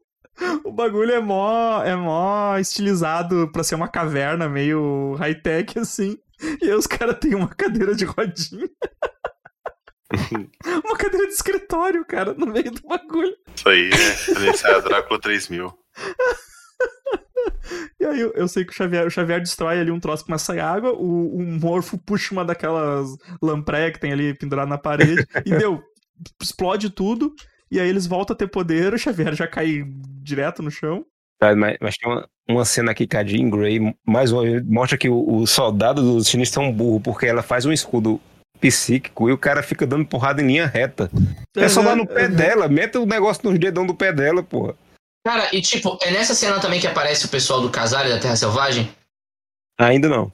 O 0.64 0.72
bagulho 0.72 1.12
é 1.12 1.20
mó, 1.20 1.84
é 1.84 1.96
mó 1.96 2.58
estilizado 2.58 3.52
pra 3.52 3.64
ser 3.64 3.76
uma 3.76 3.90
caverna 3.90 4.50
meio 4.50 5.16
high-tech, 5.20 5.78
assim. 5.78 6.18
E 6.62 6.66
aí 6.66 6.74
os 6.74 6.88
caras 6.88 7.18
têm 7.20 7.36
uma 7.36 7.50
cadeira 7.50 7.94
de 7.94 8.06
rodinha. 8.06 8.68
uma 10.84 10.98
cadeira 10.98 11.28
de 11.28 11.34
escritório, 11.34 12.04
cara, 12.06 12.34
no 12.34 12.48
meio 12.48 12.72
do 12.72 12.82
bagulho. 12.88 13.36
Isso 13.54 13.70
aí 13.70 13.90
é 13.92 13.96
referência 13.96 14.76
a 14.76 14.80
Drácula 14.80 15.20
3000. 15.20 15.78
E 18.00 18.06
aí 18.06 18.20
eu, 18.20 18.32
eu 18.34 18.48
sei 18.48 18.66
que 18.66 18.72
o 18.72 18.76
Xavier, 18.76 19.06
o 19.06 19.12
Xavier 19.12 19.40
destrói 19.40 19.80
ali 19.80 19.92
um 19.92 20.00
troço 20.00 20.26
que 20.26 20.38
sair 20.38 20.60
água, 20.60 20.92
o, 20.94 21.36
o 21.36 21.42
Morfo 21.42 21.98
puxa 21.98 22.34
uma 22.34 22.46
daquelas 22.46 23.10
lampreias 23.42 23.94
que 23.94 24.00
tem 24.00 24.12
ali 24.14 24.34
pendurado 24.34 24.70
na 24.70 24.78
parede 24.78 25.26
e 25.46 25.52
deu, 25.52 25.82
explode 26.42 26.90
tudo, 26.90 27.34
e 27.70 27.80
aí 27.80 27.88
eles 27.88 28.08
voltam 28.08 28.34
a 28.34 28.38
ter 28.38 28.48
poder, 28.48 28.94
o 28.94 28.98
Xavier 28.98 29.36
já 29.36 29.48
cai 29.48 29.84
direto 30.22 30.64
no 30.64 30.72
chão. 30.72 31.06
Tá, 31.40 31.56
Mas, 31.56 31.78
mas 31.80 31.96
tem 31.96 32.12
uma, 32.12 32.28
uma 32.50 32.66
cena 32.66 32.92
aqui 32.92 33.08
que 33.08 33.16
a 33.16 33.24
Jean 33.24 33.50
Grey, 33.50 33.80
mais 34.06 34.32
uma 34.32 34.42
vez, 34.44 34.66
mostra 34.66 34.98
que 34.98 35.08
o, 35.10 35.36
o 35.36 35.48
soldado 35.48 36.02
do 36.02 36.24
sinistro 36.24 36.62
é 36.62 36.66
um 36.66 36.72
burro, 36.74 37.00
porque 37.00 37.26
ela 37.28 37.42
faz 37.42 37.66
um 37.66 37.72
escudo 37.72 38.20
psíquico 38.60 39.30
e 39.30 39.32
o 39.32 39.38
cara 39.38 39.64
fica 39.64 39.88
dando 39.88 40.06
porrada 40.06 40.42
em 40.42 40.48
linha 40.48 40.66
reta. 40.68 41.10
É 41.56 41.70
só 41.70 41.82
dar 41.82 41.96
no 41.96 42.06
pé 42.06 42.28
Uhum. 42.28 42.36
dela, 42.36 42.68
meta 42.68 43.00
o 43.00 43.06
negócio 43.06 43.50
nos 43.50 43.58
dedão 43.58 43.86
do 43.86 43.96
pé 43.96 44.12
dela, 44.12 44.44
porra. 44.44 44.76
Cara, 45.26 45.50
e 45.54 45.62
tipo, 45.62 45.98
é 46.02 46.12
nessa 46.12 46.34
cena 46.34 46.60
também 46.60 46.80
que 46.80 46.88
aparece 46.88 47.26
o 47.26 47.30
pessoal 47.30 47.62
do 47.62 47.70
Casar 47.70 48.06
e 48.06 48.10
da 48.10 48.20
Terra 48.20 48.36
Selvagem? 48.36 48.94
Ainda 49.80 50.08
não. 50.10 50.32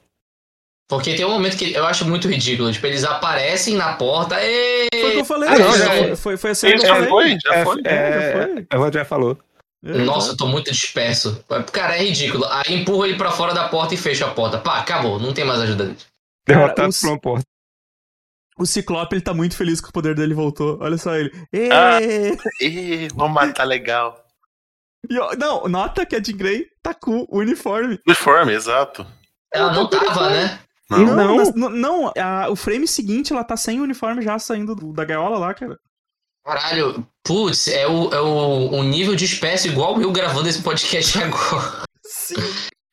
Porque 0.88 1.16
tem 1.16 1.26
um 1.26 1.32
momento 1.32 1.58
que 1.58 1.74
eu 1.74 1.86
acho 1.86 2.06
muito 2.06 2.28
ridículo. 2.28 2.72
Tipo, 2.72 2.86
eles 2.86 3.04
aparecem 3.04 3.76
na 3.76 3.94
porta 3.94 4.38
e. 4.44 4.88
Foi 4.94 5.10
o 5.10 5.12
que 5.14 5.20
eu 5.22 5.26
falei, 5.26 5.50
Ah, 5.50 5.58
não, 5.58 5.72
já 5.72 5.78
já 5.78 5.86
foi, 5.88 5.98
foi. 6.08 6.16
foi, 6.16 6.38
foi 6.38 6.50
a 6.52 6.56
cena 6.56 6.74
que 6.74 6.80
eu 6.80 6.88
Já 6.88 6.94
falei. 6.96 7.10
foi? 7.10 7.38
Já 7.44 7.56
É, 7.56 7.64
foi? 7.64 7.82
É, 7.86 7.90
é, 7.90 8.66
já 8.72 8.80
foi. 8.80 8.92
já 8.94 9.06
falou. 9.06 9.38
É, 9.84 9.98
Nossa, 10.00 10.32
eu 10.32 10.38
tô 10.38 10.48
muito 10.48 10.72
disperso. 10.72 11.44
Cara, 11.72 11.98
é 11.98 12.04
ridículo. 12.04 12.46
Aí 12.46 12.76
empurra 12.76 13.08
ele 13.08 13.18
pra 13.18 13.32
fora 13.32 13.54
da 13.54 13.68
porta 13.68 13.94
e 13.96 13.98
fecha 13.98 14.26
a 14.28 14.32
porta. 14.32 14.60
Pá, 14.60 14.80
acabou. 14.80 15.20
Não 15.20 15.34
tem 15.34 15.44
mais 15.46 15.60
ajuda 15.62 15.86
dele. 15.86 15.98
Derrotado 16.48 16.94
por 17.02 17.08
uma 17.10 17.20
porta. 17.20 17.46
O 18.58 18.66
Ciclope, 18.66 19.16
ele 19.16 19.22
tá 19.24 19.34
muito 19.34 19.56
feliz 19.58 19.82
que 19.82 19.90
o 19.90 19.92
poder 19.92 20.16
dele 20.16 20.34
voltou. 20.34 20.78
Olha 20.82 20.98
só 20.98 21.16
ele. 21.16 21.32
Ê! 21.52 21.70
Ah. 21.72 22.00
Ih, 22.62 23.08
vamos 23.14 23.34
matar 23.34 23.64
legal. 23.66 24.25
E, 25.10 25.36
não, 25.38 25.68
nota 25.68 26.06
que 26.06 26.16
a 26.16 26.22
Jean 26.24 26.38
Grey 26.38 26.66
tá 26.82 26.94
com 26.94 27.26
o 27.30 27.40
uniforme. 27.40 28.00
Uniforme, 28.08 28.54
exato. 28.54 29.06
Ela 29.54 29.74
não 29.74 29.88
tava, 29.90 30.30
né? 30.30 30.60
Não. 30.90 31.00
Não. 31.00 31.16
Não, 31.16 31.36
nas- 31.38 31.56
n- 31.56 31.70
não 31.70 32.14
a- 32.18 32.48
o 32.50 32.56
frame 32.56 32.88
seguinte 32.88 33.34
ela 33.34 33.44
tá 33.44 33.58
sem 33.58 33.80
o 33.80 33.84
uniforme 33.84 34.22
já 34.22 34.38
saindo 34.38 34.76
do- 34.76 34.94
da 34.94 35.04
gaiola 35.06 35.38
lá, 35.38 35.54
cara. 35.54 35.78
Caralho, 36.46 37.08
putz, 37.24 37.68
é 37.68 37.88
o, 37.88 38.14
é 38.14 38.22
o, 38.22 38.70
o 38.72 38.84
nível 38.84 39.16
de 39.16 39.26
espécie 39.26 39.68
igual 39.70 40.00
eu 40.00 40.12
gravando 40.12 40.48
esse 40.48 40.62
podcast 40.62 41.18
agora. 41.24 41.84
Sim. 42.04 42.36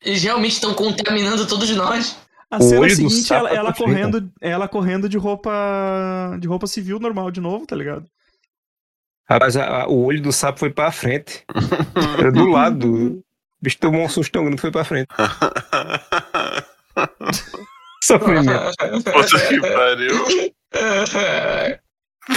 Eles 0.01 0.23
realmente 0.23 0.53
estão 0.53 0.73
contaminando 0.73 1.45
todos 1.47 1.69
nós. 1.71 2.17
A 2.49 2.59
cena 2.61 2.85
do 2.87 2.95
seguinte, 2.95 3.33
ela, 3.33 3.49
é 3.51 3.55
ela 3.55 3.73
correndo, 3.73 4.31
ela 4.41 4.67
correndo 4.67 5.07
de 5.09 5.17
roupa 5.17 5.51
de 6.39 6.47
roupa 6.47 6.67
civil 6.67 6.99
normal 6.99 7.31
de 7.31 7.39
novo, 7.41 7.65
tá 7.65 7.75
ligado? 7.75 8.05
Rapaz, 9.33 9.57
a- 9.57 9.83
a- 9.83 9.87
o 9.87 10.05
olho 10.05 10.21
do 10.21 10.31
sapo 10.31 10.59
foi 10.59 10.69
pra 10.69 10.91
frente. 10.91 11.43
Era 12.19 12.31
do 12.31 12.47
lado. 12.49 13.17
O 13.17 13.23
bicho 13.61 13.77
tomou 13.79 14.03
um 14.03 14.09
susto 14.09 14.31
tão 14.31 14.45
grande 14.45 14.61
foi 14.61 14.71
pra 14.71 14.83
frente. 14.85 15.07
Sofrimento. 18.03 18.71
Puta 19.03 19.47
que 19.47 19.61
pariu. 19.61 20.25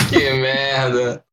que 0.09 0.31
merda. 0.35 1.25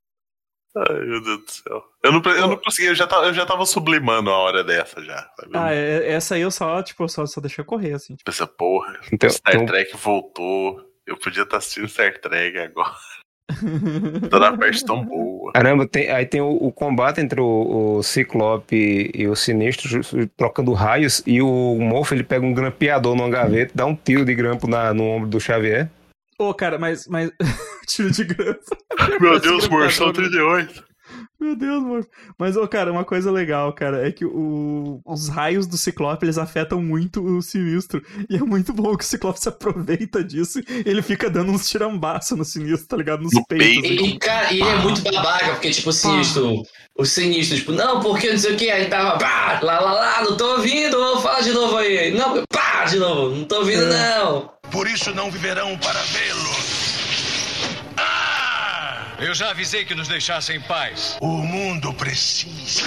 Ai, 0.76 1.00
meu 1.06 1.22
Deus 1.24 1.46
do 1.46 1.52
céu. 1.52 1.84
Eu 2.04 2.12
não, 2.12 2.22
eu 2.32 2.48
não 2.48 2.58
consegui, 2.58 2.88
eu 2.88 2.96
já, 2.96 3.06
tava, 3.06 3.28
eu 3.28 3.34
já 3.34 3.46
tava 3.46 3.64
sublimando 3.66 4.32
a 4.32 4.36
hora 4.38 4.64
dessa 4.64 5.04
já. 5.04 5.18
Sabe? 5.40 5.52
Ah, 5.54 5.72
é- 5.72 6.14
essa 6.14 6.34
aí 6.34 6.42
eu 6.42 6.50
só, 6.50 6.82
tipo, 6.82 7.08
só, 7.08 7.26
só 7.28 7.40
deixei 7.40 7.64
correr, 7.64 7.94
assim. 7.94 8.16
tipo. 8.16 8.28
Essa 8.30 8.48
porra. 8.48 9.00
Então, 9.12 9.30
Star 9.30 9.54
então- 9.54 9.68
Trek 9.68 9.96
voltou. 9.98 10.82
Eu 11.06 11.16
podia 11.18 11.44
estar 11.44 11.58
assistindo 11.58 11.88
Star 11.88 12.18
Trek 12.20 12.58
agora. 12.58 12.96
Tô 14.30 14.40
na 14.40 14.56
parte 14.58 14.84
tão 14.86 15.04
boa. 15.06 15.52
Caramba, 15.54 15.88
tem- 15.88 16.10
aí 16.10 16.26
tem 16.26 16.42
o, 16.42 16.50
o 16.50 16.72
combate 16.72 17.20
entre 17.22 17.40
o, 17.42 17.98
o 17.98 18.04
Ciclope 18.04 19.12
e 19.14 19.28
o 19.28 19.36
Sinistro 19.36 20.02
trocando 20.38 20.74
raios 20.74 21.22
e 21.28 21.42
o 21.42 21.78
Morph 21.80 22.12
ele 22.14 22.24
pega 22.24 22.46
um 22.46 22.54
grampeador 22.54 23.16
numa 23.16 23.30
gaveta, 23.30 23.72
dá 23.76 23.86
um 23.86 23.96
tiro 23.96 24.26
de 24.26 24.34
grampo 24.34 24.68
na- 24.68 24.94
no 24.94 25.04
ombro 25.04 25.30
do 25.30 25.40
Xavier. 25.40 25.90
Ô, 26.40 26.54
cara, 26.54 26.78
mas. 26.80 27.08
mas... 27.08 27.30
Tiro 27.88 28.10
de 28.12 28.24
grampo. 28.24 28.60
Meu 29.20 29.40
Deus, 29.40 29.68
grampeador, 29.68 29.70
Morsão 29.70 30.08
né? 30.08 30.14
38. 30.14 30.84
Meu 31.40 31.56
Deus, 31.56 31.84
mano. 31.84 32.06
Mas, 32.38 32.56
ô, 32.56 32.66
cara, 32.68 32.92
uma 32.92 33.04
coisa 33.04 33.30
legal, 33.32 33.74
cara, 33.74 34.08
é 34.08 34.12
que 34.12 34.24
o- 34.26 35.02
os 35.06 35.28
raios 35.28 35.68
do 35.68 35.78
Ciclope, 35.78 36.26
eles 36.26 36.38
afetam 36.38 36.82
muito 36.82 37.22
o 37.22 37.42
Sinistro. 37.42 38.02
E 38.30 38.36
é 38.38 38.40
muito 38.40 38.72
bom 38.74 38.96
que 38.96 39.04
o 39.04 39.08
Ciclope 39.08 39.40
se 39.40 39.50
aproveita 39.50 40.24
disso. 40.24 40.60
e 40.60 40.84
Ele 40.90 41.02
fica 41.02 41.30
dando 41.30 41.52
uns 41.52 41.68
tirambaços 41.70 42.38
no 42.38 42.46
Sinistro, 42.46 42.88
tá 42.88 42.98
ligado? 42.98 43.22
Nos 43.24 43.34
No 43.34 43.46
peitos. 43.46 43.82
peito. 43.82 44.04
assim. 44.04 44.14
E, 44.16 44.20
cara, 44.20 44.54
e 44.54 44.62
ele 44.62 44.70
é 44.70 44.76
muito 44.78 45.02
babaca, 45.02 45.52
porque, 45.52 45.70
tipo, 45.72 45.90
o 45.90 45.94
sinistro. 45.94 46.64
O 46.96 47.06
sinistro, 47.06 47.58
tipo, 47.58 47.72
não, 47.72 48.00
porque 48.00 48.30
não 48.32 48.38
sei 48.38 48.54
o 48.54 48.58
que, 48.58 48.70
aí 48.70 48.86
tava, 48.88 49.18
pá, 49.18 49.60
lá, 49.64 49.80
lá, 49.80 49.94
lá, 49.94 50.22
não 50.24 50.38
tô 50.38 50.58
ouvindo, 50.58 51.20
fala 51.22 51.42
de 51.42 51.52
novo 51.52 51.76
aí. 51.78 52.12
Não, 52.12 52.44
pá, 52.48 52.86
de 52.86 52.98
novo, 53.00 53.36
não 53.36 53.46
tô 53.46 53.58
ouvindo, 53.60 53.86
não. 53.88 54.52
Por 54.72 54.88
isso 54.88 55.14
não 55.14 55.30
viverão 55.32 55.76
para 55.80 56.00
vê-lo. 56.04 56.83
Eu 59.24 59.34
já 59.34 59.52
avisei 59.52 59.86
que 59.86 59.96
nos 59.96 60.10
deixassem 60.10 60.58
em 60.58 60.62
paz. 60.62 61.18
O 61.22 61.38
mundo 61.38 61.94
precisa. 61.94 62.84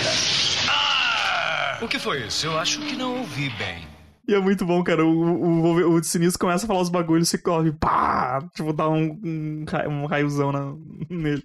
Ah! 0.69 1.79
O 1.81 1.89
que 1.89 1.99
foi 1.99 2.27
isso? 2.27 2.47
Eu 2.47 2.59
acho 2.59 2.79
que 2.81 2.95
não 2.95 3.21
ouvi 3.21 3.49
bem. 3.49 3.96
E 4.29 4.35
é 4.35 4.41
muito 4.41 4.67
bom, 4.67 4.83
cara. 4.83 5.05
O, 5.05 5.09
o, 5.09 5.63
o, 5.63 5.95
o 5.95 6.05
Sinistro 6.05 6.41
começa 6.41 6.65
a 6.65 6.67
falar 6.67 6.81
os 6.81 6.89
bagulhos, 6.89 7.29
o 7.29 7.31
Ciclope, 7.31 7.73
pá! 7.73 8.43
Tipo, 8.55 8.73
dá 8.73 8.89
um, 8.89 9.19
um, 9.25 9.65
um 9.89 10.07
raiozão 10.07 10.51
na, 10.51 10.75
nele. 11.09 11.45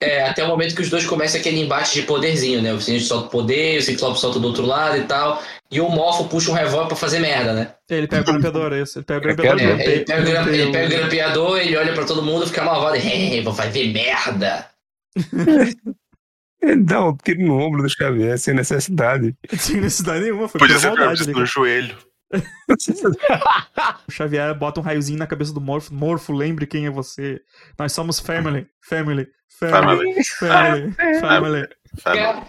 É, 0.00 0.26
até 0.28 0.42
o 0.42 0.48
momento 0.48 0.74
que 0.74 0.82
os 0.82 0.88
dois 0.88 1.04
começam 1.04 1.38
aquele 1.40 1.60
embate 1.60 1.94
de 1.94 2.06
poderzinho, 2.06 2.62
né? 2.62 2.72
O 2.72 2.80
sinistro 2.80 3.08
solta 3.08 3.26
o 3.26 3.30
poder, 3.30 3.78
o 3.78 3.82
ciclope 3.82 4.18
solta 4.18 4.38
do 4.40 4.46
outro 4.46 4.64
lado 4.64 4.96
e 4.96 5.02
tal. 5.04 5.42
E 5.70 5.80
o 5.80 5.88
Morfo 5.88 6.24
puxa 6.28 6.50
um 6.50 6.54
revólver 6.54 6.88
pra 6.88 6.96
fazer 6.96 7.18
merda, 7.18 7.52
né? 7.52 7.74
Ele 7.90 8.06
pega 8.08 8.22
o 8.22 8.24
grampeador, 8.24 8.72
é 8.72 8.82
isso. 8.82 8.98
Ele 8.98 9.04
pega 9.04 9.18
o 9.18 9.22
grampeador. 9.22 9.56
Grampeador. 9.56 9.80
É, 9.80 9.92
ele, 9.94 10.04
pega 10.04 10.22
o 10.22 10.24
gra- 10.24 10.32
grampeia 10.42 10.62
ele 10.62 10.72
pega 10.72 10.86
o 10.86 10.98
grampeador, 10.98 11.58
ele 11.58 11.76
olha 11.76 11.92
pra 11.92 12.04
todo 12.04 12.22
mundo, 12.22 12.46
fica 12.46 12.62
malvado 12.62 12.96
e 12.96 13.40
vou 13.42 13.54
fazer 13.54 13.92
merda. 13.92 14.66
Ele 16.64 16.76
dá 16.82 17.06
um 17.06 17.16
tiro 17.16 17.42
no 17.42 17.58
ombro 17.58 17.82
do 17.82 17.88
Xavier 17.88 18.38
sem 18.38 18.54
necessidade. 18.54 19.34
Sem 19.58 19.80
necessidade 19.80 20.24
nenhuma, 20.24 20.48
foi 20.48 20.58
Podia 20.58 20.78
ser 20.78 20.88
maldade 20.88 21.30
no 21.30 21.46
joelho. 21.46 21.96
O 24.08 24.10
Xavier 24.10 24.52
bota 24.54 24.80
um 24.80 24.82
raiozinho 24.82 25.18
na 25.18 25.26
cabeça 25.26 25.52
do 25.52 25.60
Morfo. 25.60 25.94
Morfo, 25.94 26.32
lembre 26.32 26.66
quem 26.66 26.86
é 26.86 26.90
você. 26.90 27.40
Nós 27.78 27.92
somos 27.92 28.18
family, 28.18 28.66
family, 28.80 29.28
family, 29.56 30.24
family, 30.40 30.94
family. 31.20 31.68
Sabe? 32.00 32.46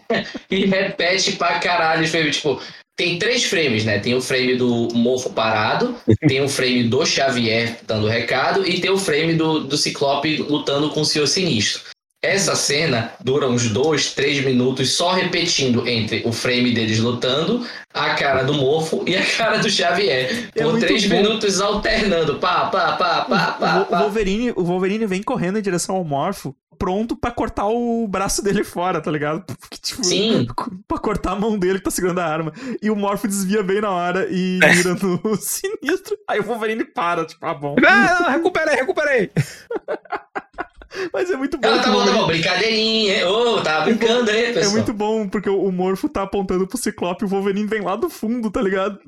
e 0.50 0.66
repete 0.66 1.34
pra 1.34 1.60
caralho 1.60 2.04
os 2.04 2.10
frames. 2.10 2.38
Tipo, 2.38 2.60
tem 2.96 3.20
três 3.20 3.44
frames, 3.44 3.86
né? 3.86 4.00
Tem 4.00 4.16
o 4.16 4.22
frame 4.22 4.56
do 4.56 4.88
Morfo 4.94 5.30
parado, 5.32 5.96
tem 6.28 6.42
o 6.42 6.50
frame 6.50 6.86
do 6.86 7.06
Xavier 7.06 7.78
dando 7.86 8.08
recado 8.08 8.68
e 8.68 8.80
tem 8.80 8.90
o 8.90 8.98
frame 8.98 9.36
do, 9.36 9.66
do 9.66 9.78
Ciclope 9.78 10.38
lutando 10.38 10.90
com 10.90 11.02
o 11.02 11.06
Senhor 11.06 11.28
Sinistro. 11.28 11.95
Essa 12.26 12.56
cena 12.56 13.14
dura 13.24 13.48
uns 13.48 13.70
dois, 13.70 14.14
três 14.14 14.44
minutos 14.44 14.94
só 14.94 15.14
repetindo 15.14 15.88
entre 15.88 16.24
o 16.26 16.32
frame 16.32 16.74
deles 16.74 17.00
lutando, 17.00 17.66
a 17.94 18.16
cara 18.16 18.44
do 18.44 18.54
Morfo 18.56 19.04
e 19.08 19.16
a 19.16 19.24
cara 19.38 19.58
do 19.60 19.70
Xavier. 19.70 20.50
É 20.56 20.64
Por 20.64 20.80
três 20.80 21.06
bom. 21.06 21.16
minutos 21.18 21.62
alternando. 21.62 22.40
Pá, 22.40 22.66
pá, 22.66 22.94
pá, 22.94 23.22
pá, 23.26 23.52
pá, 23.60 23.78
O, 23.78 23.82
o 23.84 23.86
pá. 23.86 24.00
Wolverine, 24.00 24.52
o 24.56 24.64
Wolverine 24.64 25.06
vem 25.06 25.22
correndo 25.22 25.60
em 25.60 25.62
direção 25.62 25.96
ao 25.96 26.04
Morfo, 26.04 26.56
pronto 26.80 27.16
pra 27.16 27.32
cortar 27.32 27.68
o 27.68 28.08
braço 28.08 28.44
dele 28.44 28.64
fora, 28.64 29.00
tá 29.00 29.10
ligado? 29.12 29.46
Porque, 29.46 29.78
tipo, 29.78 30.04
Sim. 30.04 30.48
pra 30.88 30.98
cortar 30.98 31.32
a 31.34 31.36
mão 31.36 31.58
dele 31.58 31.78
que 31.78 31.86
tá 31.86 31.92
segurando 31.92 32.20
a 32.20 32.26
arma. 32.26 32.52
E 32.82 32.90
o 32.90 32.96
Morfo 32.96 33.28
desvia 33.28 33.62
bem 33.64 33.82
na 33.82 33.92
hora 33.92 34.28
e 34.32 34.60
mira 34.76 34.96
no 34.96 35.36
sinistro. 35.38 36.18
Aí 36.28 36.40
o 36.40 36.44
Wolverine 36.44 36.84
para, 36.84 37.24
tipo, 37.26 37.46
ah, 37.46 37.54
bom. 37.54 37.76
Ah, 37.88 38.32
recuperei, 38.32 38.76
recuperei. 38.76 39.32
Mas 41.14 41.30
é 41.32 41.36
muito 41.38 41.58
bom. 41.58 41.68
Ela 41.68 41.82
tá 41.82 41.90
o 41.90 41.94
falando, 41.94 42.12
Wolverine- 42.14 42.24
"Ô, 42.24 42.28
brincadeirinha, 42.28 43.18
hein? 43.18 43.24
Ô, 43.26 43.62
tava 43.62 43.86
brincando 43.86 44.30
aí, 44.32 44.46
É 44.46 44.54
pessoal. 44.54 44.74
muito 44.76 44.94
bom, 44.94 45.28
porque 45.30 45.50
o 45.50 45.72
Morfo 45.72 46.08
tá 46.10 46.24
apontando 46.24 46.68
pro 46.68 46.78
Ciclope 46.78 47.24
e 47.24 47.26
o 47.26 47.30
Wolverine 47.30 47.68
vem 47.68 47.82
lá 47.82 47.96
do 47.96 48.10
fundo, 48.10 48.50
tá 48.52 48.62
ligado? 48.62 49.00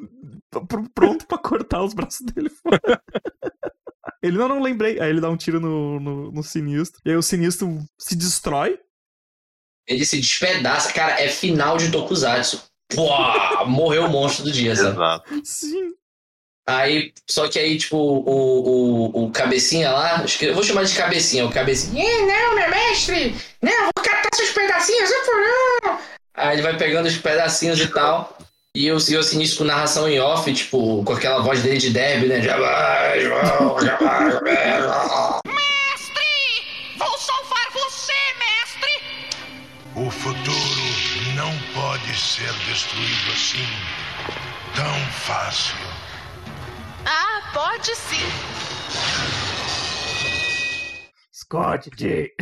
Pr- 0.51 0.89
Pronto 0.93 1.25
pra 1.27 1.37
cortar 1.37 1.83
os 1.83 1.93
braços 1.93 2.21
dele 2.25 2.49
fora. 2.49 2.79
Ele, 4.23 4.37
não, 4.37 4.47
não 4.47 4.61
lembrei. 4.61 4.99
Aí 4.99 5.09
ele 5.09 5.21
dá 5.21 5.29
um 5.29 5.37
tiro 5.37 5.59
no, 5.59 5.99
no, 5.99 6.31
no 6.31 6.43
Sinistro. 6.43 6.99
E 7.05 7.11
aí 7.11 7.15
o 7.15 7.21
Sinistro 7.21 7.77
se 7.99 8.15
destrói. 8.15 8.79
Ele 9.87 10.03
se 10.05 10.17
despedaça, 10.19 10.91
cara, 10.91 11.21
é 11.21 11.29
final 11.29 11.77
de 11.77 11.91
Tokusatsu. 11.91 12.63
Pô, 12.93 13.07
morreu 13.67 14.05
o 14.05 14.09
monstro 14.09 14.45
do 14.45 14.51
dia, 14.51 14.75
sabe? 14.75 14.89
Exato. 14.95 15.41
Sim. 15.45 15.91
Aí, 16.69 17.13
só 17.25 17.47
que 17.47 17.57
aí, 17.57 17.77
tipo, 17.77 17.95
o, 17.95 19.13
o, 19.15 19.25
o 19.25 19.31
cabecinha 19.31 19.89
lá, 19.89 20.25
eu 20.41 20.53
vou 20.53 20.63
chamar 20.63 20.83
de 20.83 20.93
cabecinha, 20.93 21.45
o 21.45 21.49
cabecinha. 21.51 22.03
"Eh, 22.03 22.21
não, 22.25 22.55
meu 22.55 22.69
mestre! 22.69 23.33
Não, 23.61 23.83
vou 23.83 24.03
catar 24.03 24.27
seus 24.35 24.49
pedacinhos, 24.49 25.09
eu 25.09 25.21
por 25.21 25.35
não! 25.35 25.99
Aí 26.35 26.55
ele 26.55 26.61
vai 26.63 26.75
pegando 26.77 27.05
os 27.07 27.15
pedacinhos 27.17 27.79
e 27.79 27.87
tal. 27.87 28.37
E 28.75 28.91
o 28.91 28.99
senhor 28.99 29.23
sinistro 29.23 29.59
com 29.59 29.63
narração 29.63 30.07
em 30.09 30.19
off, 30.19 30.53
tipo, 30.53 31.03
com 31.05 31.13
aquela 31.13 31.39
voz 31.41 31.63
dele 31.63 31.77
de 31.77 31.89
derby, 31.89 32.27
né? 32.27 32.41
Já 32.41 32.57
vai, 32.59 33.21
João, 33.21 33.79
já 33.79 33.95
vai. 33.97 34.25
Mestre! 35.47 36.97
Vou 36.97 37.17
salvar 37.17 37.71
você, 37.73 38.13
mestre! 38.37 38.91
O 39.95 40.11
futuro 40.11 41.33
não 41.35 41.57
pode 41.73 42.13
ser 42.19 42.51
destruído 42.69 43.31
assim. 43.31 43.65
Tão 44.75 44.95
fácil. 45.25 45.86
Ah, 47.09 47.41
pode 47.53 47.95
sim. 47.95 48.17
Scott 51.33 51.89
J. 51.95 52.33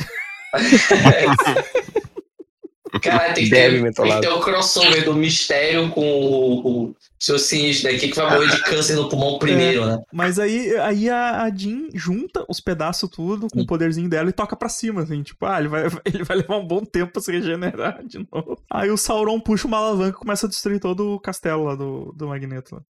Cara, 3.00 3.34
tem 3.34 3.44
que, 3.44 3.50
Deve 3.52 3.76
tem 3.76 3.84
mentolado. 3.84 4.22
que 4.22 4.28
ter 4.28 4.34
o 4.34 4.40
crossover 4.40 5.06
do 5.06 5.14
mistério 5.14 5.92
com 5.92 6.02
o, 6.02 6.88
o 6.88 6.96
seu 7.20 7.38
sinistro 7.38 7.92
daqui 7.92 8.08
que 8.08 8.16
vai 8.16 8.34
morrer 8.34 8.56
de 8.56 8.64
câncer 8.64 8.96
no 8.96 9.08
pulmão 9.08 9.38
primeiro, 9.38 9.86
né? 9.86 10.02
Mas 10.12 10.40
aí, 10.40 10.76
aí 10.78 11.12
a, 11.12 11.44
a 11.44 11.56
Jean 11.56 11.90
junta 11.94 12.44
os 12.50 12.60
pedaços 12.60 13.08
tudo 13.08 13.46
com 13.54 13.62
o 13.62 13.68
poderzinho 13.68 14.10
dela 14.10 14.30
e 14.30 14.34
toca 14.34 14.56
pra 14.56 14.70
cima, 14.70 15.04
assim. 15.04 15.22
Tipo, 15.22 15.46
ah, 15.46 15.60
ele 15.60 15.68
vai, 15.68 15.84
ele 16.12 16.24
vai 16.24 16.38
levar 16.38 16.58
um 16.58 16.66
bom 16.66 16.84
tempo 16.84 17.14
pra 17.14 17.22
se 17.22 17.32
regenerar 17.32 18.04
de 18.04 18.18
novo. 18.32 18.60
Aí 18.72 18.90
o 18.90 18.98
Sauron 18.98 19.40
puxa 19.40 19.68
uma 19.68 19.78
alavanca 19.78 20.18
e 20.18 20.22
começa 20.22 20.48
a 20.48 20.50
destruir 20.50 20.80
todo 20.80 21.14
o 21.14 21.20
castelo 21.20 21.66
lá 21.66 21.76
do, 21.76 22.12
do 22.18 22.30
Magneto. 22.30 22.82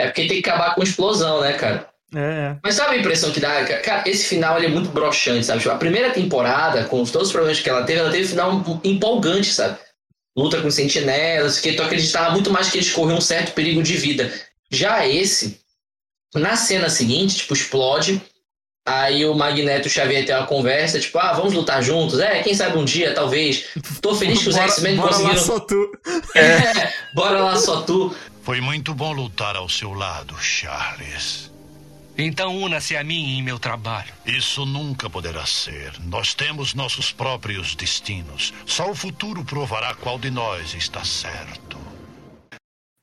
É 0.00 0.06
porque 0.06 0.26
tem 0.26 0.42
que 0.42 0.48
acabar 0.48 0.74
com 0.74 0.82
explosão, 0.82 1.40
né, 1.40 1.52
cara? 1.52 1.88
É, 2.14 2.18
é. 2.18 2.56
Mas 2.62 2.74
sabe 2.74 2.96
a 2.96 2.98
impressão 2.98 3.30
que 3.30 3.40
dá? 3.40 3.64
Cara, 3.64 4.08
esse 4.08 4.26
final 4.26 4.56
ele 4.56 4.66
é 4.66 4.70
muito 4.70 4.90
broxante, 4.90 5.46
sabe? 5.46 5.60
Tipo, 5.60 5.72
a 5.72 5.78
primeira 5.78 6.10
temporada, 6.10 6.84
com 6.84 7.04
todos 7.04 7.28
os 7.28 7.32
problemas 7.32 7.60
que 7.60 7.70
ela 7.70 7.84
teve, 7.84 8.00
ela 8.00 8.10
teve 8.10 8.24
um 8.24 8.28
final 8.28 8.80
empolgante, 8.84 9.52
sabe? 9.52 9.78
Luta 10.36 10.60
com 10.60 10.70
sentinelas, 10.70 11.58
que 11.60 11.72
tu 11.72 11.82
acreditava 11.82 12.30
muito 12.30 12.50
mais 12.50 12.70
que 12.70 12.78
eles 12.78 12.92
corriam 12.92 13.18
um 13.18 13.20
certo 13.20 13.52
perigo 13.52 13.82
de 13.82 13.96
vida. 13.96 14.32
Já 14.70 15.06
esse, 15.06 15.60
na 16.34 16.56
cena 16.56 16.88
seguinte, 16.88 17.36
tipo, 17.36 17.54
explode. 17.54 18.20
Aí 18.86 19.26
o 19.26 19.34
Magneto 19.34 19.86
e 19.86 19.90
o 19.90 19.92
Xavier 19.92 20.24
tem 20.24 20.34
uma 20.34 20.46
conversa, 20.46 20.98
tipo, 20.98 21.18
ah, 21.18 21.32
vamos 21.32 21.52
lutar 21.52 21.82
juntos? 21.82 22.18
É, 22.18 22.42
quem 22.42 22.54
sabe 22.54 22.78
um 22.78 22.84
dia, 22.84 23.14
talvez. 23.14 23.66
Tô 24.00 24.14
feliz 24.14 24.42
que 24.42 24.48
os 24.48 24.56
X-Men 24.56 24.96
bora 24.96 25.10
lá 25.10 25.18
conseguiram. 25.18 25.44
só 25.44 25.60
tu. 25.60 25.92
É, 26.34 26.92
bora 27.14 27.42
lá 27.42 27.56
só 27.56 27.82
tu. 27.82 28.14
Foi 28.42 28.60
muito 28.60 28.94
bom 28.94 29.12
lutar 29.12 29.56
ao 29.56 29.68
seu 29.68 29.92
lado, 29.92 30.36
Charles. 30.38 31.50
Então 32.16 32.56
una-se 32.56 32.96
a 32.96 33.04
mim 33.04 33.38
em 33.38 33.42
meu 33.42 33.58
trabalho. 33.58 34.12
Isso 34.26 34.66
nunca 34.66 35.08
poderá 35.08 35.46
ser. 35.46 35.92
Nós 36.00 36.34
temos 36.34 36.74
nossos 36.74 37.12
próprios 37.12 37.74
destinos. 37.74 38.52
Só 38.66 38.90
o 38.90 38.94
futuro 38.94 39.44
provará 39.44 39.94
qual 39.94 40.18
de 40.18 40.30
nós 40.30 40.74
está 40.74 41.04
certo. 41.04 41.78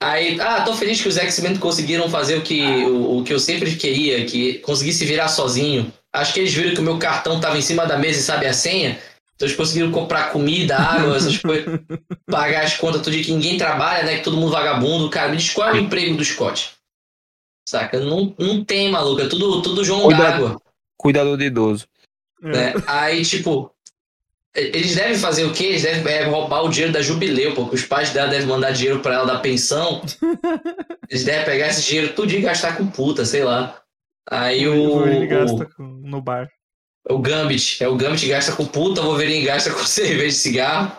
Aí, 0.04 0.40
ah, 0.40 0.62
tô 0.62 0.74
feliz 0.74 1.02
que 1.02 1.08
os 1.08 1.18
X-Men 1.18 1.58
conseguiram 1.58 2.08
fazer 2.10 2.38
o 2.38 2.42
que, 2.42 2.64
o, 2.86 3.18
o 3.18 3.24
que 3.24 3.34
eu 3.34 3.40
sempre 3.40 3.76
queria, 3.76 4.26
que 4.26 4.60
conseguisse 4.60 5.04
virar 5.06 5.28
sozinho. 5.28 5.92
Acho 6.14 6.34
que 6.34 6.40
eles 6.40 6.54
viram 6.54 6.76
que 6.76 6.80
o 6.80 6.84
meu 6.84 7.00
cartão 7.00 7.40
tava 7.40 7.58
em 7.58 7.62
cima 7.62 7.86
da 7.86 7.98
mesa 7.98 8.20
e 8.20 8.24
sabe 8.24 8.46
a 8.46 8.54
senha. 8.54 9.00
Então 9.38 9.48
eles 9.48 9.56
conseguiram 9.56 9.92
comprar 9.92 10.32
comida, 10.32 10.76
água, 10.76 11.16
essas 11.16 11.38
coisas, 11.38 11.80
pagar 12.26 12.64
as 12.64 12.76
contas 12.76 13.04
todo 13.04 13.14
dia 13.14 13.24
que 13.24 13.32
ninguém 13.32 13.56
trabalha, 13.56 14.04
né? 14.04 14.18
Que 14.18 14.24
todo 14.24 14.36
mundo 14.36 14.52
vagabundo. 14.52 15.12
Cara, 15.12 15.30
me 15.30 15.38
diz 15.38 15.52
qual 15.52 15.70
é 15.70 15.74
o 15.74 15.78
emprego 15.78 16.18
do 16.18 16.26
Scott? 16.26 16.72
Saca? 17.70 18.00
Não, 18.00 18.36
não 18.40 18.66
tem, 18.66 18.90
maluco. 18.90 19.22
É 19.22 19.28
tudo, 19.28 19.62
tudo 19.62 19.86
João 19.86 20.02
Cuidado. 20.02 20.42
D'Água. 20.42 20.62
Cuidador 20.98 21.38
de 21.38 21.46
idoso. 21.46 21.88
É. 22.44 22.48
Né? 22.48 22.74
Aí, 22.88 23.24
tipo, 23.24 23.72
eles 24.56 24.96
devem 24.96 25.16
fazer 25.16 25.46
o 25.46 25.54
quê? 25.54 25.66
Eles 25.66 25.84
devem 25.84 26.12
é, 26.12 26.24
roubar 26.24 26.64
o 26.64 26.70
dinheiro 26.70 26.92
da 26.92 27.02
Jubileu, 27.04 27.54
porque 27.54 27.76
os 27.76 27.86
pais 27.86 28.10
dela 28.10 28.30
devem 28.30 28.48
mandar 28.48 28.72
dinheiro 28.72 29.02
pra 29.02 29.14
ela 29.14 29.26
da 29.26 29.40
pensão. 29.40 30.02
Eles 31.08 31.24
devem 31.24 31.46
pegar 31.46 31.68
esse 31.68 31.84
dinheiro 31.84 32.14
tudo 32.14 32.32
e 32.32 32.42
gastar 32.42 32.76
com 32.76 32.88
puta, 32.88 33.24
sei 33.24 33.44
lá. 33.44 33.80
Aí 34.30 34.68
O 34.68 34.98
o, 34.98 35.28
gasta 35.28 35.70
no 35.78 36.22
bar. 36.22 36.50
O 37.10 37.20
Gambit, 37.20 37.84
é 37.84 37.88
o 37.88 37.96
Gambit 37.96 38.28
gasta 38.28 38.56
com 38.56 38.66
puta, 38.66 39.02
o 39.02 39.06
Wolverine 39.06 39.46
gasta 39.46 39.72
com 39.72 39.80
cerveja 39.86 40.28
de 40.28 40.34
cigarro. 40.34 40.92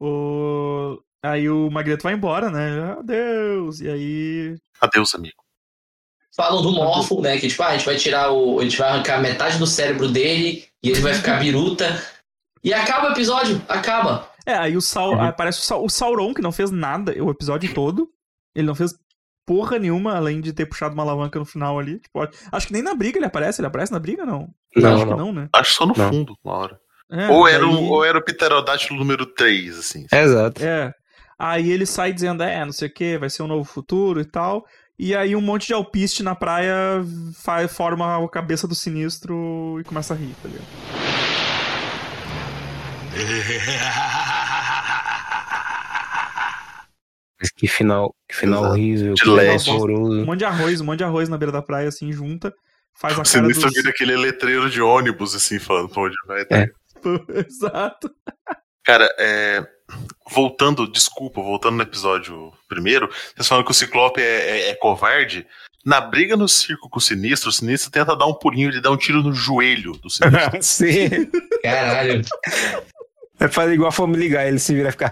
O... 0.00 1.00
Aí 1.24 1.48
o 1.48 1.70
Magneto 1.70 2.02
vai 2.02 2.14
embora, 2.14 2.50
né? 2.50 2.96
Adeus. 2.98 3.80
E 3.80 3.88
aí. 3.88 4.56
Adeus, 4.80 5.14
amigo. 5.14 5.36
Falam 6.34 6.62
do 6.62 6.72
Morpho, 6.72 7.20
né? 7.20 7.38
Que 7.38 7.48
tipo, 7.48 7.62
ah, 7.62 7.68
a 7.68 7.76
gente 7.76 7.86
vai 7.86 7.96
tirar 7.96 8.32
o. 8.32 8.58
A 8.58 8.64
gente 8.64 8.76
vai 8.78 8.88
arrancar 8.88 9.20
metade 9.20 9.58
do 9.58 9.66
cérebro 9.66 10.08
dele 10.08 10.66
e 10.82 10.90
ele 10.90 11.00
vai 11.00 11.14
ficar 11.14 11.38
biruta. 11.38 12.02
E 12.64 12.72
acaba 12.72 13.08
o 13.08 13.12
episódio, 13.12 13.60
acaba. 13.68 14.30
É, 14.46 14.54
aí 14.54 14.76
o 14.76 14.80
Sau... 14.80 15.12
Uhum. 15.12 15.20
aparece 15.20 15.60
o, 15.60 15.62
Sau- 15.62 15.84
o 15.84 15.90
Sauron, 15.90 16.32
que 16.32 16.40
não 16.42 16.52
fez 16.52 16.70
nada 16.70 17.12
o 17.22 17.30
episódio 17.30 17.72
todo. 17.74 18.10
Ele 18.54 18.66
não 18.66 18.74
fez 18.74 18.94
porra 19.46 19.78
nenhuma, 19.78 20.16
além 20.16 20.40
de 20.40 20.52
ter 20.52 20.66
puxado 20.66 20.94
uma 20.94 21.02
alavanca 21.02 21.38
no 21.38 21.44
final 21.44 21.78
ali. 21.78 21.98
Tipo, 22.00 22.20
acho 22.50 22.66
que 22.66 22.72
nem 22.72 22.82
na 22.82 22.94
briga 22.94 23.18
ele 23.18 23.26
aparece. 23.26 23.60
Ele 23.60 23.66
aparece 23.66 23.92
na 23.92 23.98
briga, 23.98 24.24
não? 24.24 24.52
Não, 24.76 24.94
acho 24.94 25.04
que 25.04 25.10
não. 25.10 25.16
não, 25.18 25.32
né? 25.32 25.48
Acho 25.52 25.72
só 25.72 25.86
no 25.86 25.94
Não. 25.96 26.08
fundo, 26.08 26.36
uma 26.44 26.54
hora. 26.54 26.80
É, 27.10 27.28
ou, 27.28 27.46
era 27.46 27.58
daí- 27.64 27.68
um, 27.74 27.90
ou 27.90 28.04
era 28.04 28.16
o 28.18 28.22
Pterodátilo 28.24 28.98
número 28.98 29.26
3, 29.26 29.78
assim. 29.78 30.06
Exato. 30.12 30.64
É. 30.64 30.92
Aí 31.38 31.70
ele 31.70 31.84
sai 31.84 32.12
dizendo, 32.12 32.42
é, 32.42 32.64
não 32.64 32.72
sei 32.72 32.88
o 32.88 32.92
que, 32.92 33.18
vai 33.18 33.28
ser 33.28 33.42
um 33.42 33.48
novo 33.48 33.64
futuro 33.64 34.20
e 34.20 34.24
tal. 34.24 34.64
E 34.98 35.14
aí 35.16 35.34
um 35.34 35.40
monte 35.40 35.66
de 35.66 35.74
alpiste 35.74 36.22
na 36.22 36.34
praia 36.34 37.02
fa- 37.34 37.66
forma 37.68 38.24
a 38.24 38.28
cabeça 38.28 38.68
do 38.68 38.74
sinistro 38.74 39.78
e 39.80 39.84
começa 39.84 40.14
a 40.14 40.16
rir, 40.16 40.34
tá 40.42 40.48
ligado? 40.48 40.66
Mas 47.40 47.50
Que 47.50 47.66
final, 47.66 48.14
que 48.28 48.36
final 48.36 48.60
Exato. 48.60 48.72
horrível, 48.74 49.14
De 49.14 49.20
que 49.22 49.28
final 49.30 49.36
leste. 49.36 49.70
Um 49.70 49.74
horroroso. 49.74 50.26
monte 50.26 50.38
de 50.38 50.44
arroz, 50.44 50.80
um 50.80 50.84
monte 50.84 50.98
de 50.98 51.04
arroz 51.04 51.28
na 51.28 51.36
beira 51.36 51.52
da 51.52 51.62
praia, 51.62 51.88
assim, 51.88 52.12
junta. 52.12 52.52
Faz 52.94 53.14
a 53.14 53.16
cara 53.16 53.24
sinistro 53.28 53.66
dos... 53.68 53.74
vira 53.74 53.90
aquele 53.90 54.16
letreiro 54.16 54.70
de 54.70 54.80
ônibus, 54.80 55.34
assim, 55.34 55.58
falando 55.58 55.88
pra 55.88 56.02
onde 56.02 56.14
vai. 56.26 56.44
tá 56.44 56.56
É. 56.56 56.68
Exato. 57.46 58.10
Cara, 58.84 59.08
é, 59.18 59.64
voltando, 60.30 60.90
desculpa, 60.90 61.40
voltando 61.40 61.76
no 61.76 61.82
episódio 61.82 62.52
primeiro, 62.68 63.08
vocês 63.34 63.46
falam 63.48 63.64
que 63.64 63.70
o 63.70 63.74
Ciclope 63.74 64.20
é, 64.20 64.24
é- 64.24 64.68
é 64.70 64.74
covarde. 64.74 65.46
Na 65.84 66.00
briga 66.00 66.36
no 66.36 66.46
circo 66.48 66.88
com 66.88 66.98
o 66.98 67.02
Sinistro, 67.02 67.50
o 67.50 67.52
Sinistro 67.52 67.90
tenta 67.90 68.14
dar 68.16 68.26
um 68.26 68.34
pulinho, 68.34 68.68
ele 68.70 68.80
dá 68.80 68.88
um 68.90 68.96
tiro 68.96 69.20
no 69.20 69.32
joelho 69.32 69.92
do 69.94 70.08
Sinistro. 70.08 70.62
Sim. 70.62 71.08
Caralho. 71.62 72.22
É 73.40 73.48
fazer 73.48 73.74
igual 73.74 73.88
a 73.88 73.92
Family 73.92 74.28
Guy, 74.28 74.36
ele 74.46 74.58
se 74.60 74.72
vira 74.74 74.90
e 74.90 74.92
ficar. 74.92 75.10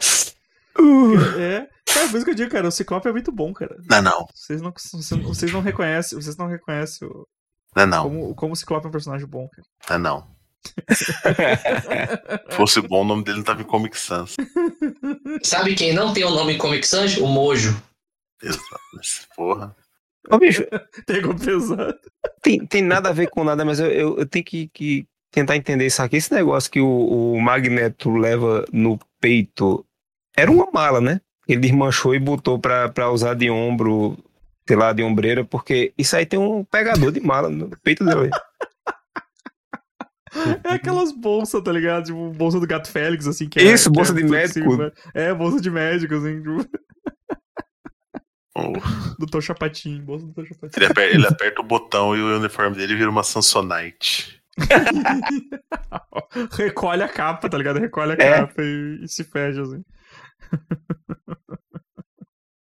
Uh. 0.79 1.19
É. 1.41 1.69
Cara, 1.93 2.09
por 2.09 2.17
isso 2.17 2.25
que 2.25 2.31
eu 2.31 2.35
digo, 2.37 2.51
cara, 2.53 2.69
o 2.69 2.71
Ciclope 2.71 3.09
é 3.09 3.13
muito 3.13 3.33
bom, 3.33 3.53
cara. 3.53 3.77
não, 3.91 4.01
não, 4.03 4.27
Vocês 4.33 4.63
não, 4.63 4.73
vocês- 4.73 5.21
vocês 5.23 5.53
não 5.53 5.61
reconhecem, 5.61 6.21
vocês 6.21 6.37
não 6.37 6.47
reconhecem 6.47 7.09
o- 7.09 7.27
não, 7.77 7.87
não, 7.87 8.03
como, 8.03 8.35
como 8.35 8.53
o 8.53 8.57
Ciclope 8.57 8.87
é 8.87 8.89
um 8.89 8.93
personagem 8.93 9.27
bom, 9.27 9.49
cara. 9.49 9.99
não, 9.99 10.17
não. 10.17 10.41
Fosse 12.51 12.81
bom, 12.83 13.01
o 13.01 13.05
nome 13.05 13.25
dele 13.25 13.39
não 13.39 13.45
tava 13.45 13.63
em 13.63 13.65
Comic 13.65 13.99
Sans. 13.99 14.37
Sabe 15.43 15.75
quem 15.75 15.95
não 15.95 16.13
tem 16.13 16.25
o 16.25 16.31
nome 16.31 16.55
em 16.55 16.59
Comic 16.59 16.87
Sans? 16.87 17.17
O 17.17 17.27
Mojo. 17.27 17.81
Exato. 18.43 19.29
Porra. 19.35 19.75
Ô, 20.31 20.39
bicho, 20.39 20.65
Pegou 21.07 21.35
pesado. 21.35 21.95
tem, 22.43 22.67
tem 22.67 22.83
nada 22.83 23.09
a 23.09 23.13
ver 23.13 23.31
com 23.31 23.43
nada, 23.45 23.65
mas 23.65 23.81
eu, 23.81 23.87
eu, 23.91 24.19
eu 24.19 24.27
tenho 24.27 24.45
que, 24.45 24.69
que 24.69 25.07
tentar 25.31 25.57
entender 25.57 25.87
isso 25.87 26.03
aqui. 26.03 26.17
Esse 26.17 26.33
negócio 26.33 26.71
que 26.71 26.81
o, 26.81 27.35
o 27.35 27.41
Magneto 27.41 28.11
leva 28.11 28.65
no 28.73 28.99
peito 29.21 29.85
era 30.37 30.51
uma 30.51 30.71
mala, 30.71 31.01
né? 31.01 31.21
Ele 31.49 31.61
desmanchou 31.61 32.15
e 32.15 32.19
botou 32.19 32.59
pra, 32.59 32.89
pra 32.89 33.11
usar 33.11 33.35
de 33.35 33.51
ombro, 33.51 34.17
sei 34.71 34.77
lá, 34.77 34.93
de 34.93 35.03
ombreira, 35.03 35.45
porque 35.45 35.93
isso 35.99 36.15
aí 36.15 36.25
tem 36.25 36.39
um 36.39 36.63
pegador 36.63 37.11
de 37.11 37.19
mala 37.21 37.51
no 37.51 37.69
peito 37.83 38.05
dele. 38.05 38.31
É 40.63 40.75
aquelas 40.75 41.11
bolsas, 41.11 41.61
tá 41.61 41.73
ligado? 41.73 42.05
Tipo, 42.05 42.31
bolsa 42.31 42.61
do 42.61 42.67
Gato 42.69 42.89
Félix, 42.89 43.27
assim. 43.27 43.49
Que 43.49 43.59
é, 43.59 43.65
Isso, 43.65 43.91
que 43.91 43.97
bolsa 43.97 44.13
é 44.13 44.15
de 44.15 44.23
médico. 44.23 44.77
flexível. 44.77 44.93
É, 45.13 45.35
bolsa 45.35 45.61
de 45.61 45.69
médico, 45.69 46.15
assim, 46.15 46.37
tipo, 46.41 46.65
O- 48.55 49.17
do 49.19 49.27
Tom 49.27 49.41
Chapatin. 49.41 50.01
Bolsa 50.03 50.27
do 50.27 50.33
Tom 50.33 50.45
Chapatin. 50.45 50.73
Ele 50.77 50.87
aperta, 50.87 51.15
ele 51.17 51.27
aperta 51.27 51.61
o 51.61 51.65
botão 51.65 52.17
e 52.17 52.23
o 52.23 52.37
uniforme 52.39 52.77
dele 52.77 52.95
vira 52.95 53.11
uma 53.11 53.25
Samsonite. 53.25 54.41
Recolhe 56.57 57.03
a 57.03 57.09
capa, 57.09 57.49
tá 57.49 57.59
ligado? 57.59 57.81
Recolhe 57.81 58.13
a 58.13 58.25
É. 58.25 58.39
capa 58.39 58.63
e, 58.63 59.01
e 59.03 59.09
se 59.09 59.25
fecha, 59.25 59.63
assim. 59.63 59.85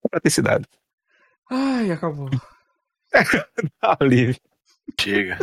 Praticidade. 0.09 0.63
Ai, 1.51 1.91
acabou. 1.91 2.29
Alívio. 3.99 4.35
Chega. 4.99 5.37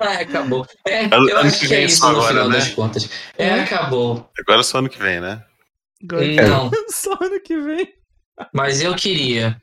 Ah, 0.00 0.14
acabou. 0.20 0.66
É, 0.86 1.04
Ano- 1.04 1.28
eu 1.28 1.38
ano 1.38 1.48
acho 1.48 1.60
que 1.60 1.68
que 1.68 1.74
é 1.74 1.76
vem 1.78 1.86
isso 1.86 1.98
só 1.98 2.10
no 2.10 2.16
agora, 2.18 2.28
final 2.32 2.48
né? 2.48 2.56
das 2.58 2.68
contas. 2.70 3.10
É, 3.38 3.60
acabou. 3.60 4.30
Agora 4.40 4.60
é 4.60 4.64
só 4.64 4.78
ano 4.78 4.88
que 4.88 4.98
vem, 4.98 5.20
né? 5.20 5.44
Agora- 6.02 6.48
Não. 6.48 6.70
Só 6.90 7.12
ano 7.20 7.40
que 7.40 7.56
vem. 7.60 7.94
Mas 8.52 8.82
eu 8.82 8.94
queria. 8.96 9.56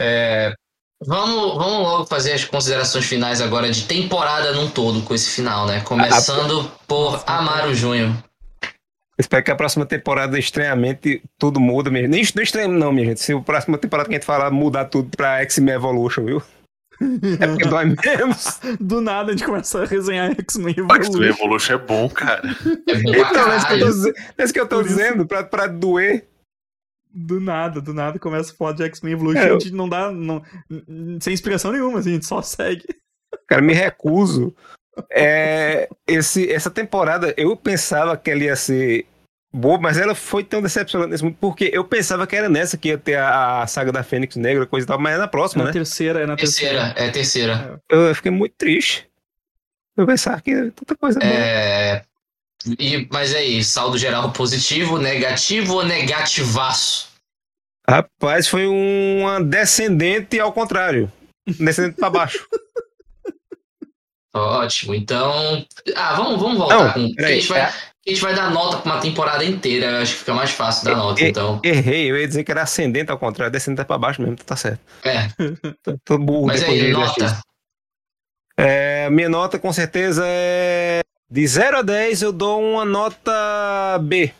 é, 0.00 0.52
vamos, 1.00 1.54
vamos 1.54 1.78
logo 1.82 2.06
fazer 2.06 2.32
as 2.32 2.44
considerações 2.44 3.04
finais 3.04 3.40
agora 3.40 3.70
de 3.70 3.84
temporada 3.86 4.52
num 4.52 4.68
todo 4.68 5.02
com 5.02 5.14
esse 5.14 5.30
final, 5.30 5.66
né? 5.66 5.80
Começando 5.82 6.68
por 6.88 7.22
Amaro 7.26 7.72
Júnior. 7.74 8.10
Espero 9.18 9.44
que 9.44 9.50
a 9.50 9.56
próxima 9.56 9.86
temporada, 9.86 10.38
estranhamente, 10.38 11.22
tudo 11.38 11.60
muda, 11.60 11.88
minha 11.90 12.02
gente. 12.04 12.12
Nem 12.14 12.24
não 12.34 12.42
estranho, 12.42 12.68
não, 12.68 12.92
minha 12.92 13.06
gente. 13.06 13.20
Se 13.20 13.32
a 13.32 13.40
próxima 13.40 13.78
temporada 13.78 14.08
que 14.08 14.14
a 14.14 14.18
gente 14.18 14.26
falar 14.26 14.50
mudar 14.50 14.86
tudo 14.86 15.16
pra 15.16 15.40
X-Men 15.42 15.74
Evolution, 15.74 16.24
viu? 16.24 16.42
É 17.40 17.46
porque 17.48 17.64
dói 17.68 17.84
menos. 18.04 18.60
Do 18.80 19.00
nada 19.00 19.30
a 19.32 19.36
gente 19.36 19.44
começa 19.44 19.82
a 19.82 19.84
resenhar 19.86 20.30
X-Men 20.38 20.74
O 20.80 20.92
X-Men 20.94 21.28
Evolution. 21.28 21.44
Evolution 21.44 21.74
é 21.74 21.78
bom, 21.78 22.08
cara. 22.08 22.48
É 22.88 23.02
bom 23.02 23.10
Então, 23.14 23.52
é 23.52 23.56
isso 23.56 23.66
que 23.66 23.72
eu 23.74 23.78
tô, 23.78 23.84
caralho. 23.84 23.86
dize- 23.86 24.14
é 24.38 24.46
que 24.52 24.60
eu 24.60 24.68
tô 24.68 24.82
dizendo, 24.82 25.26
pra, 25.26 25.42
pra 25.42 25.66
doer. 25.66 26.26
Do 27.12 27.40
nada, 27.40 27.80
do 27.80 27.92
nada 27.94 28.18
começa 28.18 28.52
a 28.52 28.56
falar 28.56 28.72
de 28.72 28.82
X-Men 28.84 29.12
Evolution 29.12 29.40
É, 29.40 29.44
e 29.44 29.46
a 29.46 29.50
eu- 29.50 29.60
gente 29.60 29.72
não 29.74 29.88
dá. 29.88 30.10
Não, 30.10 30.42
sem 31.20 31.32
explicação 31.34 31.70
nenhuma, 31.72 31.98
assim, 32.00 32.10
a 32.10 32.14
gente 32.14 32.26
só 32.26 32.40
segue. 32.42 32.84
Cara, 33.48 33.60
me 33.62 33.72
recuso. 33.72 34.54
É, 35.10 35.88
esse, 36.06 36.50
essa 36.50 36.70
temporada, 36.70 37.34
eu 37.36 37.56
pensava 37.56 38.16
que 38.16 38.30
ela 38.30 38.44
ia 38.44 38.56
ser 38.56 39.06
boa, 39.52 39.78
mas 39.78 39.98
ela 39.98 40.14
foi 40.14 40.42
tão 40.42 40.60
decepcionante 40.60 41.10
nesse 41.10 41.24
mundo, 41.24 41.36
porque 41.40 41.70
eu 41.72 41.84
pensava 41.84 42.26
que 42.26 42.34
era 42.34 42.48
nessa 42.48 42.76
que 42.76 42.88
ia 42.88 42.98
ter 42.98 43.16
a, 43.16 43.62
a 43.62 43.66
saga 43.66 43.92
da 43.92 44.02
Fênix 44.02 44.34
Negra, 44.36 44.66
coisa 44.66 44.84
e 44.84 44.88
tal, 44.88 44.98
mas 44.98 45.14
é 45.14 45.18
na 45.18 45.28
próxima, 45.28 45.62
na 45.62 45.68
né? 45.68 45.72
terceira, 45.72 46.20
é 46.20 46.26
na 46.26 46.36
terceira. 46.36 46.94
Terceira, 46.94 47.08
é 47.08 47.10
terceira. 47.10 47.80
Eu 47.88 48.14
fiquei 48.14 48.30
muito 48.30 48.54
triste. 48.56 49.08
Eu 49.96 50.06
pensava 50.06 50.40
que 50.40 50.50
era 50.50 50.70
tanta 50.72 50.96
coisa 50.96 51.20
boa. 51.20 51.32
É. 51.32 52.02
E, 52.78 53.06
mas 53.12 53.34
aí, 53.34 53.62
saldo 53.62 53.96
geral 53.96 54.32
positivo, 54.32 54.98
negativo 54.98 55.74
ou 55.74 55.84
negativaço? 55.84 57.08
Rapaz, 57.88 58.48
foi 58.48 58.66
uma 58.66 59.42
descendente 59.42 60.40
ao 60.40 60.52
contrário. 60.52 61.12
Descendente 61.46 61.96
pra 61.96 62.10
baixo. 62.10 62.46
Ótimo, 64.34 64.94
então. 64.94 65.64
Ah, 65.94 66.14
vamos, 66.14 66.40
vamos 66.40 66.58
voltar 66.58 66.84
Não, 66.84 66.92
com. 66.92 67.06
que 67.06 67.12
A 67.12 67.16
peraí, 67.16 67.40
gente, 67.40 67.48
vai, 67.48 67.60
é- 67.60 67.64
a 67.64 68.10
gente 68.10 68.20
vai 68.20 68.34
dar 68.34 68.50
nota 68.50 68.78
pra 68.78 68.92
uma 68.94 69.00
temporada 69.00 69.44
inteira. 69.44 69.86
Eu 69.92 70.02
acho 70.02 70.12
que 70.14 70.18
fica 70.18 70.34
mais 70.34 70.50
fácil 70.50 70.84
dar 70.86 70.96
nota, 70.96 71.22
é- 71.24 71.28
então. 71.28 71.60
Errei, 71.64 72.10
eu 72.10 72.18
ia 72.18 72.26
dizer 72.26 72.42
que 72.44 72.50
era 72.50 72.62
ascendente 72.62 73.10
ao 73.12 73.18
contrário, 73.18 73.52
descendente 73.52 73.86
pra 73.86 73.96
baixo 73.96 74.20
mesmo, 74.20 74.36
tá 74.36 74.56
certo. 74.56 74.80
É. 75.04 75.28
Tô, 75.82 75.98
tô 76.04 76.18
burro 76.18 76.46
Mas 76.48 76.62
aí, 76.64 76.90
nota. 76.92 77.40
É, 78.58 79.08
minha 79.10 79.28
nota 79.28 79.58
com 79.58 79.72
certeza 79.72 80.24
é. 80.26 81.00
De 81.30 81.46
0 81.46 81.78
a 81.78 81.82
10 81.82 82.22
eu 82.22 82.32
dou 82.32 82.60
uma 82.62 82.84
nota 82.84 83.98
B. 84.02 84.32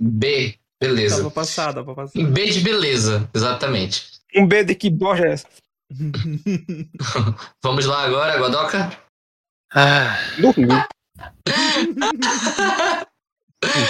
B, 0.00 0.54
Dá 0.80 0.88
beleza. 0.88 1.20
pra 1.22 1.30
passar, 1.30 1.72
dá 1.72 1.82
pra 1.84 1.94
passar. 1.94 2.22
B 2.22 2.46
de 2.50 2.60
beleza, 2.60 3.28
exatamente. 3.34 4.06
Um 4.36 4.46
B 4.46 4.64
de 4.64 4.74
que 4.74 4.90
bosta 4.90 5.26
é 5.26 5.32
essa? 5.32 5.46
Vamos 7.62 7.84
lá 7.86 8.04
agora, 8.04 8.38
Godoka? 8.38 8.90
Ah, 9.72 10.16
Dormiu. 10.40 10.68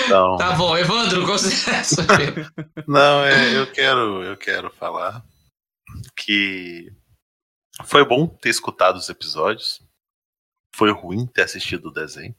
então. 0.05 0.37
Tá 0.37 0.53
bom, 0.57 0.77
Evandro, 0.77 1.27
considerações. 1.27 2.07
Não, 2.87 3.25
é, 3.25 3.57
eu 3.57 3.71
quero, 3.73 4.23
eu 4.23 4.37
quero 4.37 4.71
falar 4.71 5.25
que 6.17 6.93
foi 7.85 8.05
bom 8.05 8.27
ter 8.27 8.51
escutado 8.51 8.97
os 8.97 9.09
episódios. 9.09 9.83
Foi 10.75 10.91
ruim 10.93 11.27
ter 11.27 11.43
assistido 11.43 11.87
o 11.87 11.93
desenho. 11.93 12.35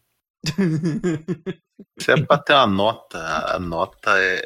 Se 2.00 2.12
é 2.12 2.22
pra 2.26 2.38
ter 2.38 2.54
uma 2.54 2.68
nota, 2.68 3.56
a 3.56 3.60
nota 3.60 4.18
é, 4.20 4.42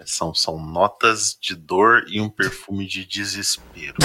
é- 0.00 0.02
são, 0.06 0.34
são 0.34 0.58
notas 0.64 1.36
de 1.40 1.54
dor 1.56 2.04
e 2.08 2.20
um 2.20 2.28
perfume 2.30 2.86
de 2.86 3.04
desespero. 3.04 3.96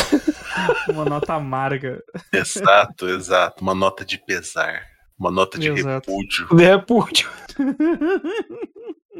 Uma 0.89 1.05
nota 1.05 1.33
amarga. 1.33 2.01
exato, 2.33 3.07
exato. 3.09 3.61
Uma 3.63 3.75
nota 3.75 4.03
de 4.05 4.17
pesar. 4.17 4.83
Uma 5.17 5.31
nota 5.31 5.57
de 5.57 5.69
Exato. 5.69 6.09
repúdio, 6.11 6.47
De 6.55 6.63
repúdio. 6.65 7.29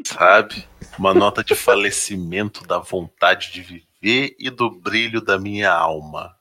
sabe? 0.06 0.68
Uma 0.98 1.14
nota 1.14 1.42
de 1.42 1.54
falecimento 1.54 2.66
da 2.66 2.78
vontade 2.78 3.50
de 3.52 3.62
viver 3.62 4.34
e 4.38 4.50
do 4.50 4.70
brilho 4.70 5.22
da 5.22 5.38
minha 5.38 5.72
alma. 5.72 6.34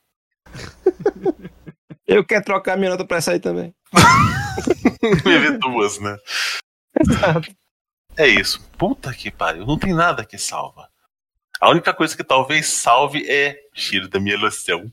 Eu 2.06 2.24
quero 2.26 2.43
trocar 2.43 2.78
minha 2.78 2.91
nota 2.91 3.06
pra 3.06 3.18
essa 3.18 3.32
aí 3.32 3.39
também. 3.39 3.74
Viver 5.24 5.58
duas, 5.58 6.00
né? 6.00 6.18
É 8.18 8.28
isso. 8.28 8.62
Puta 8.78 9.14
que 9.14 9.32
pariu. 9.32 9.66
Não 9.66 9.78
tem 9.80 9.93
nada 9.93 10.26
que 10.26 10.38
salva. 10.38 10.88
A 11.62 11.70
única 11.70 11.93
coisa 11.93 12.16
que 12.16 12.24
talvez 12.24 12.68
salve 12.68 13.26
é 13.30 13.58
cheiro 13.74 14.08
da 14.10 14.20
minha 14.20 14.38
loção. 14.38 14.91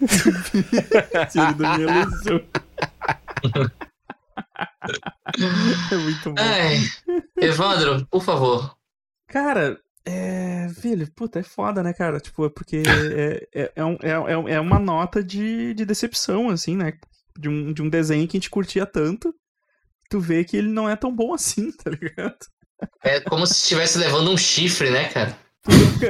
Tiro 1.32 1.54
da 1.54 1.76
minha 1.78 2.02
ilusão. 2.02 2.40
É 5.92 5.96
muito 5.96 6.30
bom. 6.32 6.34
Ai, 6.38 6.78
Evandro, 7.36 8.06
por 8.06 8.22
favor. 8.22 8.76
Cara, 9.28 9.78
é. 10.04 10.66
Velho, 10.68 11.10
puta, 11.12 11.40
é 11.40 11.42
foda, 11.42 11.82
né, 11.82 11.92
cara? 11.92 12.20
Tipo, 12.20 12.46
é 12.46 12.50
porque 12.50 12.82
é, 12.86 13.48
é, 13.62 13.72
é, 13.76 13.84
um- 13.84 13.98
é, 14.48 14.52
é 14.54 14.60
uma 14.60 14.78
nota 14.78 15.22
de, 15.22 15.74
de 15.74 15.84
decepção, 15.84 16.48
assim, 16.48 16.76
né? 16.76 16.92
De 17.38 17.48
um, 17.48 17.72
de 17.72 17.82
um 17.82 17.88
desenho 17.88 18.26
que 18.28 18.36
a 18.36 18.40
gente 18.40 18.50
curtia 18.50 18.86
tanto. 18.86 19.34
Tu 20.08 20.20
vê 20.20 20.44
que 20.44 20.56
ele 20.56 20.68
não 20.68 20.88
é 20.88 20.94
tão 20.96 21.14
bom 21.14 21.34
assim, 21.34 21.70
tá 21.76 21.90
ligado? 21.90 22.36
É 23.02 23.20
como 23.20 23.46
se 23.46 23.54
estivesse 23.54 23.98
levando 23.98 24.30
um 24.30 24.36
chifre, 24.36 24.90
né, 24.90 25.08
cara? 25.08 25.36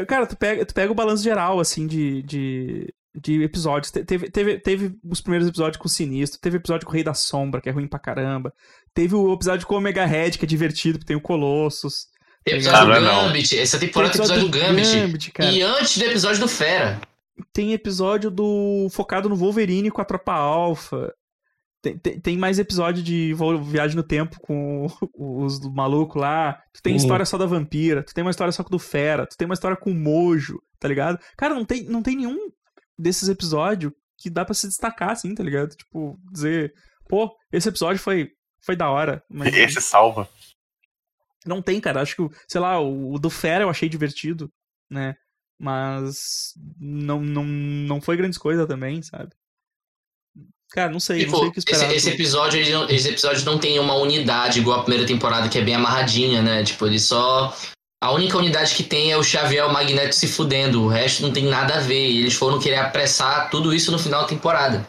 Cara, 0.06 0.26
tu 0.26 0.36
pega, 0.36 0.64
tu 0.66 0.74
pega 0.74 0.92
o 0.92 0.94
balanço 0.94 1.22
geral, 1.22 1.60
assim, 1.60 1.86
de, 1.86 2.22
de, 2.22 2.94
de 3.20 3.42
episódios. 3.42 3.90
Te- 3.90 4.04
Teve, 4.04 4.30
teve, 4.30 4.58
teve 4.58 4.94
os 5.08 5.20
primeiros 5.20 5.48
episódios 5.48 5.76
com 5.76 5.86
o 5.86 5.90
Sinistro, 5.90 6.40
teve 6.40 6.56
o 6.56 6.60
episódio 6.60 6.86
com 6.86 6.92
o 6.92 6.94
Rei 6.94 7.04
da 7.04 7.14
Sombra, 7.14 7.60
que 7.60 7.68
é 7.68 7.72
ruim 7.72 7.86
pra 7.86 7.98
caramba. 7.98 8.52
Teve 8.94 9.14
o 9.14 9.32
episódio 9.32 9.66
com 9.66 9.74
o 9.74 9.78
Omega 9.78 10.04
Red, 10.04 10.32
que 10.32 10.44
é 10.44 10.48
divertido, 10.48 10.98
porque 10.98 11.08
tem 11.08 11.16
o 11.16 11.20
Colossus. 11.20 12.06
Tem 12.44 12.54
Ah, 12.54 12.56
episódio 12.58 12.88
não 12.88 13.00
do 13.00 13.04
não. 13.06 13.26
Gambit. 13.26 13.58
Essa 13.58 13.78
temporada 13.78 14.12
tem 14.12 14.20
Tem 14.22 14.36
episódio 14.36 14.50
do 14.50 14.58
Gambit. 14.58 15.30
Gambit. 15.32 15.56
E 15.56 15.62
antes 15.62 15.98
do 15.98 16.04
episódio 16.04 16.40
do 16.40 16.48
Fera. 16.48 17.00
Tem 17.52 17.72
episódio 17.72 18.30
do 18.30 18.88
focado 18.90 19.28
no 19.28 19.36
Wolverine 19.36 19.90
com 19.90 20.00
a 20.00 20.04
Tropa 20.04 20.32
Alpha. 20.32 21.12
Tem, 21.86 21.98
tem, 21.98 22.20
tem 22.20 22.36
mais 22.36 22.58
episódio 22.58 23.00
de 23.02 23.32
Viagem 23.64 23.94
no 23.96 24.02
Tempo 24.02 24.40
com 24.40 24.86
os 25.14 25.60
do 25.60 25.70
maluco 25.72 26.18
lá. 26.18 26.54
Tu 26.74 26.82
tem 26.82 26.92
Uhum. 26.94 26.96
história 26.96 27.24
só 27.24 27.38
da 27.38 27.46
Vampira. 27.46 28.02
Tu 28.02 28.12
tem 28.12 28.24
uma 28.24 28.30
história 28.32 28.50
só 28.52 28.62
do 28.64 28.78
Fera. 28.78 29.26
Tu 29.26 29.36
tem 29.36 29.46
uma 29.46 29.54
história 29.54 29.76
com 29.76 29.90
o 29.90 29.94
Mojo, 29.94 30.58
tá 30.80 30.88
ligado? 30.88 31.18
Cara, 31.36 31.54
não 31.54 31.64
tem, 31.64 31.84
não 31.84 32.02
tem 32.02 32.16
nenhum 32.16 32.50
desses 32.98 33.28
episódios 33.28 33.92
que 34.18 34.28
dá 34.28 34.44
pra 34.44 34.54
se 34.54 34.66
destacar, 34.66 35.10
assim, 35.10 35.32
tá 35.34 35.44
ligado? 35.44 35.76
Tipo, 35.76 36.18
dizer, 36.32 36.72
pô, 37.08 37.30
esse 37.52 37.68
episódio 37.68 38.00
foi, 38.02 38.30
foi 38.64 38.74
da 38.74 38.90
hora. 38.90 39.22
Mas 39.30 39.52
Esse 39.54 39.80
salva. 39.80 40.28
não 41.46 41.62
tem, 41.62 41.80
cara. 41.80 42.00
Acho 42.02 42.16
que, 42.16 42.36
sei 42.48 42.60
lá, 42.60 42.80
o, 42.80 43.12
o 43.14 43.18
do 43.18 43.30
Fera 43.30 43.62
eu 43.64 43.70
achei 43.70 43.88
divertido, 43.88 44.50
né? 44.90 45.14
Mas 45.58 46.52
não, 46.78 47.20
não, 47.22 47.44
não 47.44 48.00
foi 48.00 48.16
grandes 48.16 48.38
coisas 48.38 48.66
também, 48.66 49.00
sabe? 49.02 49.30
Cara, 50.72 50.90
não 50.90 51.00
sei, 51.00 51.24
não 51.26 51.30
sei 51.30 51.32
Tipo, 51.32 51.46
o 51.46 51.52
que 51.52 51.58
esse, 51.60 51.70
esperar. 51.70 51.94
esse 51.94 52.10
episódio, 52.10 52.60
ele 52.60 52.72
não- 52.72 52.88
esse 52.88 53.08
episódio 53.08 53.44
não 53.44 53.58
tem 53.58 53.78
uma 53.78 53.94
unidade 53.94 54.58
igual 54.60 54.80
a 54.80 54.82
primeira 54.82 55.06
temporada, 55.06 55.48
que 55.48 55.58
é 55.58 55.62
bem 55.62 55.74
amarradinha, 55.74 56.42
né? 56.42 56.62
Tipo, 56.64 56.86
ele 56.86 56.98
só. 56.98 57.54
A 58.02 58.10
única 58.12 58.36
unidade 58.36 58.74
que 58.74 58.82
tem 58.82 59.10
é 59.10 59.16
o 59.16 59.22
Xavier 59.22 59.64
e 59.64 59.68
o 59.68 59.72
Magneto 59.72 60.14
se 60.14 60.28
fudendo. 60.28 60.82
O 60.82 60.88
resto 60.88 61.22
não 61.22 61.32
tem 61.32 61.44
nada 61.46 61.76
a 61.76 61.80
ver. 61.80 62.08
E 62.10 62.18
eles 62.20 62.34
foram 62.34 62.58
querer 62.60 62.76
apressar 62.76 63.48
tudo 63.50 63.72
isso 63.74 63.90
no 63.90 63.98
final 63.98 64.22
da 64.22 64.28
temporada. 64.28 64.86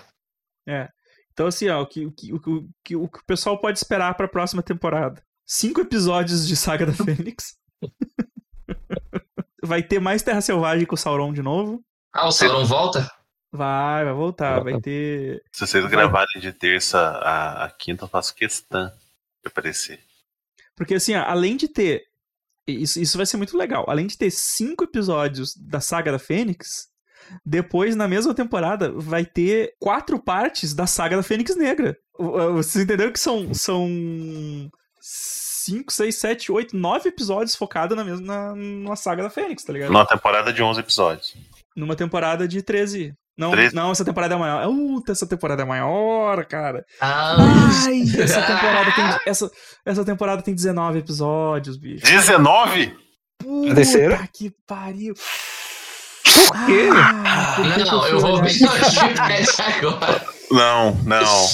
É. 0.68 0.90
Então, 1.32 1.48
assim, 1.48 1.70
ó, 1.70 1.82
o 1.82 1.88
que 1.88 2.06
o, 2.06 2.12
que, 2.12 2.34
o, 2.34 2.40
que, 2.84 2.96
o 2.96 3.08
que 3.08 3.20
o 3.20 3.26
pessoal 3.26 3.58
pode 3.60 3.78
esperar 3.78 4.14
pra 4.16 4.28
próxima 4.28 4.62
temporada? 4.62 5.24
Cinco 5.46 5.80
episódios 5.80 6.46
de 6.48 6.56
Saga 6.58 6.86
da 6.86 6.94
Fênix. 6.94 7.56
vai 9.64 9.84
ter 9.84 10.00
mais 10.00 10.22
Terra 10.22 10.42
Selvagem 10.42 10.86
com 10.86 10.96
o 10.96 10.98
Sauron 10.98 11.32
de 11.34 11.42
novo. 11.42 11.82
Ah, 12.14 12.28
o 12.28 12.32
Sauron 12.32 12.66
volta? 12.66 13.10
Vai, 13.58 14.06
vai 14.06 14.14
voltar. 14.14 14.64
Vai 14.64 14.80
ter. 14.80 15.44
Se 15.52 15.66
vocês 15.66 15.86
gravarem 15.88 16.40
de 16.40 16.54
terça 16.54 17.00
a, 17.00 17.66
a 17.66 17.70
quinta, 17.70 18.06
eu 18.06 18.08
faço 18.08 18.36
questão 18.36 18.88
de 18.88 19.48
aparecer. 19.48 20.00
Porque, 20.76 20.96
assim, 20.96 21.16
ó, 21.16 21.24
além 21.24 21.58
de 21.58 21.68
ter. 21.68 22.04
Isso, 22.68 23.00
isso 23.00 23.18
vai 23.18 23.26
ser 23.26 23.38
muito 23.38 23.58
legal. 23.58 23.86
Além 23.90 24.08
de 24.08 24.18
ter 24.18 24.30
cinco 24.30 24.84
episódios 24.84 25.56
da 25.56 25.80
saga 25.80 26.12
da 26.12 26.20
Fênix, 26.20 26.90
depois, 27.46 27.96
na 27.96 28.08
mesma 28.08 28.34
temporada, 28.34 28.92
vai 28.92 29.26
ter 29.26 29.74
quatro 29.80 30.20
partes 30.20 30.74
da 30.74 30.86
saga 30.86 31.16
da 31.16 31.24
Fênix 31.24 31.56
Negra. 31.56 31.98
Vocês 32.54 32.84
entenderam 32.84 33.12
que 33.12 33.20
são. 33.20 33.54
são 33.54 33.90
cinco, 35.00 35.92
seis, 35.92 36.16
sete, 36.16 36.52
oito, 36.52 36.78
nove 36.78 37.10
episódios 37.10 37.56
focados 37.56 37.96
na 37.98 38.04
mesma 38.04 38.26
na, 38.26 38.56
numa 38.56 38.96
saga 38.96 39.24
da 39.24 39.30
Fênix, 39.30 39.64
tá 39.64 39.74
ligado? 39.74 39.92
Numa 39.92 40.06
temporada 40.06 40.54
de 40.54 40.64
11 40.64 40.80
episódios. 40.80 41.36
Numa 41.76 41.96
temporada 41.96 42.48
de 42.48 42.62
13. 42.62 43.14
Não, 43.38 43.52
13? 43.52 43.76
não, 43.76 43.92
essa 43.92 44.04
temporada 44.04 44.34
é 44.34 44.38
maior. 44.38 44.68
Uh, 44.68 45.04
essa 45.08 45.28
temporada 45.28 45.62
é 45.62 45.66
maior, 45.66 46.44
cara. 46.46 46.84
Ah, 47.00 47.38
Ai, 47.86 48.02
essa 48.20 48.42
temporada 48.42 48.92
tem. 48.94 49.06
Essa, 49.28 49.52
essa 49.86 50.04
temporada 50.04 50.42
tem 50.42 50.56
19 50.56 51.00
episódios, 51.00 51.78
bicho. 51.78 52.04
19? 52.06 52.96
Puta 53.38 53.76
terceira? 53.76 54.28
que 54.34 54.52
pariu. 54.66 55.14
Por 56.24 56.66
quê? 56.66 56.90
Ah, 56.92 57.58
não, 57.86 58.08
eu 58.08 58.20
vou 58.20 58.42
ver 58.42 58.50
o 58.50 58.90
Chipcast 58.90 59.62
agora. 59.62 60.26
Não, 60.52 60.94
não. 61.06 61.46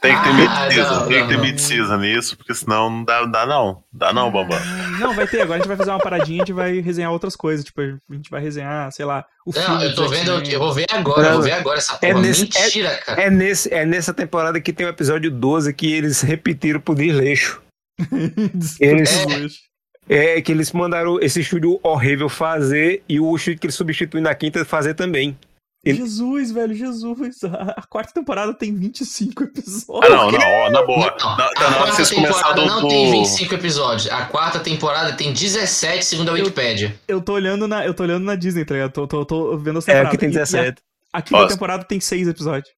Tem 0.00 0.14
que 0.16 0.22
ter 0.22 0.28
Ah, 0.28 0.32
mid-season, 0.32 0.94
não, 0.94 1.06
tem 1.06 1.14
que 1.16 1.20
não, 1.22 1.28
ter 1.28 1.34
não. 1.36 1.42
mid-season 1.42 1.96
nisso, 1.96 2.36
porque 2.36 2.54
senão 2.54 2.88
não 2.88 3.04
dá, 3.04 3.24
dá 3.24 3.44
não. 3.46 3.82
Dá 3.92 4.12
não, 4.12 4.30
Bambam. 4.30 4.58
Não, 5.00 5.12
vai 5.12 5.26
ter. 5.26 5.40
Agora 5.40 5.56
a 5.56 5.58
gente 5.58 5.66
vai 5.66 5.76
fazer 5.76 5.90
uma 5.90 5.98
paradinha, 5.98 6.42
a 6.42 6.46
gente 6.46 6.52
vai 6.54 6.78
resenhar 6.80 7.10
outras 7.10 7.34
coisas. 7.34 7.64
Tipo, 7.64 7.80
a 7.80 8.14
gente 8.14 8.30
vai 8.30 8.40
resenhar, 8.40 8.92
sei 8.92 9.04
lá, 9.04 9.24
o 9.44 9.52
Não, 9.52 9.60
filme 9.62 9.84
eu 9.86 9.94
tô 9.96 10.06
vendo, 10.08 10.30
X-Men. 10.38 10.52
eu 10.52 10.58
vou 10.60 10.72
ver 10.72 10.86
agora, 10.90 11.26
eu 11.28 11.32
vou 11.32 11.42
ver 11.42 11.52
agora 11.52 11.78
essa 11.78 11.98
É 12.00 12.12
porra. 12.12 12.22
nesse- 12.22 12.42
Mentira, 12.42 12.96
cara. 13.04 13.20
É, 13.22 13.28
nesse, 13.28 13.74
é 13.74 13.84
nessa 13.84 14.14
temporada 14.14 14.60
que 14.60 14.72
tem 14.72 14.86
o 14.86 14.90
episódio 14.90 15.32
12 15.32 15.72
que 15.74 15.92
eles 15.92 16.20
repetiram 16.22 16.78
pro 16.80 16.94
desleixo. 16.94 17.60
Eles- 18.80 19.68
É 20.08 20.40
que 20.40 20.52
eles 20.52 20.72
mandaram 20.72 21.20
esse 21.20 21.40
estúdio 21.40 21.78
horrível 21.82 22.28
fazer 22.30 23.02
e 23.08 23.20
o 23.20 23.34
estúdio 23.36 23.58
que 23.60 23.66
eles 23.66 23.74
substituem 23.74 24.22
na 24.22 24.34
quinta 24.34 24.64
fazer 24.64 24.94
também. 24.94 25.36
Ele- 25.84 25.98
Jesus, 25.98 26.50
velho, 26.50 26.74
Jesus. 26.74 27.38
A 27.76 27.82
quarta 27.88 28.12
temporada 28.12 28.52
tem 28.52 28.74
25 28.74 29.42
Ah, 29.42 29.46
episódios. 29.46 30.10
não, 30.14 30.30
não, 30.32 30.40
ó, 30.50 30.70
na 30.70 30.82
boa. 30.84 31.16
Não, 31.20 31.36
Na, 31.36 31.44
a 31.46 31.50
tá 31.54 31.70
na 31.70 31.80
hora 31.82 31.92
vocês 31.92 32.10
do. 32.10 32.66
não 32.66 32.80
do- 32.82 32.88
tem 32.88 33.10
25 33.12 33.54
episódios. 33.54 34.10
A 34.12 34.26
quarta 34.26 34.58
temporada 34.60 35.12
tem 35.12 35.32
17, 35.32 36.04
segundo 36.04 36.30
a 36.30 36.32
Wikipédia. 36.32 36.98
Eu 37.06 37.20
tô 37.20 37.32
olhando 37.34 37.68
na, 37.68 37.86
eu 37.86 37.94
tô 37.94 38.02
olhando 38.02 38.24
na 38.24 38.34
Disney, 38.34 38.64
tá 38.64 38.74
ligado? 38.74 38.92
Tô, 38.92 39.06
tô, 39.06 39.24
tô 39.24 39.56
vendo 39.56 39.78
as 39.78 39.86
É, 39.86 39.92
temporadas. 39.92 40.10
que 40.10 40.18
tem 40.18 40.28
E- 40.30 40.32
e 40.32 40.36
a- 40.36 40.40
17. 40.44 40.82
A, 41.12 41.22
quinta 41.22 41.40
Nossa. 41.42 41.54
temporada 41.54 41.84
tem 41.84 42.00
6 42.00 42.26
episódios. 42.28 42.68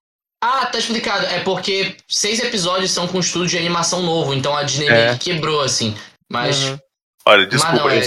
Ah, 0.43 0.67
tá 0.67 0.79
explicado. 0.79 1.27
É 1.27 1.41
porque 1.41 1.97
seis 2.09 2.39
episódios 2.41 2.91
são 2.93 3.07
com 3.07 3.19
estúdio 3.21 3.49
de 3.49 3.59
animação 3.59 4.03
novo, 4.03 4.33
então 4.33 4.57
a 4.57 4.63
Disney 4.63 4.89
É. 4.89 5.17
quebrou, 5.19 5.61
assim. 5.61 5.95
Mas. 6.31 6.63
Aham. 6.65 6.81
Olha, 7.27 7.47
desculpa, 7.47 7.77
não, 7.77 7.91
é 7.91 8.01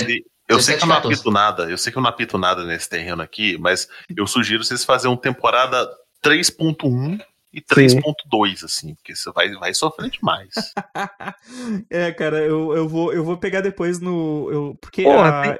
eu, 0.55 0.61
sei, 0.61 0.77
que 0.77 0.83
eu 0.83 0.87
não 0.87 0.95
17, 0.95 1.13
apito 1.13 1.31
nada, 1.31 1.69
eu 1.69 1.77
sei 1.77 1.91
que 1.91 1.97
eu 1.97 2.01
não 2.01 2.09
apito 2.09 2.37
nada 2.37 2.63
nesse 2.65 2.89
terreno 2.89 3.21
aqui, 3.21 3.57
mas 3.59 3.87
eu 4.15 4.25
sugiro 4.27 4.63
vocês 4.63 4.83
fazerem 4.83 5.13
uma 5.15 5.21
temporada 5.21 5.89
3.1 6.23 7.19
e 7.53 7.61
3.2, 7.61 8.63
assim, 8.65 8.95
porque 8.95 9.15
você 9.15 9.31
vai, 9.31 9.51
vai 9.53 9.73
sofrer 9.73 10.09
demais. 10.09 10.49
é, 11.89 12.11
cara, 12.11 12.39
eu, 12.39 12.75
eu, 12.75 12.87
vou, 12.87 13.13
eu 13.13 13.23
vou 13.23 13.37
pegar 13.37 13.61
depois 13.61 13.99
no. 13.99 14.49
Eu, 14.51 14.77
porque, 14.81 15.03
Porra, 15.03 15.29
a- 15.29 15.41
tem- 15.43 15.57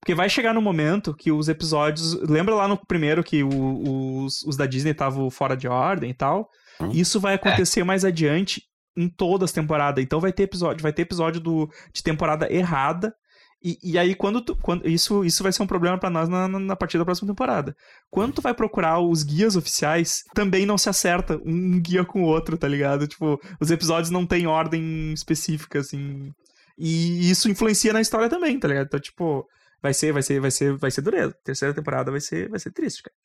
porque 0.00 0.14
vai 0.14 0.28
chegar 0.28 0.54
no 0.54 0.62
momento 0.62 1.14
que 1.14 1.30
os 1.30 1.48
episódios. 1.48 2.14
Lembra 2.28 2.54
lá 2.54 2.66
no 2.68 2.76
primeiro 2.76 3.22
que 3.22 3.42
o- 3.42 4.24
os, 4.24 4.42
os 4.42 4.56
da 4.56 4.66
Disney 4.66 4.92
estavam 4.92 5.30
fora 5.30 5.56
de 5.56 5.68
ordem 5.68 6.10
e 6.10 6.14
tal? 6.14 6.48
Hum. 6.80 6.90
Isso 6.92 7.20
vai 7.20 7.34
acontecer 7.34 7.84
mais 7.84 8.04
adiante 8.04 8.62
em 8.96 9.08
todas 9.08 9.50
as 9.50 9.52
temporadas. 9.52 10.02
Então 10.02 10.20
vai 10.20 10.32
ter 10.32 10.44
episódio, 10.44 10.82
vai 10.82 10.92
ter 10.92 11.02
episódio 11.02 11.40
do, 11.40 11.68
de 11.92 12.02
temporada 12.02 12.52
errada. 12.52 13.14
E, 13.62 13.76
e 13.82 13.98
aí, 13.98 14.14
quando, 14.14 14.40
tu, 14.40 14.56
quando 14.56 14.88
isso, 14.88 15.24
isso 15.24 15.42
vai 15.42 15.52
ser 15.52 15.62
um 15.62 15.66
problema 15.66 15.98
pra 15.98 16.10
nós 16.10 16.28
na, 16.28 16.46
na, 16.46 16.58
na 16.58 16.76
partir 16.76 16.96
da 16.96 17.04
próxima 17.04 17.28
temporada. 17.28 17.74
Quando 18.08 18.34
tu 18.34 18.42
vai 18.42 18.54
procurar 18.54 19.00
os 19.00 19.24
guias 19.24 19.56
oficiais, 19.56 20.22
também 20.32 20.64
não 20.64 20.78
se 20.78 20.88
acerta 20.88 21.40
um 21.44 21.80
guia 21.80 22.04
com 22.04 22.22
o 22.22 22.26
outro, 22.26 22.56
tá 22.56 22.68
ligado? 22.68 23.08
Tipo, 23.08 23.40
os 23.60 23.70
episódios 23.70 24.10
não 24.10 24.24
têm 24.24 24.46
ordem 24.46 25.12
específica, 25.12 25.80
assim. 25.80 26.30
E 26.78 27.28
isso 27.28 27.50
influencia 27.50 27.92
na 27.92 28.00
história 28.00 28.28
também, 28.28 28.58
tá 28.60 28.68
ligado? 28.68 28.86
Então, 28.86 29.00
tipo, 29.00 29.44
vai 29.82 29.92
ser, 29.92 30.12
vai 30.12 30.22
ser, 30.22 30.40
vai 30.40 30.50
ser, 30.50 30.76
vai 30.76 30.90
ser 30.90 31.02
dureza. 31.02 31.34
Terceira 31.42 31.74
temporada 31.74 32.12
vai 32.12 32.20
ser, 32.20 32.48
vai 32.48 32.60
ser 32.60 32.70
triste, 32.70 33.02
cara. 33.02 33.16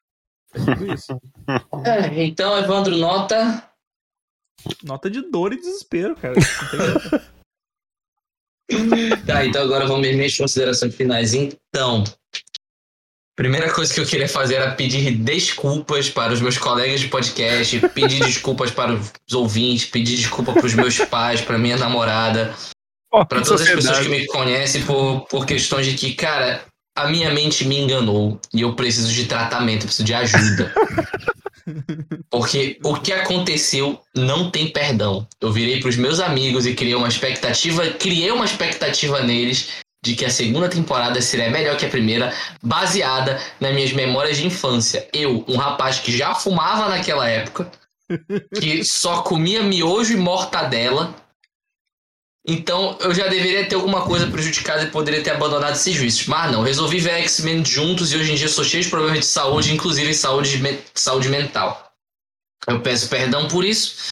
É 0.55 0.75
tudo 0.75 0.93
isso. 0.93 1.19
É, 1.85 2.23
então, 2.23 2.57
Evandro, 2.57 2.95
nota. 2.95 3.69
Nota 4.81 5.09
de 5.09 5.21
dor 5.29 5.51
e 5.51 5.57
desespero, 5.57 6.15
cara. 6.15 6.35
Tá, 9.25 9.45
então 9.45 9.61
agora 9.61 9.85
vamos 9.85 10.05
ver 10.05 10.15
minhas 10.15 10.37
considerações 10.37 10.93
finais. 10.95 11.33
Então, 11.33 12.03
primeira 13.35 13.71
coisa 13.71 13.93
que 13.93 13.99
eu 13.99 14.05
queria 14.05 14.27
fazer 14.27 14.55
era 14.55 14.71
pedir 14.71 15.11
desculpas 15.17 16.09
para 16.09 16.33
os 16.33 16.41
meus 16.41 16.57
colegas 16.57 16.99
de 16.99 17.07
podcast, 17.07 17.79
pedir 17.89 18.23
desculpas 18.23 18.71
para 18.71 18.93
os 18.93 19.33
ouvintes, 19.33 19.85
pedir 19.85 20.17
desculpa 20.17 20.53
para 20.53 20.65
os 20.65 20.73
meus 20.73 20.97
pais, 20.99 21.41
para 21.41 21.57
minha 21.57 21.77
namorada, 21.77 22.53
Ó, 23.11 23.23
para 23.23 23.41
todas 23.41 23.61
as 23.61 23.67
pessoas 23.67 23.97
sociedade. 23.97 24.09
que 24.09 24.21
me 24.21 24.27
conhecem 24.27 24.81
por, 24.83 25.21
por 25.27 25.45
questões 25.45 25.85
de 25.85 25.93
que, 25.95 26.13
cara, 26.13 26.63
a 26.95 27.07
minha 27.07 27.31
mente 27.31 27.65
me 27.65 27.79
enganou 27.79 28.39
e 28.53 28.61
eu 28.61 28.75
preciso 28.75 29.11
de 29.11 29.25
tratamento, 29.25 29.83
eu 29.83 29.87
preciso 29.87 30.03
de 30.03 30.13
ajuda. 30.13 30.73
Porque 32.29 32.77
o 32.83 32.95
que 32.95 33.13
aconteceu 33.13 34.01
não 34.15 34.51
tem 34.51 34.71
perdão. 34.71 35.27
Eu 35.39 35.51
virei 35.51 35.79
pros 35.79 35.95
meus 35.95 36.19
amigos 36.19 36.65
e 36.65 36.73
criei 36.73 36.95
uma 36.95 37.07
expectativa, 37.07 37.87
criei 37.91 38.31
uma 38.31 38.45
expectativa 38.45 39.21
neles 39.21 39.69
de 40.03 40.15
que 40.15 40.25
a 40.25 40.29
segunda 40.29 40.67
temporada 40.67 41.21
seria 41.21 41.49
melhor 41.49 41.77
que 41.77 41.85
a 41.85 41.89
primeira, 41.89 42.33
baseada 42.61 43.39
nas 43.59 43.73
minhas 43.73 43.93
memórias 43.93 44.37
de 44.37 44.45
infância. 44.45 45.07
Eu, 45.13 45.45
um 45.47 45.55
rapaz 45.55 45.99
que 45.99 46.15
já 46.15 46.35
fumava 46.35 46.89
naquela 46.89 47.27
época, 47.29 47.71
que 48.59 48.83
só 48.83 49.21
comia 49.21 49.63
miojo 49.63 50.13
e 50.13 50.17
mortadela. 50.17 51.15
Então 52.45 52.97
eu 52.99 53.13
já 53.13 53.27
deveria 53.27 53.65
ter 53.67 53.75
alguma 53.75 54.01
coisa 54.05 54.27
prejudicada 54.27 54.83
e 54.83 54.91
poderia 54.91 55.23
ter 55.23 55.31
abandonado 55.31 55.73
esses 55.75 55.95
vícios. 55.95 56.27
Mas 56.27 56.51
não, 56.51 56.61
resolvi 56.61 56.99
ver 56.99 57.11
X-Men 57.21 57.63
juntos 57.63 58.11
e 58.11 58.17
hoje 58.17 58.31
em 58.33 58.35
dia 58.35 58.49
sou 58.49 58.63
cheio 58.65 58.83
de 58.83 58.89
problemas 58.89 59.19
de 59.19 59.25
saúde, 59.25 59.73
inclusive 59.73 60.13
saúde, 60.13 60.57
me- 60.57 60.79
saúde 60.93 61.29
mental. 61.29 61.93
Eu 62.67 62.81
peço 62.81 63.07
perdão 63.09 63.47
por 63.47 63.63
isso. 63.63 64.07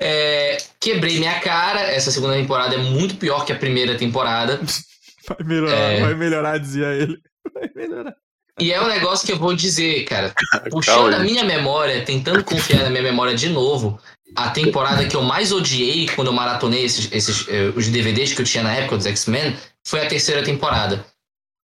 É, 0.00 0.58
quebrei 0.80 1.18
minha 1.18 1.38
cara. 1.40 1.80
Essa 1.82 2.10
segunda 2.10 2.34
temporada 2.34 2.74
é 2.74 2.78
muito 2.78 3.16
pior 3.16 3.44
que 3.44 3.52
a 3.52 3.56
primeira 3.56 3.96
temporada. 3.96 4.60
Vai 5.28 5.46
melhorar, 5.46 5.76
É. 5.76 6.00
vai 6.00 6.14
melhorar, 6.14 6.58
dizia 6.58 6.86
ele. 6.94 7.18
Vai 7.52 7.70
melhorar. 7.76 8.14
E 8.58 8.72
é 8.72 8.80
um 8.82 8.88
negócio 8.88 9.26
que 9.26 9.32
eu 9.32 9.38
vou 9.38 9.54
dizer, 9.54 10.04
cara. 10.04 10.32
Calma, 10.34 10.66
Puxando 10.70 11.14
a 11.14 11.18
minha 11.20 11.44
memória, 11.44 12.02
tentando 12.04 12.42
confiar 12.42 12.82
na 12.82 12.90
minha 12.90 13.02
memória 13.02 13.34
de 13.36 13.48
novo, 13.50 14.00
a 14.34 14.50
temporada 14.50 15.06
que 15.06 15.16
eu 15.16 15.22
mais 15.22 15.52
odiei 15.52 16.08
quando 16.08 16.28
eu 16.28 16.32
maratonei 16.32 16.84
esses, 16.84 17.08
esses, 17.12 17.46
eh, 17.48 17.72
os 17.74 17.88
DVDs 17.88 18.32
que 18.32 18.42
eu 18.42 18.46
tinha 18.46 18.62
na 18.62 18.74
época 18.74 18.96
dos 18.96 19.06
X-Men 19.06 19.56
foi 19.86 20.00
a 20.00 20.08
terceira 20.08 20.42
temporada. 20.42 21.04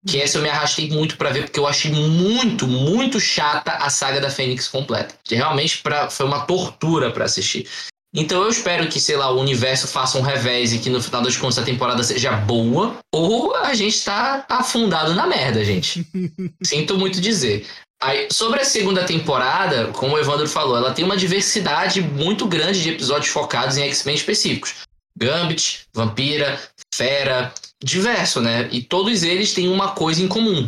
Que 0.08 0.20
essa 0.20 0.40
eu 0.40 0.42
me 0.42 0.50
arrastei 0.50 0.90
muito 0.90 1.16
pra 1.16 1.30
ver, 1.30 1.44
porque 1.44 1.60
eu 1.60 1.68
achei 1.68 1.92
muito, 1.92 2.68
muito 2.68 3.20
chata 3.20 3.72
a 3.74 3.90
saga 3.90 4.20
da 4.20 4.32
Fênix 4.32 4.68
completa. 4.68 5.14
Que 5.24 5.36
realmente 5.36 5.78
pra, 5.80 6.10
foi 6.10 6.26
uma 6.26 6.46
tortura 6.46 7.12
pra 7.12 7.26
assistir. 7.26 7.68
Então 8.14 8.42
eu 8.42 8.50
espero 8.50 8.88
que, 8.90 9.00
sei 9.00 9.16
lá, 9.16 9.32
o 9.32 9.40
universo 9.40 9.88
faça 9.88 10.18
um 10.18 10.22
revés 10.22 10.74
e 10.74 10.80
que 10.80 10.90
no 10.90 11.02
final 11.02 11.22
das 11.22 11.38
contas 11.38 11.60
a 11.60 11.64
temporada 11.64 12.04
seja 12.04 12.32
boa, 12.32 12.98
ou 13.14 13.56
a 13.56 13.74
gente 13.74 14.04
tá 14.04 14.46
afundado 14.50 15.14
na 15.14 15.26
merda, 15.28 15.64
gente. 15.64 16.06
Sinto 16.62 16.98
muito 16.98 17.22
dizer. 17.22 17.66
Aí, 18.02 18.28
sobre 18.32 18.60
a 18.60 18.66
segunda 18.66 19.06
temporada, 19.06 19.92
como 19.94 20.16
o 20.16 20.20
Evandro 20.20 20.50
falou, 20.50 20.76
ela 20.76 20.92
tem 20.92 21.06
uma 21.06 21.16
diversidade 21.16 22.02
muito 22.02 22.48
grande 22.48 22.82
de 22.82 22.90
episódios 22.90 23.32
focados 23.32 23.78
em 23.78 23.84
X-Men 23.84 24.16
específicos. 24.16 24.74
Gambit, 25.16 25.88
Vampira, 25.94 26.60
Fera, 26.94 27.54
diverso, 27.80 28.42
né? 28.42 28.68
E 28.72 28.82
todos 28.82 29.22
eles 29.22 29.54
têm 29.54 29.70
uma 29.70 29.92
coisa 29.92 30.22
em 30.22 30.28
comum. 30.28 30.68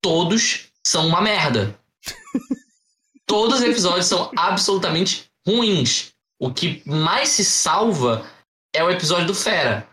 Todos 0.00 0.66
são 0.86 1.08
uma 1.08 1.20
merda. 1.20 1.76
Todos 3.26 3.58
os 3.58 3.64
episódios 3.64 4.06
são 4.06 4.30
absolutamente 4.36 5.24
ruins. 5.46 6.12
O 6.38 6.52
que 6.52 6.82
mais 6.86 7.30
se 7.30 7.44
salva 7.44 8.24
é 8.72 8.82
o 8.82 8.90
episódio 8.90 9.26
do 9.26 9.34
Fera. 9.34 9.86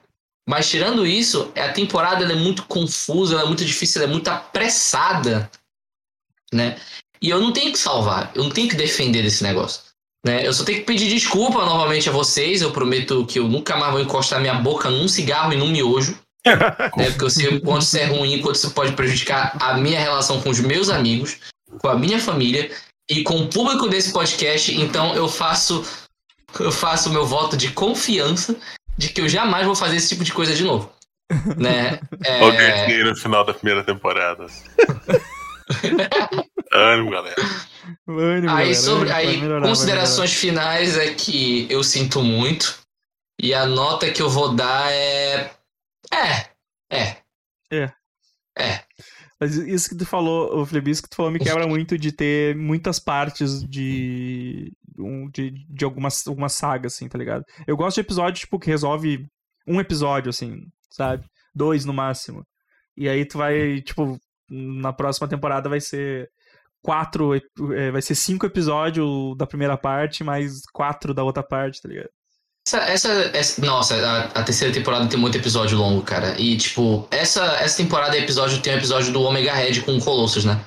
Mas 0.48 0.70
tirando 0.70 1.06
isso, 1.06 1.52
a 1.56 1.70
temporada 1.70 2.24
é 2.24 2.36
muito 2.36 2.64
confusa, 2.66 3.34
ela 3.34 3.44
é 3.44 3.48
muito 3.48 3.66
difícil, 3.66 4.02
ela 4.02 4.10
é 4.10 4.14
muito 4.14 4.30
apressada, 4.30 5.52
né? 6.54 6.78
E 7.22 7.30
eu 7.30 7.40
não 7.40 7.52
tenho 7.52 7.72
que 7.72 7.80
salvar, 7.80 8.32
eu 8.36 8.44
não 8.44 8.52
tenho 8.52 8.70
que 8.70 8.76
defender 8.76 9.26
esse 9.26 9.44
negócio. 9.44 9.82
Né? 10.26 10.46
Eu 10.46 10.54
só 10.54 10.64
tenho 10.64 10.80
que 10.80 10.86
pedir 10.86 11.08
desculpa 11.10 11.66
novamente 11.66 12.10
a 12.10 12.12
vocês. 12.12 12.62
Eu 12.62 12.72
prometo 12.72 13.26
que 13.26 13.40
eu 13.40 13.48
nunca 13.48 13.78
mais 13.78 13.92
vou 13.92 14.02
encostar 14.02 14.40
minha 14.40 14.56
boca 14.56 14.90
num 14.90 15.08
cigarro 15.08 15.54
e 15.54 15.58
num 15.58 15.70
miojo. 15.70 16.18
né? 16.46 17.10
Porque 17.10 17.24
eu 17.24 17.30
sei 17.30 17.48
o 17.48 17.62
quanto 17.62 17.84
isso 17.84 17.98
é 17.98 18.06
ruim, 18.06 18.42
quanto 18.42 18.56
isso 18.56 18.72
pode 18.72 18.94
prejudicar 18.94 19.56
a 19.60 19.76
minha 19.76 20.00
relação 20.00 20.42
com 20.42 20.50
os 20.50 20.60
meus 20.60 20.90
amigos, 20.90 21.38
com 21.80 21.90
a 21.90 21.98
minha 21.98 22.20
família 22.20 22.70
e 23.10 23.24
com 23.24 23.38
o 23.38 23.48
público 23.48 23.88
desse 23.88 24.12
podcast. 24.12 24.74
Então 24.76 25.16
eu 25.16 25.28
faço 25.28 25.84
eu 26.60 26.72
faço 26.72 27.10
o 27.10 27.14
meu 27.14 27.26
voto 27.26 27.58
de 27.58 27.72
confiança 27.72 28.56
de 28.98 29.10
que 29.10 29.22
eu 29.22 29.30
jamais 29.30 29.66
vou 29.66 29.76
fazer 29.76 29.98
esse 29.98 30.10
tipo 30.10 30.24
de 30.24 30.34
coisa 30.34 30.54
de 30.54 30.64
novo. 30.64 30.92
Né? 31.58 32.00
É, 32.24 32.42
Olha 32.42 33.06
o 33.06 33.10
no 33.10 33.16
final 33.16 33.46
da 33.46 33.54
primeira 33.54 33.84
temporada. 33.84 34.48
Ânimo, 36.74 37.12
galera. 37.12 37.36
Ânimo, 38.08 38.50
Aí, 38.50 38.58
galera, 38.58 38.74
sobre, 38.76 39.12
aí 39.12 39.38
melhorar, 39.38 39.68
considerações 39.68 40.34
finais 40.34 40.98
é 40.98 41.14
que 41.14 41.68
eu 41.70 41.84
sinto 41.84 42.22
muito. 42.22 42.80
E 43.40 43.54
a 43.54 43.66
nota 43.66 44.12
que 44.12 44.22
eu 44.22 44.30
vou 44.30 44.56
dar 44.56 44.92
é. 44.92 45.52
É. 46.12 46.50
É. 46.92 47.18
É. 47.72 47.92
É. 48.58 48.84
Mas 49.40 49.56
isso 49.56 49.90
que 49.90 49.96
tu 49.96 50.06
falou, 50.06 50.60
o 50.60 50.66
Felipe, 50.66 50.90
isso 50.90 51.04
que 51.04 51.10
tu 51.10 51.16
falou 51.16 51.32
me 51.32 51.38
quebra 51.40 51.68
muito 51.68 51.96
de 51.98 52.12
ter 52.12 52.56
muitas 52.56 53.00
partes 53.00 53.62
de. 53.64 54.74
um- 54.98 55.30
de, 55.30 55.52
de 55.70 55.86
algumas, 55.86 56.26
algumas 56.28 56.54
sagas, 56.54 56.94
assim, 56.96 57.08
tá 57.08 57.18
ligado? 57.20 57.46
Eu 57.68 57.78
gosto 57.78 57.96
de 57.96 58.02
episódio, 58.02 58.40
tipo, 58.40 58.58
que 58.58 58.68
resolve 58.72 59.28
um 59.68 59.80
episódio, 59.80 60.30
assim, 60.32 60.64
sabe? 60.90 61.24
Dois 61.54 61.86
no 61.86 61.94
máximo. 61.94 62.44
E 62.96 63.08
aí 63.08 63.24
tu 63.26 63.38
vai, 63.38 63.80
tipo, 63.82 64.20
na 64.50 64.92
próxima 64.94 65.28
temporada 65.28 65.70
vai 65.70 65.80
ser 65.82 66.30
quatro. 66.82 67.34
é, 67.36 67.92
vai 67.92 68.02
ser 68.02 68.16
cinco 68.16 68.46
episódios 68.46 69.36
da 69.38 69.46
primeira 69.48 69.78
parte, 69.78 70.24
mais 70.24 70.62
quatro 70.74 71.14
da 71.14 71.24
outra 71.24 71.44
parte, 71.44 71.82
tá 71.82 71.90
ligado? 71.90 72.10
Essa, 72.68 72.80
essa, 72.80 73.10
essa- 73.34 73.66
nossa, 73.66 73.96
a, 73.96 74.24
a 74.26 74.44
terceira 74.44 74.74
temporada 74.74 75.08
tem 75.08 75.18
muito 75.20 75.38
episódio 75.38 75.78
longo, 75.78 76.02
cara. 76.02 76.36
E, 76.40 76.58
tipo, 76.58 77.08
essa, 77.10 77.44
essa 77.62 77.78
temporada 77.78 78.18
é 78.18 78.20
episódio, 78.20 78.62
tem 78.62 78.74
um 78.74 78.78
episódio 78.78 79.14
do 79.14 79.22
Omega 79.22 79.54
Red 79.54 79.82
com 79.82 79.96
o 79.96 80.02
Colossus, 80.04 80.44
né? 80.44 80.60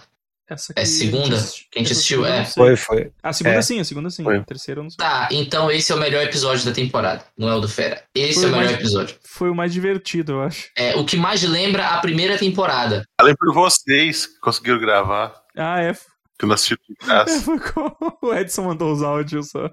Essa 0.50 0.72
É 0.74 0.84
segunda? 0.84 1.36
Que 1.70 1.78
a 1.78 1.82
gente 1.82 1.92
assistiu, 1.92 2.22
segunda 2.24 2.36
eu 2.38 2.42
é. 2.42 2.44
Foi, 2.44 2.76
foi. 2.76 3.12
A 3.22 3.32
segunda 3.32 3.56
É. 3.58 3.62
sim, 3.62 3.78
a 3.78 3.84
segunda 3.84 4.10
sim. 4.10 4.24
Foi. 4.24 4.36
A 4.38 4.42
terceira 4.42 4.80
eu 4.80 4.82
não 4.82 4.90
sei. 4.90 4.96
Tá, 4.98 5.28
então 5.30 5.70
esse 5.70 5.92
é 5.92 5.94
o 5.94 5.98
melhor 5.98 6.22
episódio 6.24 6.64
da 6.64 6.72
temporada, 6.72 7.24
não 7.38 7.48
é 7.48 7.54
o 7.54 7.60
do 7.60 7.68
Fera. 7.68 8.02
Esse 8.14 8.40
Foi 8.40 8.44
é 8.44 8.46
o 8.48 8.50
melhor 8.50 8.64
mais- 8.64 8.78
episódio. 8.80 9.16
Foi 9.24 9.48
o 9.48 9.54
mais 9.54 9.72
divertido, 9.72 10.32
eu 10.32 10.42
acho. 10.42 10.68
É 10.76 10.96
o 10.96 11.04
que 11.06 11.16
mais 11.16 11.42
lembra 11.44 11.86
a 11.88 11.98
primeira 12.00 12.36
temporada. 12.36 13.04
Falei 13.20 13.34
por 13.38 13.54
vocês 13.54 14.26
que 14.26 14.40
conseguiram 14.40 14.80
gravar, 14.80 15.40
Ah, 15.56 15.80
é. 15.80 15.92
que 15.94 16.44
eu 16.44 16.48
não 16.48 16.54
assisti 16.54 16.74
em 16.90 16.94
É, 17.04 17.06
casa. 17.06 17.40
foi 17.42 17.58
como 17.60 17.96
o 18.20 18.34
Edson 18.34 18.62
mandou 18.64 18.92
os 18.92 19.02
áudios 19.02 19.50
só. 19.50 19.70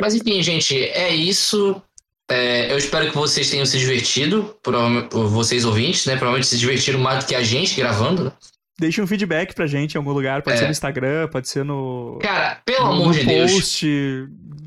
Mas 0.00 0.14
enfim, 0.14 0.42
gente, 0.42 0.80
é 0.82 1.14
isso. 1.14 1.82
É, 2.30 2.72
eu 2.72 2.78
espero 2.78 3.10
que 3.10 3.16
vocês 3.16 3.50
tenham 3.50 3.66
se 3.66 3.78
divertido, 3.78 4.56
vocês 5.10 5.64
ouvintes, 5.64 6.06
né? 6.06 6.14
Provavelmente 6.16 6.46
se 6.48 6.58
divertiram 6.58 6.98
mais 6.98 7.24
do 7.24 7.28
que 7.28 7.34
a 7.34 7.42
gente 7.42 7.74
gravando. 7.76 8.24
né? 8.24 8.32
Deixa 8.78 9.02
um 9.02 9.06
feedback 9.06 9.54
pra 9.54 9.66
gente 9.66 9.94
em 9.94 9.98
algum 9.98 10.12
lugar. 10.12 10.42
Pode 10.42 10.56
É. 10.56 10.58
ser 10.58 10.64
no 10.64 10.72
Instagram, 10.72 11.28
pode 11.28 11.48
ser 11.48 11.64
no. 11.64 12.18
Cara, 12.20 12.60
pelo 12.64 12.86
no 12.86 12.92
amor 12.92 13.12
de 13.12 13.24
Deus. 13.24 13.52
post. 13.52 13.86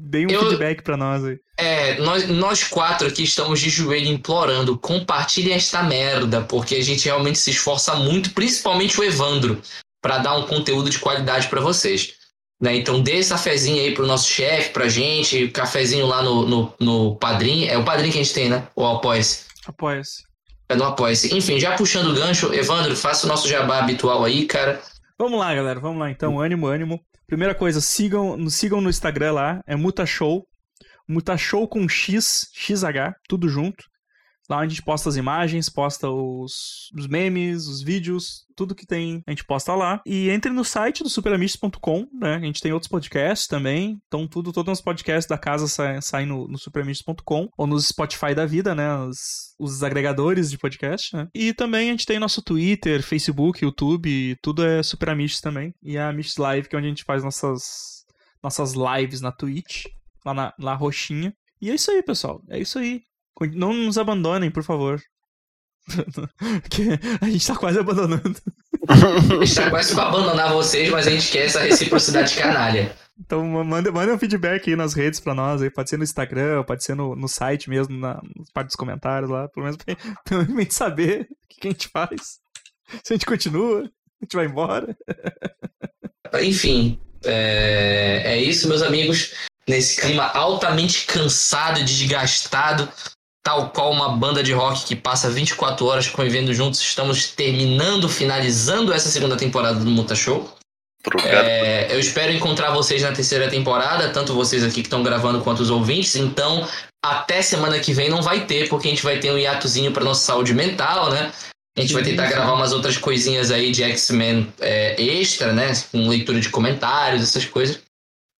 Dê 0.10 0.26
um 0.26 0.30
Eu- 0.30 0.42
feedback 0.48 0.82
pra 0.82 0.96
nós 0.96 1.26
aí. 1.26 1.38
É, 1.60 2.00
nós, 2.00 2.26
nós 2.30 2.64
quatro 2.64 3.08
aqui 3.08 3.24
estamos 3.24 3.60
de 3.60 3.70
joelho 3.70 4.08
implorando, 4.08 4.78
compartilhem 4.78 5.54
esta 5.54 5.84
merda, 5.84 6.42
porque 6.42 6.76
a 6.76 6.84
gente 6.84 7.04
realmente 7.06 7.38
se 7.40 7.50
esforça 7.50 7.96
muito, 7.96 8.30
principalmente 8.32 8.98
o 8.98 9.04
Evandro, 9.04 9.60
pra 10.02 10.20
dar 10.20 10.38
um 10.38 10.44
conteúdo 10.48 10.90
de 10.90 11.00
qualidade 11.00 11.48
pra 11.50 11.60
vocês. 11.60 12.14
Né? 12.60 12.76
Então 12.76 13.02
dê 13.02 13.20
essa 13.20 13.38
fezinha 13.38 13.84
aí 13.84 13.94
pro 13.94 14.08
nosso 14.08 14.28
chefe, 14.30 14.72
pra 14.72 14.88
gente, 14.88 15.48
cafezinho 15.50 16.08
lá 16.08 16.24
no, 16.24 16.48
no, 16.48 16.74
no 16.80 17.16
Padrim. 17.18 17.66
É 17.66 17.78
o 17.78 17.86
Padrim 17.86 18.10
que 18.10 18.20
a 18.20 18.24
gente 18.24 18.34
tem, 18.34 18.50
né? 18.50 18.68
Ou 18.76 18.88
Apoia-se. 18.88 19.46
Apoia-se. 19.66 20.24
É 20.70 20.76
no 20.76 20.84
Apoia-se. 20.84 21.36
Enfim, 21.36 21.60
já 21.60 21.76
puxando 21.76 22.10
o 22.10 22.14
gancho, 22.14 22.54
Evandro, 22.54 22.96
faça 22.96 23.26
o 23.26 23.30
nosso 23.30 23.48
jabá 23.48 23.80
habitual 23.80 24.26
aí, 24.26 24.46
cara. 24.46 24.82
Vamos 25.20 25.40
lá, 25.40 25.54
galera. 25.54 25.80
Vamos 25.80 26.00
lá, 26.00 26.10
então. 26.10 26.40
Ânimo, 26.40 26.68
ânimo. 26.68 27.00
Primeira 27.28 27.54
coisa, 27.54 27.82
sigam, 27.82 28.50
sigam 28.50 28.82
no 28.82 28.90
Instagram 28.90 29.34
lá. 29.34 29.62
É 29.68 29.76
Mutashow. 29.76 30.46
Mutashow 31.08 31.68
com 31.68 31.88
X, 31.88 32.50
XH, 32.54 33.16
tudo 33.30 33.48
junto. 33.48 33.86
Lá 34.50 34.58
onde 34.58 34.66
a 34.66 34.70
gente 34.70 34.84
posta 34.84 35.10
as 35.10 35.16
imagens, 35.16 35.70
posta 35.70 36.10
os, 36.10 36.90
os 36.98 37.08
memes, 37.08 37.68
os 37.68 37.82
vídeos, 37.82 38.46
tudo 38.56 38.76
que 38.76 38.86
tem, 38.86 39.22
a 39.28 39.32
gente 39.32 39.44
posta 39.44 39.76
lá. 39.76 40.02
E 40.06 40.30
entre 40.30 40.52
no 40.52 40.64
site 40.64 41.04
do 41.04 41.10
superamistos.com, 41.10 42.08
né? 42.14 42.36
A 42.36 42.40
gente 42.40 42.62
tem 42.62 42.72
outros 42.72 42.90
podcasts 42.90 43.48
também. 43.48 44.02
Então, 44.08 44.28
tudo, 44.28 44.54
todos 44.54 44.80
os 44.80 44.82
podcasts 44.82 45.28
da 45.28 45.38
casa 45.38 45.68
saem 45.68 46.02
sai 46.02 46.26
no, 46.26 46.48
no 46.48 46.58
superamistos.com 46.58 47.50
ou 47.58 47.68
no 47.68 47.80
Spotify 47.80 48.34
da 48.34 48.46
vida, 48.46 48.74
né? 48.74 48.96
Os, 49.00 49.54
os 49.60 49.84
agregadores 49.84 50.50
de 50.50 50.58
podcast, 50.58 51.16
né? 51.16 51.28
E 51.34 51.54
também 51.54 51.90
a 51.90 51.92
gente 51.92 52.06
tem 52.06 52.20
nosso 52.20 52.42
Twitter, 52.42 53.04
Facebook, 53.04 53.64
YouTube, 53.64 54.38
tudo 54.42 54.64
é 54.64 54.82
Super 54.82 55.10
Amistos 55.10 55.42
também. 55.42 55.74
E 55.84 55.98
a 55.98 56.10
Amistos 56.10 56.38
Live, 56.38 56.70
que 56.70 56.76
é 56.76 56.80
onde 56.80 56.88
a 56.88 56.90
gente 56.90 57.04
faz 57.04 57.24
nossas 57.24 57.98
nossas 58.42 58.74
lives 58.74 59.20
na 59.20 59.32
Twitch, 59.32 59.86
lá 60.26 60.34
na 60.34 60.54
lá 60.58 60.74
roxinha. 60.74 61.34
E 61.62 61.70
é 61.72 61.76
isso 61.76 61.92
aí, 61.92 62.02
pessoal. 62.04 62.42
É 62.50 62.60
isso 62.60 62.78
aí. 62.80 63.02
Não 63.54 63.74
nos 63.74 63.98
abandonem, 63.98 64.50
por 64.52 64.64
favor. 64.64 65.02
Porque 66.62 66.84
a 67.22 67.30
gente 67.30 67.48
tá 67.48 67.56
quase 67.56 67.80
abandonando. 67.80 68.36
A 68.90 69.46
gente 69.46 69.56
tá 69.56 69.70
quase 69.70 69.94
pra 69.94 70.08
abandonar 70.08 70.52
vocês, 70.52 70.90
mas 70.90 71.08
a 71.08 71.12
gente 71.12 71.32
quer 71.32 71.46
essa 71.46 71.62
reciprocidade 71.62 72.36
canalha. 72.36 72.96
Então 73.20 73.46
ma- 73.48 73.64
manda, 73.64 73.92
manda 73.92 74.14
um 74.14 74.20
feedback 74.20 74.70
aí 74.70 74.76
nas 74.76 74.94
redes 74.94 75.20
pra 75.20 75.34
nós, 75.34 75.62
aí 75.62 75.70
pode 75.70 75.90
ser 75.90 75.98
no 75.98 76.04
Instagram, 76.04 76.64
pode 76.64 76.84
ser 76.84 76.96
no, 76.96 77.16
no 77.16 77.28
site 77.28 77.70
mesmo, 77.70 77.98
na, 77.98 78.22
parte 78.54 78.68
dos 78.68 78.76
comentários 78.76 79.30
lá, 79.30 79.48
pelo 79.48 79.66
menos 79.66 79.78
pra, 79.78 79.96
pra 80.24 80.44
gente 80.44 80.74
saber 80.74 81.22
o 81.22 81.48
que, 81.50 81.62
que 81.62 81.68
a 81.68 81.72
gente 81.72 81.88
faz. 81.88 82.40
Se 83.04 83.14
a 83.14 83.16
gente 83.16 83.26
continua, 83.26 83.80
a 83.82 84.24
gente 84.24 84.36
vai 84.36 84.46
embora. 84.46 84.96
Enfim, 86.42 87.00
é, 87.26 88.22
é 88.26 88.42
isso, 88.42 88.68
meus 88.68 88.82
amigos. 88.82 89.34
Nesse 89.68 90.00
clima 90.00 90.24
altamente 90.24 91.06
cansado 91.06 91.80
e 91.80 91.84
desgastado, 91.84 92.88
tal 93.48 93.70
qual 93.70 93.94
uma 93.94 94.10
banda 94.10 94.44
de 94.44 94.52
rock 94.52 94.84
que 94.84 94.94
passa 94.94 95.30
24 95.30 95.86
horas 95.86 96.10
convivendo 96.10 96.54
juntos, 96.54 96.82
estamos 96.82 97.30
terminando, 97.30 98.10
finalizando 98.10 98.92
essa 98.92 99.08
segunda 99.08 99.38
temporada 99.38 99.80
do 99.80 99.90
Muta 99.90 100.14
Show. 100.16 100.54
É, 101.24 101.88
eu 101.90 101.98
espero 101.98 102.34
encontrar 102.34 102.72
vocês 102.72 103.02
na 103.02 103.14
terceira 103.14 103.50
temporada, 103.50 104.10
tanto 104.10 104.34
vocês 104.34 104.66
aqui 104.66 104.82
que 104.82 104.88
estão 104.88 105.02
gravando 105.02 105.40
quanto 105.40 105.62
os 105.62 105.70
ouvintes. 105.70 106.18
Então, 106.18 106.68
até 107.02 107.42
semana 107.42 107.80
que 107.80 107.94
vem 107.94 108.10
não 108.10 108.22
vai 108.22 108.46
ter, 108.46 108.68
porque 108.68 108.90
a 108.90 108.92
gente 108.92 109.04
vai 109.04 109.18
ter 109.18 109.32
um 109.32 109.38
hiatozinho 109.38 109.94
para 109.94 110.04
nossa 110.04 110.26
saúde 110.26 110.54
mental, 110.54 111.10
né? 111.10 111.32
A 111.78 111.80
gente 111.80 111.94
vai 111.94 112.04
tentar 112.04 112.28
gravar 112.28 112.52
umas 112.52 112.74
outras 112.74 112.98
coisinhas 112.98 113.50
aí 113.50 113.72
de 113.72 113.82
X-Men 113.82 114.52
é, 114.60 115.02
extra, 115.02 115.54
né? 115.54 115.72
Com 115.90 116.10
leitura 116.10 116.42
de 116.42 116.50
comentários, 116.50 117.24
essas 117.24 117.46
coisas. 117.46 117.80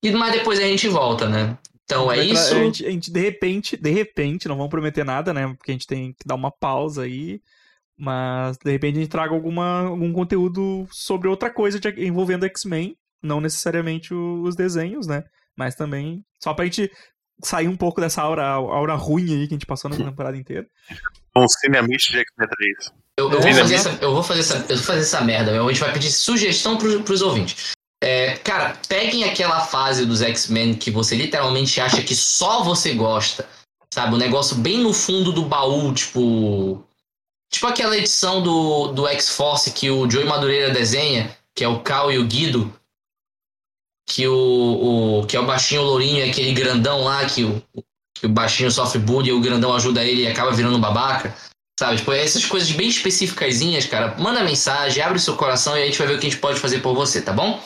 E 0.04 0.12
mas 0.12 0.34
depois 0.34 0.60
a 0.60 0.64
gente 0.64 0.90
volta, 0.90 1.30
né? 1.30 1.58
Então 1.90 2.12
é 2.12 2.24
isso. 2.24 2.54
A 2.54 2.60
gente, 2.60 2.86
a 2.86 2.92
gente, 2.92 3.10
de 3.12 3.20
repente, 3.22 3.78
de 3.78 3.90
repente, 3.90 4.48
não 4.48 4.58
vamos 4.58 4.70
prometer 4.70 5.06
nada, 5.06 5.34
né? 5.34 5.48
Porque 5.58 5.72
a 5.72 5.74
gente 5.74 5.88
tem 5.88 6.12
que 6.12 6.28
dar 6.28 6.36
uma 6.36 6.52
pausa 6.52 7.04
aí. 7.04 7.40
Mas 7.98 8.58
de 8.64 8.70
repente 8.70 8.98
a 8.98 9.02
gente 9.02 9.10
traga 9.10 9.34
alguma, 9.34 9.88
algum 9.88 10.14
conteúdo 10.14 10.86
sobre 10.92 11.28
outra 11.28 11.50
coisa 11.50 11.80
de- 11.80 12.06
envolvendo 12.06 12.46
X-Men. 12.46 12.96
Não 13.24 13.42
necessariamente 13.42 14.14
o- 14.14 14.44
os 14.44 14.56
desenhos, 14.56 15.08
né? 15.08 15.24
Mas 15.58 15.74
também. 15.76 16.24
Só 16.44 16.54
pra 16.54 16.66
gente 16.66 16.92
sair 17.44 17.68
um 17.68 17.76
pouco 17.78 18.00
dessa 18.02 18.22
aura, 18.22 18.46
aura 18.46 18.94
ruim 18.96 19.24
aí 19.34 19.48
que 19.48 19.54
a 19.54 19.58
gente 19.58 19.66
passou 19.66 19.90
na 19.90 19.96
temporada 20.16 20.38
inteira. 20.38 20.68
Um 21.36 21.48
cineamist 21.48 22.12
de 22.12 22.20
X-Men 22.20 22.48
3. 22.50 22.92
Eu, 23.20 23.32
eu 23.32 23.42
vou 23.42 23.54
fazer 23.54 23.76
essa, 23.76 23.98
eu 24.02 24.14
vou 24.14 24.22
fazer 24.24 24.40
essa, 24.42 24.58
eu 24.70 24.76
vou 24.76 24.86
fazer 24.86 25.00
essa 25.02 25.22
merda. 25.22 25.60
A 25.60 25.68
gente 25.70 25.80
vai 25.80 25.94
pedir 25.94 26.12
sugestão 26.12 26.78
pros, 26.78 27.02
pros 27.02 27.22
ouvintes. 27.24 27.72
É, 28.02 28.38
cara, 28.38 28.80
peguem 28.88 29.24
aquela 29.24 29.62
fase 29.62 30.06
dos 30.06 30.22
X-Men 30.22 30.76
que 30.76 30.92
você 30.92 31.16
literalmente 31.16 31.82
acha 31.82 32.02
que 32.04 32.16
só 32.16 32.64
você 32.64 32.94
gosta. 32.94 33.48
Sabe? 33.92 34.14
Um 34.14 34.20
negócio 34.20 34.56
bem 34.56 34.80
no 34.80 34.94
fundo 34.94 35.32
do 35.32 35.44
baú, 35.44 35.94
tipo. 35.94 36.84
Tipo 37.50 37.68
aquela 37.68 37.98
edição 37.98 38.44
do, 38.44 38.88
do 38.90 39.08
X-Force 39.08 39.72
que 39.72 39.90
o 39.90 40.10
Joey 40.10 40.26
Madureira 40.26 40.70
desenha, 40.70 41.36
que 41.56 41.64
é 41.64 41.68
o 41.68 41.80
Cal 41.80 42.12
e 42.12 42.18
o 42.18 42.28
Guido. 42.28 42.74
Que 44.06 44.28
o, 44.28 45.22
o, 45.22 45.26
que 45.26 45.36
é 45.36 45.40
o 45.40 45.46
baixinho 45.46 45.82
lourinho 45.82 46.26
e 46.26 46.30
aquele 46.30 46.54
grandão 46.54 47.04
lá 47.04 47.26
que 47.26 47.44
o, 47.44 47.64
que 48.14 48.26
o 48.26 48.30
baixinho 48.30 48.70
sofre 48.70 49.00
bullying 49.00 49.30
e 49.30 49.34
o 49.34 49.42
grandão 49.42 49.74
ajuda 49.74 50.04
ele 50.04 50.24
e 50.24 50.28
acaba 50.28 50.52
virando 50.52 50.78
um 50.78 50.82
babaca. 50.82 51.36
Sabe, 51.78 51.98
tipo, 51.98 52.12
essas 52.12 52.46
coisas 52.46 52.72
bem 52.72 52.88
específicazinhas, 52.88 53.86
cara. 53.86 54.16
Manda 54.18 54.44
mensagem, 54.44 55.04
abre 55.04 55.20
seu 55.20 55.36
coração 55.36 55.78
e 55.78 55.84
a 55.84 55.86
gente 55.86 55.98
vai 56.00 56.08
ver 56.08 56.16
o 56.16 56.20
que 56.20 56.26
a 56.26 56.30
gente 56.30 56.42
pode 56.42 56.60
fazer 56.60 56.80
por 56.80 56.96
você, 56.96 57.22
tá 57.22 57.32
bom? 57.32 57.62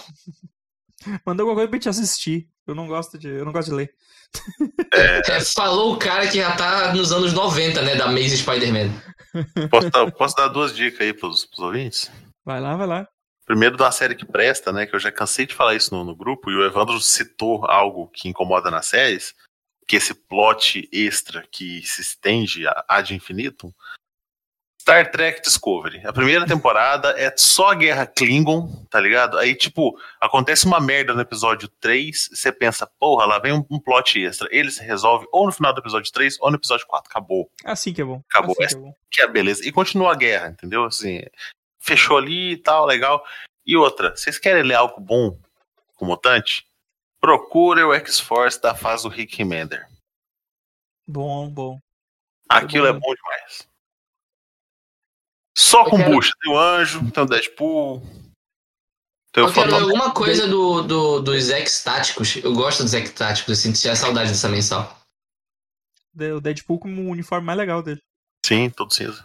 Manda 1.26 1.42
alguma 1.42 1.56
coisa 1.56 1.70
pra 1.70 1.78
gente 1.78 1.90
assistir. 1.90 2.48
Eu 2.68 2.76
não 2.76 2.88
gosto 2.88 3.18
de. 3.18 3.30
Eu 3.30 3.46
não 3.46 3.54
gosto 3.54 3.70
de 3.70 3.76
ler. 3.76 3.94
É, 4.94 5.40
falou 5.56 5.94
o 5.94 5.98
cara 5.98 6.28
que 6.28 6.38
já 6.38 6.56
tá 6.56 6.94
nos 6.94 7.12
anos 7.12 7.34
90, 7.34 7.82
né, 7.82 7.96
da 7.96 8.08
Maze 8.08 8.38
Spider-Man. 8.38 8.92
Posso 9.70 9.90
dar, 9.90 10.12
posso 10.12 10.36
dar 10.36 10.48
duas 10.50 10.76
dicas 10.76 11.02
aí 11.02 11.14
pros, 11.14 11.46
pros 11.46 11.60
ouvintes? 11.60 12.12
Vai 12.46 12.60
lá, 12.60 12.76
vai 12.76 12.88
lá. 12.88 13.08
Primeiro, 13.46 13.76
uma 13.76 13.92
série 13.92 14.16
que 14.16 14.26
presta, 14.26 14.72
né? 14.72 14.86
Que 14.86 14.96
eu 14.96 15.00
já 15.00 15.12
cansei 15.12 15.46
de 15.46 15.56
falar 15.56 15.76
isso 15.76 15.94
no, 15.96 16.04
no 16.04 16.16
grupo, 16.16 16.52
e 16.52 16.56
o 16.56 16.66
Evandro 16.66 17.00
citou 17.00 17.66
algo 17.66 18.10
que 18.10 18.30
incomoda 18.30 18.70
nas 18.70 18.88
séries, 18.88 19.34
que 19.88 19.96
esse 19.96 20.14
plot 20.14 20.88
extra 20.92 21.46
que 21.52 21.82
se 21.86 22.02
estende 22.02 22.68
a, 22.68 22.86
ad 22.88 23.14
infinitum. 23.14 23.72
Star 24.82 25.12
Trek 25.12 25.44
Discovery. 25.44 26.02
A 26.08 26.12
primeira 26.12 26.44
temporada 26.44 27.14
é 27.16 27.32
só 27.38 27.76
guerra 27.76 28.08
Klingon, 28.08 28.84
tá 28.90 29.00
ligado? 29.00 29.38
Aí, 29.38 29.54
tipo, 29.54 29.96
acontece 30.20 30.66
uma 30.66 30.80
merda 30.80 31.14
no 31.14 31.22
episódio 31.22 31.68
3, 31.80 32.32
você 32.34 32.52
pensa, 32.52 32.88
porra, 33.00 33.28
lá 33.28 33.38
vem 33.38 33.54
um, 33.54 33.64
um 33.70 33.80
plot 33.80 34.20
extra. 34.20 34.48
Ele 34.52 34.72
se 34.72 34.84
resolve 34.84 35.28
ou 35.32 35.46
no 35.46 35.52
final 35.52 35.72
do 35.72 35.82
episódio 35.82 36.12
3 36.12 36.36
ou 36.42 36.50
no 36.50 36.58
episódio 36.58 36.88
4. 36.88 37.12
Acabou 37.12 37.48
Assim 37.64 37.94
que 37.94 38.02
é 38.02 38.04
bom. 38.04 38.24
Acabou. 38.28 38.56
Assim 38.60 38.68
que 38.70 38.76
é 38.76 38.80
bom. 38.80 38.96
que 39.12 39.22
é 39.22 39.26
a 39.26 39.28
beleza. 39.28 39.68
E 39.68 39.72
continua 39.72 40.14
a 40.14 40.16
guerra, 40.16 40.50
entendeu? 40.50 40.86
Assim, 40.86 41.22
fechou 41.80 42.18
ali 42.18 42.54
e 42.54 42.58
tal, 42.58 42.88
legal. 42.88 43.24
E 43.64 43.78
outra, 43.78 44.16
vocês 44.16 44.40
querem 44.40 44.64
ler 44.64 44.74
algo 44.74 45.00
bom 45.00 45.38
com 45.94 46.06
Mutante? 46.06 46.66
Procure 47.20 47.84
o 47.84 47.94
X-Force 47.94 48.60
da 48.60 48.74
fase 48.74 49.04
do 49.04 49.10
Rick 49.10 49.38
Remender. 49.38 49.88
Bom, 51.08 51.48
bom. 51.52 51.80
Aquilo 52.50 52.88
é 52.88 52.94
bom. 52.94 53.00
bom 53.00 53.14
demais. 53.14 53.71
Só 55.62 55.82
Eu 55.86 55.90
com 55.92 55.98
quero- 55.98 56.12
bucha. 56.16 56.32
Tem 56.42 56.52
o 56.54 56.58
Anjo, 56.58 57.12
tem 57.12 57.24
o 57.24 57.28
Deadpool. 57.28 58.02
Tem 59.32 59.44
o 59.44 59.48
Eu 59.48 59.54
quero 59.54 59.68
ver 59.68 59.72
Phantom. 59.72 59.86
alguma 59.86 60.14
coisa 60.14 60.48
do, 60.48 60.82
do, 60.82 61.22
dos 61.22 61.50
X 61.50 61.84
táticos. 61.84 62.36
Eu 62.38 62.54
gosto 62.54 62.84
dos 62.84 62.94
X 62.94 63.12
táticos, 63.12 63.60
assim, 63.60 63.72
tinha 63.72 63.96
saudade 63.96 64.30
dessa 64.32 64.50
mensal. 64.50 64.98
O 66.36 66.42
Deadpool 66.42 66.80
com 66.80 66.90
o 66.90 67.10
uniforme 67.10 67.46
mais 67.46 67.58
legal 67.58 67.82
dele. 67.82 68.02
Sim, 68.46 68.70
todo 68.70 68.94
cinza. 68.94 69.24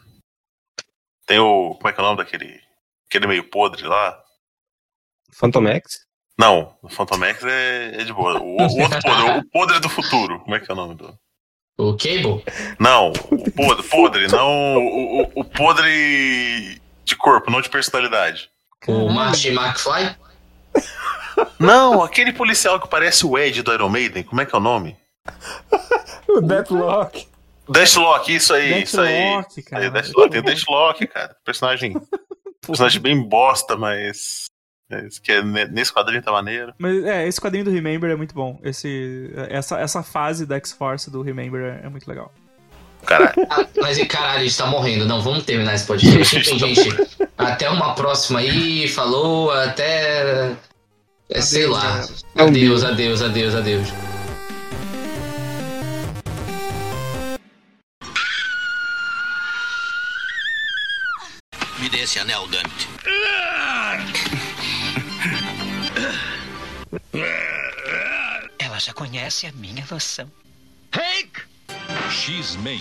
Tem 1.26 1.38
o. 1.40 1.74
Como 1.74 1.88
é 1.88 1.92
que 1.92 1.98
é 2.00 2.02
o 2.02 2.06
nome 2.06 2.18
daquele. 2.18 2.62
Aquele 3.08 3.26
meio 3.26 3.48
podre 3.50 3.84
lá? 3.86 4.22
Phantom 5.32 5.66
X? 5.68 6.06
Não, 6.38 6.78
o 6.82 6.88
Phantom 6.88 7.24
X 7.24 7.42
é, 7.44 8.00
é 8.00 8.04
de 8.04 8.12
boa. 8.12 8.38
O, 8.40 8.56
o 8.56 8.80
outro 8.82 9.00
podre, 9.02 9.38
o 9.38 9.50
podre 9.50 9.80
do 9.80 9.88
futuro. 9.88 10.38
Como 10.40 10.54
é 10.54 10.60
que 10.60 10.70
é 10.70 10.74
o 10.74 10.76
nome 10.76 10.94
do. 10.94 11.18
O 11.78 11.92
Cable? 11.94 12.42
Não, 12.78 13.12
o 13.30 13.50
podre, 13.52 13.88
podre 13.88 14.28
não 14.28 14.76
o, 14.76 15.22
o, 15.22 15.40
o 15.40 15.44
podre 15.44 16.80
de 17.04 17.16
corpo, 17.16 17.50
não 17.50 17.60
de 17.60 17.68
personalidade. 17.68 18.50
O 18.86 19.08
Marty 19.10 19.48
McFly? 19.48 20.16
Não, 21.58 22.02
aquele 22.02 22.32
policial 22.32 22.80
que 22.80 22.88
parece 22.88 23.26
o 23.26 23.38
Ed 23.38 23.62
do 23.62 23.72
Iron 23.72 23.90
Maiden, 23.90 24.22
como 24.22 24.40
é 24.40 24.46
que 24.46 24.54
é 24.54 24.58
o 24.58 24.60
nome? 24.60 24.96
O 26.28 26.40
Deathlock. 26.40 27.28
Deathlock, 27.68 28.34
isso 28.34 28.52
aí, 28.52 28.82
isso 28.82 29.00
aí. 29.00 29.40
Isso 29.48 29.62
cara. 29.62 29.90
Deathlock, 29.90 30.30
tem 30.30 30.40
o 30.40 30.42
Deathlock, 30.42 31.06
cara. 31.06 31.36
Personagem, 31.44 31.96
personagem 32.66 33.00
bem 33.00 33.20
bosta, 33.22 33.76
mas. 33.76 34.46
Mas 34.88 35.18
que 35.18 35.32
é, 35.32 35.42
ne- 35.42 35.66
nesse 35.66 35.92
quadrinho 35.92 36.22
tá 36.22 36.30
maneiro. 36.32 36.72
Mas 36.78 37.04
é, 37.04 37.26
esse 37.26 37.40
quadrinho 37.40 37.64
do 37.64 37.70
Remember 37.70 38.10
é 38.10 38.16
muito 38.16 38.34
bom. 38.34 38.58
Esse, 38.62 39.30
essa, 39.48 39.78
essa 39.78 40.02
fase 40.02 40.46
da 40.46 40.56
X-Force 40.56 41.10
do 41.10 41.22
Remember 41.22 41.60
é, 41.82 41.86
é 41.86 41.88
muito 41.88 42.06
legal. 42.08 42.32
Caralho. 43.04 43.32
Ah, 43.50 43.66
mas 43.76 43.98
caralho, 44.06 44.40
a 44.40 44.42
gente 44.42 44.56
tá 44.58 44.66
morrendo. 44.66 45.04
Não, 45.06 45.20
vamos 45.20 45.44
terminar 45.44 45.74
esse 45.74 45.86
podcast. 45.86 46.36
Enfim, 46.38 46.58
gente, 46.74 46.96
até 47.38 47.68
uma 47.70 47.94
próxima 47.94 48.40
aí. 48.40 48.88
Falou, 48.88 49.50
até. 49.52 50.52
É, 51.28 51.40
sei 51.40 51.64
Adeus, 51.64 51.76
lá. 51.76 51.82
galera. 51.90 52.06
Adeus, 52.50 52.84
adeus, 52.84 53.22
adeus, 53.22 53.54
adeus. 53.54 53.88
Me 61.78 61.88
dê 61.88 61.98
esse 62.00 62.18
anel, 62.18 62.46
Gambit. 62.48 62.88
Ela 68.58 68.78
já 68.78 68.92
conhece 68.92 69.46
a 69.46 69.52
minha 69.52 69.86
noção. 69.90 70.30
Hank! 70.92 71.42
X-Men. 72.10 72.80